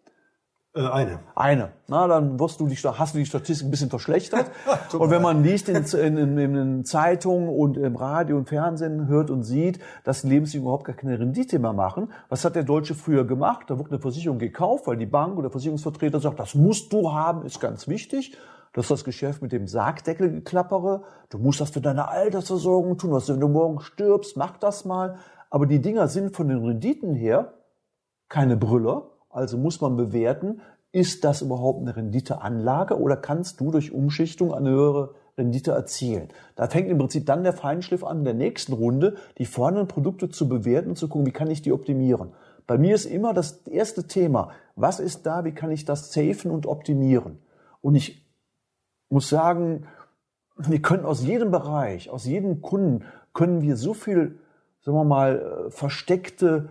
Äh, 0.74 0.88
eine. 0.88 1.20
Eine. 1.36 1.72
Na, 1.86 2.08
dann 2.08 2.40
wirst 2.40 2.58
du 2.58 2.66
die, 2.66 2.74
hast 2.74 3.14
du 3.14 3.18
die 3.18 3.26
Statistik 3.26 3.66
ein 3.66 3.70
bisschen 3.70 3.90
verschlechtert. 3.90 4.50
und 4.98 5.10
wenn 5.10 5.22
man 5.22 5.44
liest 5.44 5.68
in, 5.68 5.84
in, 5.84 6.38
in, 6.38 6.56
in, 6.56 6.84
Zeitungen 6.84 7.48
und 7.48 7.76
im 7.76 7.94
Radio 7.94 8.36
und 8.36 8.48
Fernsehen 8.48 9.06
hört 9.06 9.30
und 9.30 9.44
sieht, 9.44 9.78
dass 10.02 10.24
Lebensversicherungen 10.24 10.64
überhaupt 10.64 10.84
gar 10.84 10.96
keine 10.96 11.18
Rendite 11.18 11.58
mehr 11.58 11.72
machen, 11.72 12.12
was 12.28 12.44
hat 12.44 12.56
der 12.56 12.64
Deutsche 12.64 12.94
früher 12.94 13.24
gemacht? 13.24 13.66
Da 13.68 13.78
wurde 13.78 13.90
eine 13.90 14.00
Versicherung 14.00 14.38
gekauft, 14.38 14.86
weil 14.86 14.96
die 14.96 15.06
Bank 15.06 15.38
oder 15.38 15.50
Versicherungsvertreter 15.50 16.18
sagt, 16.18 16.40
das 16.40 16.54
musst 16.54 16.92
du 16.92 17.12
haben, 17.12 17.46
ist 17.46 17.60
ganz 17.60 17.86
wichtig. 17.86 18.36
Das 18.72 18.86
ist 18.86 18.90
das 18.90 19.04
Geschäft 19.04 19.40
mit 19.40 19.52
dem 19.52 19.68
Sargdeckelgeklappere. 19.68 21.04
Du 21.30 21.38
musst 21.38 21.60
das 21.60 21.70
für 21.70 21.80
deine 21.80 22.08
Altersversorgung 22.08 22.98
tun. 22.98 23.12
Was, 23.12 23.28
wenn 23.28 23.38
du 23.38 23.46
morgen 23.46 23.78
stirbst, 23.78 24.36
mach 24.36 24.56
das 24.56 24.84
mal. 24.84 25.18
Aber 25.48 25.66
die 25.66 25.80
Dinger 25.80 26.08
sind 26.08 26.34
von 26.34 26.48
den 26.48 26.64
Renditen 26.64 27.14
her 27.14 27.54
keine 28.28 28.56
Brüller. 28.56 29.13
Also 29.34 29.58
muss 29.58 29.80
man 29.80 29.96
bewerten, 29.96 30.60
ist 30.92 31.24
das 31.24 31.42
überhaupt 31.42 31.80
eine 31.80 31.96
Renditeanlage 31.96 33.00
oder 33.00 33.16
kannst 33.16 33.60
du 33.60 33.72
durch 33.72 33.92
Umschichtung 33.92 34.54
eine 34.54 34.70
höhere 34.70 35.14
Rendite 35.36 35.72
erzielen? 35.72 36.28
Da 36.54 36.68
fängt 36.68 36.88
im 36.88 36.98
Prinzip 36.98 37.26
dann 37.26 37.42
der 37.42 37.52
Feinschliff 37.52 38.04
an, 38.04 38.18
in 38.18 38.24
der 38.24 38.34
nächsten 38.34 38.72
Runde 38.72 39.16
die 39.38 39.46
vorhandenen 39.46 39.88
Produkte 39.88 40.28
zu 40.28 40.48
bewerten 40.48 40.90
und 40.90 40.96
zu 40.96 41.08
gucken, 41.08 41.26
wie 41.26 41.32
kann 41.32 41.50
ich 41.50 41.62
die 41.62 41.72
optimieren. 41.72 42.32
Bei 42.68 42.78
mir 42.78 42.94
ist 42.94 43.06
immer 43.06 43.34
das 43.34 43.66
erste 43.66 44.06
Thema, 44.06 44.52
was 44.76 45.00
ist 45.00 45.26
da, 45.26 45.44
wie 45.44 45.52
kann 45.52 45.72
ich 45.72 45.84
das 45.84 46.12
safen 46.12 46.52
und 46.52 46.66
optimieren? 46.66 47.38
Und 47.80 47.96
ich 47.96 48.24
muss 49.08 49.28
sagen, 49.28 49.88
wir 50.56 50.80
können 50.80 51.04
aus 51.04 51.24
jedem 51.24 51.50
Bereich, 51.50 52.08
aus 52.08 52.24
jedem 52.24 52.62
Kunden, 52.62 53.04
können 53.32 53.62
wir 53.62 53.76
so 53.76 53.94
viel, 53.94 54.38
sagen 54.80 54.96
wir 54.96 55.04
mal, 55.04 55.66
äh, 55.66 55.70
versteckte 55.72 56.68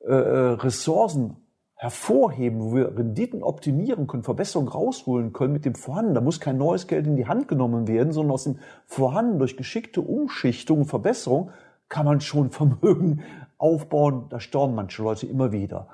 äh, 0.00 0.12
äh, 0.12 0.52
Ressourcen 0.54 1.36
hervorheben, 1.76 2.60
wo 2.60 2.74
wir 2.74 2.96
Renditen 2.96 3.42
optimieren 3.42 4.06
können, 4.06 4.22
Verbesserungen 4.22 4.70
rausholen 4.70 5.34
können 5.34 5.52
mit 5.52 5.66
dem 5.66 5.74
Vorhanden. 5.74 6.14
Da 6.14 6.22
muss 6.22 6.40
kein 6.40 6.56
neues 6.56 6.86
Geld 6.86 7.06
in 7.06 7.16
die 7.16 7.26
Hand 7.26 7.48
genommen 7.48 7.86
werden, 7.86 8.12
sondern 8.12 8.32
aus 8.32 8.44
dem 8.44 8.58
Vorhanden 8.86 9.38
durch 9.38 9.58
geschickte 9.58 10.00
Umschichtung 10.00 10.80
und 10.80 10.86
Verbesserung 10.86 11.50
kann 11.88 12.06
man 12.06 12.20
schon 12.20 12.50
Vermögen 12.50 13.22
aufbauen. 13.58 14.26
Da 14.30 14.40
staunen 14.40 14.74
manche 14.74 15.02
Leute 15.02 15.26
immer 15.26 15.52
wieder. 15.52 15.88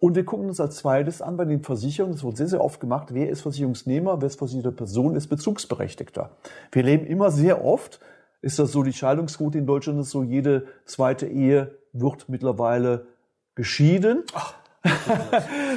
Und 0.00 0.16
wir 0.16 0.24
gucken 0.24 0.48
uns 0.48 0.60
als 0.60 0.76
zweites 0.76 1.22
an 1.22 1.36
bei 1.36 1.44
den 1.44 1.62
Versicherungen. 1.62 2.16
Das 2.16 2.24
wird 2.24 2.36
sehr, 2.36 2.48
sehr 2.48 2.62
oft 2.62 2.80
gemacht. 2.80 3.14
Wer 3.14 3.30
ist 3.30 3.40
Versicherungsnehmer? 3.42 4.20
Wer 4.20 4.26
ist 4.26 4.38
versicherte 4.38 4.72
Person? 4.72 5.14
Ist 5.14 5.28
Bezugsberechtigter. 5.28 6.30
Wir 6.72 6.82
leben 6.82 7.06
immer 7.06 7.30
sehr 7.30 7.64
oft. 7.64 8.00
Ist 8.42 8.58
das 8.58 8.72
so, 8.72 8.82
die 8.82 8.92
Scheidungsquote 8.92 9.56
in 9.56 9.66
Deutschland 9.66 10.00
ist 10.00 10.10
so, 10.10 10.22
jede 10.22 10.66
zweite 10.84 11.26
Ehe 11.26 11.78
wird 11.92 12.28
mittlerweile 12.28 13.06
geschieden. 13.54 14.24
Ach. 14.34 14.54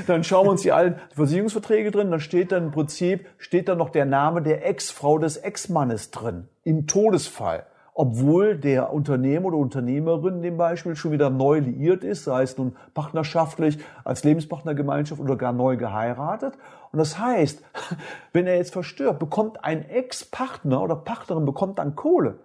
Dann 0.07 0.23
schauen 0.23 0.45
wir 0.45 0.51
uns 0.51 0.61
die 0.61 0.71
alten 0.71 0.99
Versicherungsverträge 1.15 1.91
drin, 1.91 2.11
dann 2.11 2.19
steht 2.19 2.51
dann 2.51 2.65
im 2.65 2.71
Prinzip, 2.71 3.27
steht 3.37 3.69
dann 3.69 3.77
noch 3.77 3.89
der 3.89 4.05
Name 4.05 4.41
der 4.41 4.67
Ex-Frau 4.67 5.17
des 5.17 5.37
Ex-Mannes 5.37 6.11
drin, 6.11 6.47
im 6.63 6.87
Todesfall. 6.87 7.65
Obwohl 7.99 8.55
der 8.57 8.93
Unternehmer 8.93 9.47
oder 9.47 9.57
Unternehmerin 9.57 10.35
in 10.35 10.41
dem 10.43 10.57
Beispiel 10.57 10.95
schon 10.95 11.13
wieder 11.13 11.31
neu 11.31 11.57
liiert 11.57 12.03
ist, 12.03 12.25
sei 12.25 12.43
es 12.43 12.55
nun 12.55 12.75
partnerschaftlich, 12.93 13.79
als 14.03 14.23
Lebenspartnergemeinschaft 14.23 15.19
oder 15.19 15.35
gar 15.35 15.51
neu 15.51 15.77
geheiratet. 15.77 16.53
Und 16.91 16.99
das 16.99 17.17
heißt, 17.17 17.63
wenn 18.33 18.45
er 18.45 18.57
jetzt 18.57 18.73
verstirbt, 18.73 19.17
bekommt 19.17 19.63
ein 19.63 19.89
Ex-Partner 19.89 20.83
oder 20.83 20.95
Partnerin 20.95 21.45
bekommt 21.45 21.79
dann 21.79 21.95
Kohle. 21.95 22.37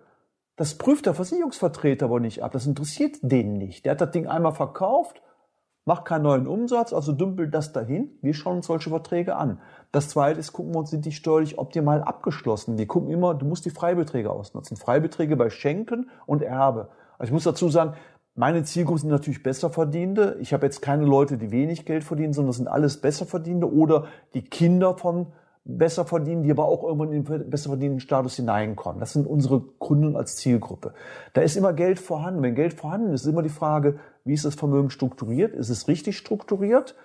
Das 0.57 0.79
prüft 0.79 1.05
der 1.05 1.13
Versicherungsvertreter 1.13 2.07
aber 2.07 2.21
nicht 2.21 2.43
ab. 2.43 2.53
Das 2.53 2.67
interessiert 2.67 3.17
den 3.21 3.55
nicht. 3.55 3.85
Der 3.85 3.93
hat 3.93 4.01
das 4.01 4.11
Ding 4.11 4.27
einmal 4.27 4.53
verkauft, 4.53 5.21
macht 5.85 6.05
keinen 6.05 6.23
neuen 6.23 6.47
Umsatz, 6.47 6.93
also 6.93 7.13
dümpelt 7.13 7.53
das 7.55 7.73
dahin. 7.73 8.19
Wir 8.23 8.35
schauen 8.35 8.57
uns 8.57 8.67
solche 8.67 8.91
Verträge 8.91 9.37
an. 9.37 9.61
Das 9.91 10.09
zweite 10.09 10.39
ist, 10.39 10.53
gucken 10.53 10.75
wir 10.75 10.79
uns, 10.79 10.91
sind 10.91 11.05
die 11.05 11.13
steuerlich 11.13 11.59
optimal 11.59 12.03
abgeschlossen. 12.03 12.79
Wir 12.79 12.87
gucken 12.87 13.11
immer, 13.11 13.35
du 13.35 13.47
musst 13.47 13.65
die 13.65 13.71
Freibeträge 13.71 14.31
ausnutzen. 14.31 14.77
Freibeträge 14.77 15.37
bei 15.37 15.51
Schenken 15.51 16.11
und 16.27 16.43
Erbe. 16.43 16.89
Also 17.19 17.31
ich 17.31 17.33
muss 17.33 17.45
dazu 17.45 17.69
sagen, 17.69 17.95
meine 18.35 18.63
Zielgruppe 18.65 19.01
sind 19.01 19.11
natürlich 19.11 19.43
Besserverdienende. 19.43 20.39
Ich 20.41 20.55
habe 20.55 20.65
jetzt 20.65 20.81
keine 20.81 21.05
Leute, 21.05 21.37
die 21.37 21.51
wenig 21.51 21.85
Geld 21.85 22.05
verdienen, 22.05 22.33
sondern 22.33 22.49
das 22.49 22.57
sind 22.57 22.69
alles 22.69 23.01
Besserverdienende 23.01 23.71
oder 23.71 24.07
die 24.33 24.43
Kinder 24.43 24.97
von 24.97 25.27
besser 25.65 26.05
verdienen, 26.05 26.43
die 26.43 26.51
aber 26.51 26.67
auch 26.67 26.83
irgendwann 26.83 27.13
in 27.13 27.25
den 27.25 27.51
besser 27.51 27.71
verdienenden 27.71 28.01
Status 28.01 28.35
hineinkommen. 28.35 28.99
Das 28.99 29.13
sind 29.13 29.27
unsere 29.27 29.61
Kunden 29.61 30.17
als 30.17 30.37
Zielgruppe. 30.37 30.93
Da 31.35 31.43
ist 31.43 31.57
immer 31.57 31.73
Geld 31.73 32.01
vorhanden. 32.01 32.43
Wenn 32.43 32.55
Geld 32.55 32.75
vorhanden 32.75 33.13
ist, 33.13 33.23
ist 33.23 33.29
immer 33.29 33.43
die 33.43 33.49
Frage, 33.49 33.99
wie 34.25 34.35
ist 34.35 34.45
das 34.45 34.57
Vermögen 34.57 34.91
strukturiert? 34.91 35.55
Ist 35.55 35.69
es 35.71 35.87
richtig 35.87 36.19
strukturiert? 36.19 36.97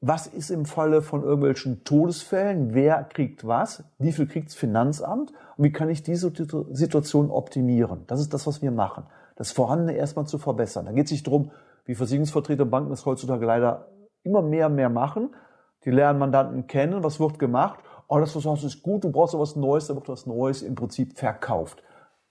Was 0.00 0.26
ist 0.26 0.50
im 0.50 0.64
Falle 0.64 1.00
von 1.00 1.22
irgendwelchen 1.22 1.84
Todesfällen? 1.84 2.74
Wer 2.74 3.04
kriegt 3.04 3.46
was? 3.46 3.84
Wie 3.98 4.10
viel 4.10 4.26
kriegt 4.26 4.48
das 4.48 4.56
Finanzamt? 4.56 5.32
Und 5.56 5.64
wie 5.64 5.70
kann 5.70 5.88
ich 5.88 6.02
diese 6.02 6.32
Situation 6.72 7.30
optimieren? 7.30 8.02
Das 8.08 8.18
ist 8.18 8.34
das, 8.34 8.48
was 8.48 8.62
wir 8.62 8.72
machen. 8.72 9.04
Das 9.36 9.52
Vorhandene 9.52 9.96
erstmal 9.96 10.26
zu 10.26 10.38
verbessern. 10.38 10.86
Da 10.86 10.92
geht 10.92 11.06
es 11.06 11.12
nicht 11.12 11.26
darum, 11.28 11.52
wie 11.84 11.94
Versicherungsvertreter 11.94 12.64
Banken 12.64 12.90
das 12.90 13.06
heutzutage 13.06 13.46
leider 13.46 13.88
immer 14.24 14.42
mehr 14.42 14.66
und 14.66 14.74
mehr 14.74 14.90
machen. 14.90 15.36
Die 15.84 15.90
lernen 15.90 16.18
Mandanten 16.18 16.66
kennen, 16.66 17.04
was 17.04 17.20
wird 17.20 17.38
gemacht 17.38 17.78
oh, 18.12 18.20
das, 18.20 18.36
was 18.36 18.42
du 18.42 18.50
hast, 18.50 18.64
ist 18.64 18.82
gut, 18.82 19.04
du 19.04 19.10
brauchst 19.10 19.38
was 19.38 19.56
Neues, 19.56 19.86
da 19.86 19.94
wird 19.94 20.08
was 20.08 20.26
Neues 20.26 20.62
im 20.62 20.74
Prinzip 20.74 21.18
verkauft. 21.18 21.82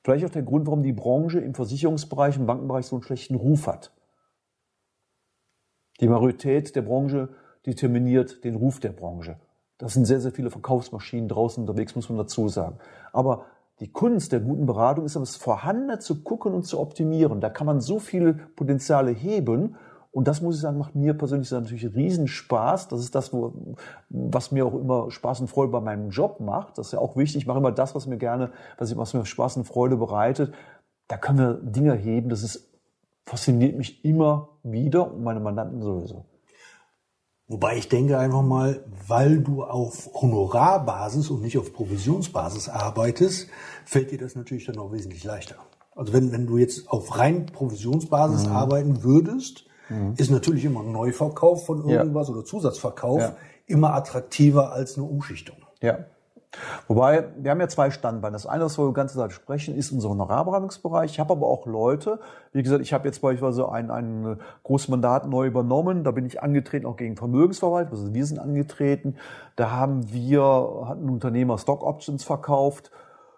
Vielleicht 0.03 0.25
auch 0.25 0.29
der 0.29 0.43
Grund, 0.43 0.67
warum 0.67 0.83
die 0.83 0.93
Branche 0.93 1.39
im 1.39 1.53
Versicherungsbereich, 1.53 2.37
im 2.37 2.45
Bankenbereich 2.45 2.85
so 2.85 2.95
einen 2.95 3.03
schlechten 3.03 3.35
Ruf 3.35 3.67
hat. 3.67 3.91
Die 5.99 6.07
Majorität 6.07 6.75
der 6.75 6.81
Branche 6.83 7.29
determiniert 7.65 8.43
den 8.43 8.55
Ruf 8.55 8.79
der 8.79 8.91
Branche. 8.91 9.39
Das 9.77 9.93
sind 9.93 10.05
sehr, 10.05 10.19
sehr 10.19 10.31
viele 10.31 10.51
Verkaufsmaschinen 10.51 11.27
draußen 11.27 11.61
unterwegs, 11.61 11.95
muss 11.95 12.09
man 12.09 12.17
dazu 12.17 12.47
sagen. 12.47 12.77
Aber 13.11 13.45
die 13.79 13.91
Kunst 13.91 14.31
der 14.31 14.39
guten 14.39 14.67
Beratung 14.67 15.05
ist 15.05 15.15
aber 15.15 15.25
das 15.25 15.35
Vorhandene 15.35 15.97
zu 15.97 16.21
gucken 16.23 16.53
und 16.53 16.63
zu 16.63 16.79
optimieren. 16.79 17.41
Da 17.41 17.49
kann 17.49 17.65
man 17.65 17.81
so 17.81 17.97
viele 17.97 18.33
Potenziale 18.33 19.11
heben 19.11 19.75
und 20.11 20.27
das 20.27 20.41
muss 20.41 20.55
ich 20.55 20.61
sagen, 20.61 20.77
macht 20.77 20.93
mir 20.93 21.13
persönlich 21.13 21.49
natürlich 21.51 21.95
riesen 21.95 22.27
Spaß. 22.27 22.89
Das 22.89 22.99
ist 22.99 23.15
das, 23.15 23.31
wo, 23.31 23.53
was 24.09 24.51
mir 24.51 24.65
auch 24.65 24.73
immer 24.73 25.09
Spaß 25.09 25.39
und 25.39 25.47
Freude 25.47 25.71
bei 25.71 25.79
meinem 25.79 26.09
Job 26.09 26.41
macht. 26.41 26.77
Das 26.77 26.87
ist 26.87 26.93
ja 26.93 26.99
auch 26.99 27.15
wichtig. 27.15 27.43
Ich 27.43 27.47
mache 27.47 27.59
immer 27.59 27.71
das, 27.71 27.95
was 27.95 28.07
mir 28.07 28.17
gerne, 28.17 28.51
was, 28.77 28.95
was 28.97 29.13
mir 29.13 29.25
Spaß 29.25 29.55
und 29.57 29.63
Freude 29.63 29.95
bereitet. 29.95 30.53
Da 31.07 31.15
können 31.15 31.39
wir 31.39 31.53
Dinge 31.53 31.93
heben. 31.93 32.27
Das 32.27 32.43
ist, 32.43 32.69
fasziniert 33.25 33.77
mich 33.77 34.03
immer 34.03 34.49
wieder 34.63 35.13
und 35.13 35.23
meine 35.23 35.39
Mandanten 35.39 35.81
sowieso. 35.81 36.25
Wobei 37.47 37.77
ich 37.77 37.87
denke 37.87 38.17
einfach 38.17 38.41
mal, 38.41 38.83
weil 39.07 39.39
du 39.39 39.63
auf 39.63 40.09
Honorarbasis 40.13 41.29
und 41.29 41.41
nicht 41.41 41.57
auf 41.57 41.71
Provisionsbasis 41.71 42.67
arbeitest, 42.67 43.47
fällt 43.85 44.11
dir 44.11 44.17
das 44.17 44.35
natürlich 44.35 44.65
dann 44.65 44.77
auch 44.77 44.91
wesentlich 44.91 45.23
leichter. 45.23 45.55
Also 45.95 46.11
wenn, 46.11 46.33
wenn 46.33 46.47
du 46.47 46.57
jetzt 46.57 46.89
auf 46.89 47.17
rein 47.17 47.45
Provisionsbasis 47.45 48.47
mhm. 48.47 48.51
arbeiten 48.53 49.03
würdest, 49.03 49.65
mhm. 49.91 50.13
ist 50.17 50.31
natürlich 50.31 50.65
immer 50.65 50.81
ein 50.81 50.91
Neuverkauf 50.91 51.65
von 51.65 51.87
irgendwas 51.87 52.27
ja. 52.27 52.33
oder 52.33 52.45
Zusatzverkauf 52.45 53.21
ja. 53.21 53.35
immer 53.67 53.93
attraktiver 53.93 54.71
als 54.71 54.97
eine 54.97 55.05
Umschichtung. 55.05 55.57
Ja. 55.81 55.99
Wobei, 56.87 57.29
wir 57.37 57.51
haben 57.51 57.61
ja 57.61 57.69
zwei 57.69 57.91
Standbeine. 57.91 58.33
Das 58.33 58.45
eine, 58.45 58.65
was 58.65 58.77
wir 58.77 58.85
die 58.85 58.93
ganze 58.93 59.15
Zeit 59.15 59.31
sprechen, 59.31 59.75
ist 59.75 59.91
unser 59.91 60.09
Honorarberatungsbereich. 60.09 61.11
Ich 61.11 61.19
habe 61.19 61.31
aber 61.31 61.47
auch 61.47 61.65
Leute, 61.65 62.19
wie 62.51 62.61
gesagt, 62.61 62.81
ich 62.81 62.91
habe 62.91 63.07
jetzt 63.07 63.21
beispielsweise 63.21 63.71
ein, 63.71 63.89
ein 63.89 64.37
großes 64.63 64.89
Mandat 64.89 65.29
neu 65.29 65.47
übernommen. 65.47 66.03
Da 66.03 66.11
bin 66.11 66.25
ich 66.25 66.43
angetreten, 66.43 66.85
auch 66.85 66.97
gegen 66.97 67.15
Vermögensverwaltung. 67.15 67.93
Also 67.93 68.13
wir 68.13 68.25
sind 68.25 68.39
angetreten. 68.39 69.15
Da 69.55 69.71
haben 69.71 70.11
wir, 70.11 70.41
hat 70.87 70.97
ein 70.97 71.09
Unternehmer 71.09 71.57
Stock 71.57 71.83
Options 71.83 72.23
verkauft 72.25 72.91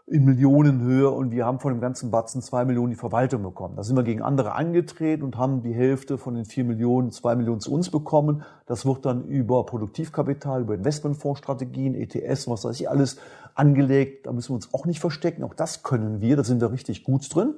in 0.05 0.25
Millionenhöhe 0.25 1.09
und 1.09 1.31
wir 1.31 1.45
haben 1.45 1.59
von 1.59 1.73
dem 1.73 1.79
ganzen 1.79 2.11
Batzen 2.11 2.41
zwei 2.41 2.65
Millionen 2.65 2.91
die 2.91 2.97
Verwaltung 2.97 3.41
bekommen. 3.41 3.77
Da 3.77 3.83
sind 3.83 3.95
wir 3.95 4.03
gegen 4.03 4.21
andere 4.21 4.53
angetreten 4.53 5.23
und 5.23 5.37
haben 5.37 5.61
die 5.61 5.73
Hälfte 5.73 6.17
von 6.17 6.35
den 6.35 6.43
vier 6.43 6.65
Millionen, 6.65 7.11
zwei 7.11 7.35
Millionen 7.35 7.61
zu 7.61 7.73
uns 7.73 7.89
bekommen. 7.89 8.43
Das 8.65 8.85
wird 8.85 9.05
dann 9.05 9.23
über 9.23 9.65
Produktivkapital, 9.65 10.61
über 10.61 10.75
Investmentfondsstrategien, 10.75 11.95
ETS, 11.95 12.49
was 12.49 12.65
weiß 12.65 12.79
ich 12.81 12.89
alles 12.89 13.17
angelegt. 13.55 14.27
Da 14.27 14.33
müssen 14.33 14.49
wir 14.49 14.55
uns 14.55 14.73
auch 14.73 14.85
nicht 14.85 14.99
verstecken. 14.99 15.43
Auch 15.43 15.53
das 15.53 15.83
können 15.83 16.19
wir, 16.19 16.35
da 16.35 16.43
sind 16.43 16.59
wir 16.59 16.73
richtig 16.73 17.05
gut 17.05 17.33
drin. 17.33 17.55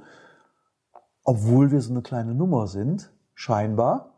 Obwohl 1.24 1.72
wir 1.72 1.82
so 1.82 1.92
eine 1.92 2.04
kleine 2.04 2.36
Nummer 2.36 2.68
sind, 2.68 3.12
scheinbar. 3.34 4.15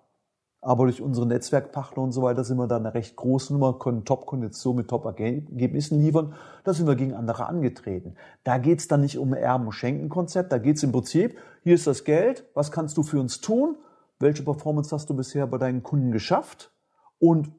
Aber 0.61 0.85
durch 0.85 1.01
unsere 1.01 1.27
Netzwerkpartner 1.27 2.01
und 2.01 2.11
so 2.11 2.23
weiter 2.23 2.43
sind 2.43 2.57
wir 2.57 2.67
da 2.67 2.77
eine 2.77 2.93
recht 2.93 3.15
große 3.15 3.53
Nummer, 3.53 3.77
können 3.77 4.05
Top-Konditionen 4.05 4.77
mit 4.77 4.89
Top-Ergebnissen 4.89 6.01
liefern. 6.01 6.33
Da 6.63 6.73
sind 6.73 6.87
wir 6.87 6.95
gegen 6.95 7.13
andere 7.13 7.45
angetreten. 7.45 8.15
Da 8.43 8.57
geht's 8.57 8.87
dann 8.87 9.01
nicht 9.01 9.17
um 9.19 9.33
Erben- 9.33 9.67
und 9.67 9.73
Schenken-Konzept, 9.73 10.51
da 10.51 10.57
geht's 10.57 10.83
im 10.83 10.91
Prinzip, 10.91 11.37
hier 11.63 11.75
ist 11.75 11.85
das 11.85 12.03
Geld, 12.03 12.45
was 12.53 12.71
kannst 12.71 12.97
du 12.97 13.03
für 13.03 13.19
uns 13.19 13.39
tun? 13.39 13.77
Welche 14.19 14.43
Performance 14.43 14.93
hast 14.95 15.09
du 15.09 15.15
bisher 15.15 15.45
bei 15.45 15.59
deinen 15.59 15.83
Kunden 15.83 16.11
geschafft? 16.11 16.71
Und 17.19 17.51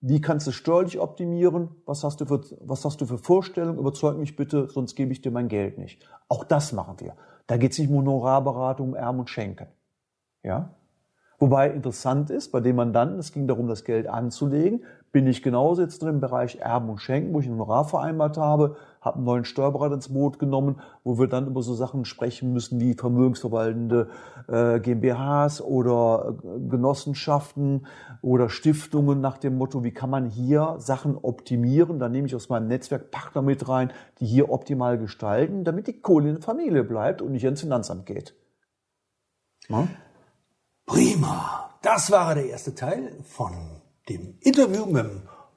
wie 0.00 0.20
kannst 0.20 0.46
du 0.46 0.50
steuerlich 0.50 0.98
optimieren? 0.98 1.76
Was 1.86 2.04
hast 2.04 2.20
du 2.20 2.26
für, 2.26 2.42
was 2.60 2.84
hast 2.84 3.00
du 3.00 3.06
für 3.06 3.18
Vorstellungen? 3.18 3.78
Überzeug 3.78 4.18
mich 4.18 4.36
bitte, 4.36 4.68
sonst 4.68 4.94
gebe 4.96 5.12
ich 5.12 5.20
dir 5.20 5.30
mein 5.30 5.48
Geld 5.48 5.78
nicht. 5.78 6.04
Auch 6.28 6.44
das 6.44 6.72
machen 6.72 6.96
wir. 6.98 7.16
Da 7.46 7.56
geht's 7.56 7.78
nicht 7.78 7.88
um 7.88 7.98
Honorarberatung, 7.98 8.90
um 8.90 8.94
Erben 8.96 9.20
und 9.20 9.30
Schenken. 9.30 9.68
Ja? 10.42 10.74
Wobei 11.42 11.70
interessant 11.70 12.30
ist, 12.30 12.52
bei 12.52 12.60
dem 12.60 12.76
Mandanten, 12.76 13.18
es 13.18 13.32
ging 13.32 13.48
darum, 13.48 13.66
das 13.66 13.82
Geld 13.82 14.06
anzulegen, 14.06 14.84
bin 15.10 15.26
ich 15.26 15.42
genauso 15.42 15.82
jetzt 15.82 16.00
drin 16.00 16.10
im 16.10 16.20
Bereich 16.20 16.60
Erben 16.60 16.88
und 16.88 16.98
Schenken, 16.98 17.34
wo 17.34 17.40
ich 17.40 17.46
ein 17.46 17.54
Honorar 17.54 17.84
vereinbart 17.84 18.36
habe, 18.36 18.76
habe 19.00 19.16
einen 19.16 19.24
neuen 19.24 19.44
Steuerberater 19.44 19.96
ins 19.96 20.10
Boot 20.10 20.38
genommen, 20.38 20.80
wo 21.02 21.18
wir 21.18 21.26
dann 21.26 21.48
über 21.48 21.64
so 21.64 21.74
Sachen 21.74 22.04
sprechen 22.04 22.52
müssen 22.52 22.78
wie 22.78 22.94
vermögensverwaltende 22.94 24.06
äh, 24.46 24.78
GmbHs 24.78 25.60
oder 25.62 26.36
äh, 26.44 26.60
Genossenschaften 26.68 27.88
oder 28.20 28.48
Stiftungen 28.48 29.20
nach 29.20 29.36
dem 29.36 29.58
Motto, 29.58 29.82
wie 29.82 29.90
kann 29.90 30.10
man 30.10 30.26
hier 30.26 30.76
Sachen 30.78 31.18
optimieren. 31.20 31.98
Da 31.98 32.08
nehme 32.08 32.28
ich 32.28 32.36
aus 32.36 32.50
meinem 32.50 32.68
Netzwerk 32.68 33.10
Partner 33.10 33.42
mit 33.42 33.68
rein, 33.68 33.90
die 34.20 34.26
hier 34.26 34.48
optimal 34.48 34.96
gestalten, 34.96 35.64
damit 35.64 35.88
die 35.88 36.00
Kohle 36.00 36.28
in 36.28 36.34
der 36.36 36.42
Familie 36.44 36.84
bleibt 36.84 37.20
und 37.20 37.32
nicht 37.32 37.42
ins 37.42 37.62
Finanzamt 37.62 38.06
geht. 38.06 38.32
Ja? 39.68 39.88
Prima. 40.86 41.78
Das 41.82 42.10
war 42.10 42.34
der 42.34 42.46
erste 42.46 42.74
Teil 42.74 43.16
von 43.28 43.80
dem 44.08 44.38
Interview 44.40 44.86
mit 44.86 45.06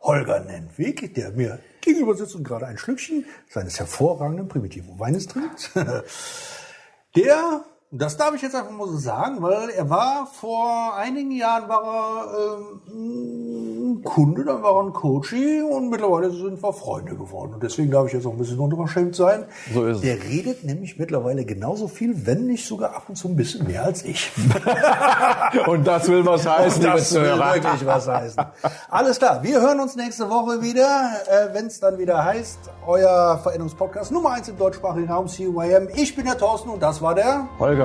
Holger 0.02 0.40
Nentwig, 0.42 1.14
der 1.16 1.32
mir 1.32 1.60
gegenüber 1.82 2.16
sitzt 2.16 2.36
und 2.36 2.44
gerade 2.44 2.68
ein 2.68 2.78
Schlückchen 2.78 3.26
seines 3.50 3.80
hervorragenden 3.80 4.48
Primitivo 4.48 5.00
Weines 5.00 5.28
trinkt. 5.28 5.72
Der 7.16 7.64
das 7.98 8.18
darf 8.18 8.36
ich 8.36 8.42
jetzt 8.42 8.56
einfach 8.56 8.72
mal 8.72 8.88
so 8.88 8.98
sagen, 8.98 9.42
weil 9.42 9.70
er 9.70 9.90
war 9.90 10.28
vor 10.28 10.96
einigen 10.96 11.32
Jahren 11.32 11.70
war 11.70 11.84
er 11.84 12.58
ähm, 12.92 14.02
Kunde, 14.04 14.44
dann 14.44 14.62
war 14.64 14.76
er 14.76 14.84
ein 14.84 14.94
Coachie 14.94 15.62
und 15.62 15.90
mittlerweile 15.90 16.30
sind 16.32 16.62
wir 16.62 16.74
Freunde 16.74 17.16
geworden. 17.16 17.54
Und 17.54 17.64
deswegen 17.64 17.92
darf 17.92 18.08
ich 18.08 18.14
jetzt 18.14 18.26
auch 18.26 18.32
ein 18.32 18.38
bisschen 18.38 18.60
unverschämt 18.60 19.16
sein. 19.16 19.46
So 19.74 19.86
ist 19.86 19.98
es. 19.98 20.02
Der 20.02 20.24
redet 20.24 20.64
nämlich 20.64 20.98
mittlerweile 20.98 21.46
genauso 21.46 21.88
viel, 21.88 22.26
wenn 22.26 22.48
nicht 22.48 22.68
sogar 22.68 22.96
ab 22.96 23.04
und 23.08 23.16
zu 23.16 23.28
ein 23.28 23.36
bisschen 23.36 23.66
mehr 23.68 23.84
als 23.84 24.04
ich. 24.04 24.32
Und 25.68 25.86
das 25.86 26.08
will 26.08 26.26
was 26.26 26.48
heißen, 26.48 26.82
liebe 26.82 26.96
Das 26.96 27.14
will 27.14 27.22
wirklich 27.24 27.86
was 27.86 28.08
heißen. 28.08 28.44
Alles 28.90 29.20
klar, 29.20 29.42
wir 29.44 29.62
hören 29.62 29.80
uns 29.80 29.96
nächste 29.96 30.30
Woche 30.30 30.62
wieder, 30.62 31.12
äh, 31.28 31.54
wenn 31.54 31.68
es 31.68 31.80
dann 31.80 31.98
wieder 31.98 32.24
heißt, 32.24 32.60
euer 32.86 33.40
Veränderungspodcast 33.42 34.12
Nummer 34.12 34.32
eins 34.32 34.50
im 34.50 34.58
deutschsprachigen 34.58 35.10
Raum 35.10 35.28
CYM. 35.28 35.90
Ich 35.96 36.16
bin 36.16 36.26
der 36.26 36.38
Thorsten 36.38 36.70
und 36.70 36.82
das 36.82 37.02
war 37.02 37.16
der 37.16 37.48
Holger. 37.60 37.85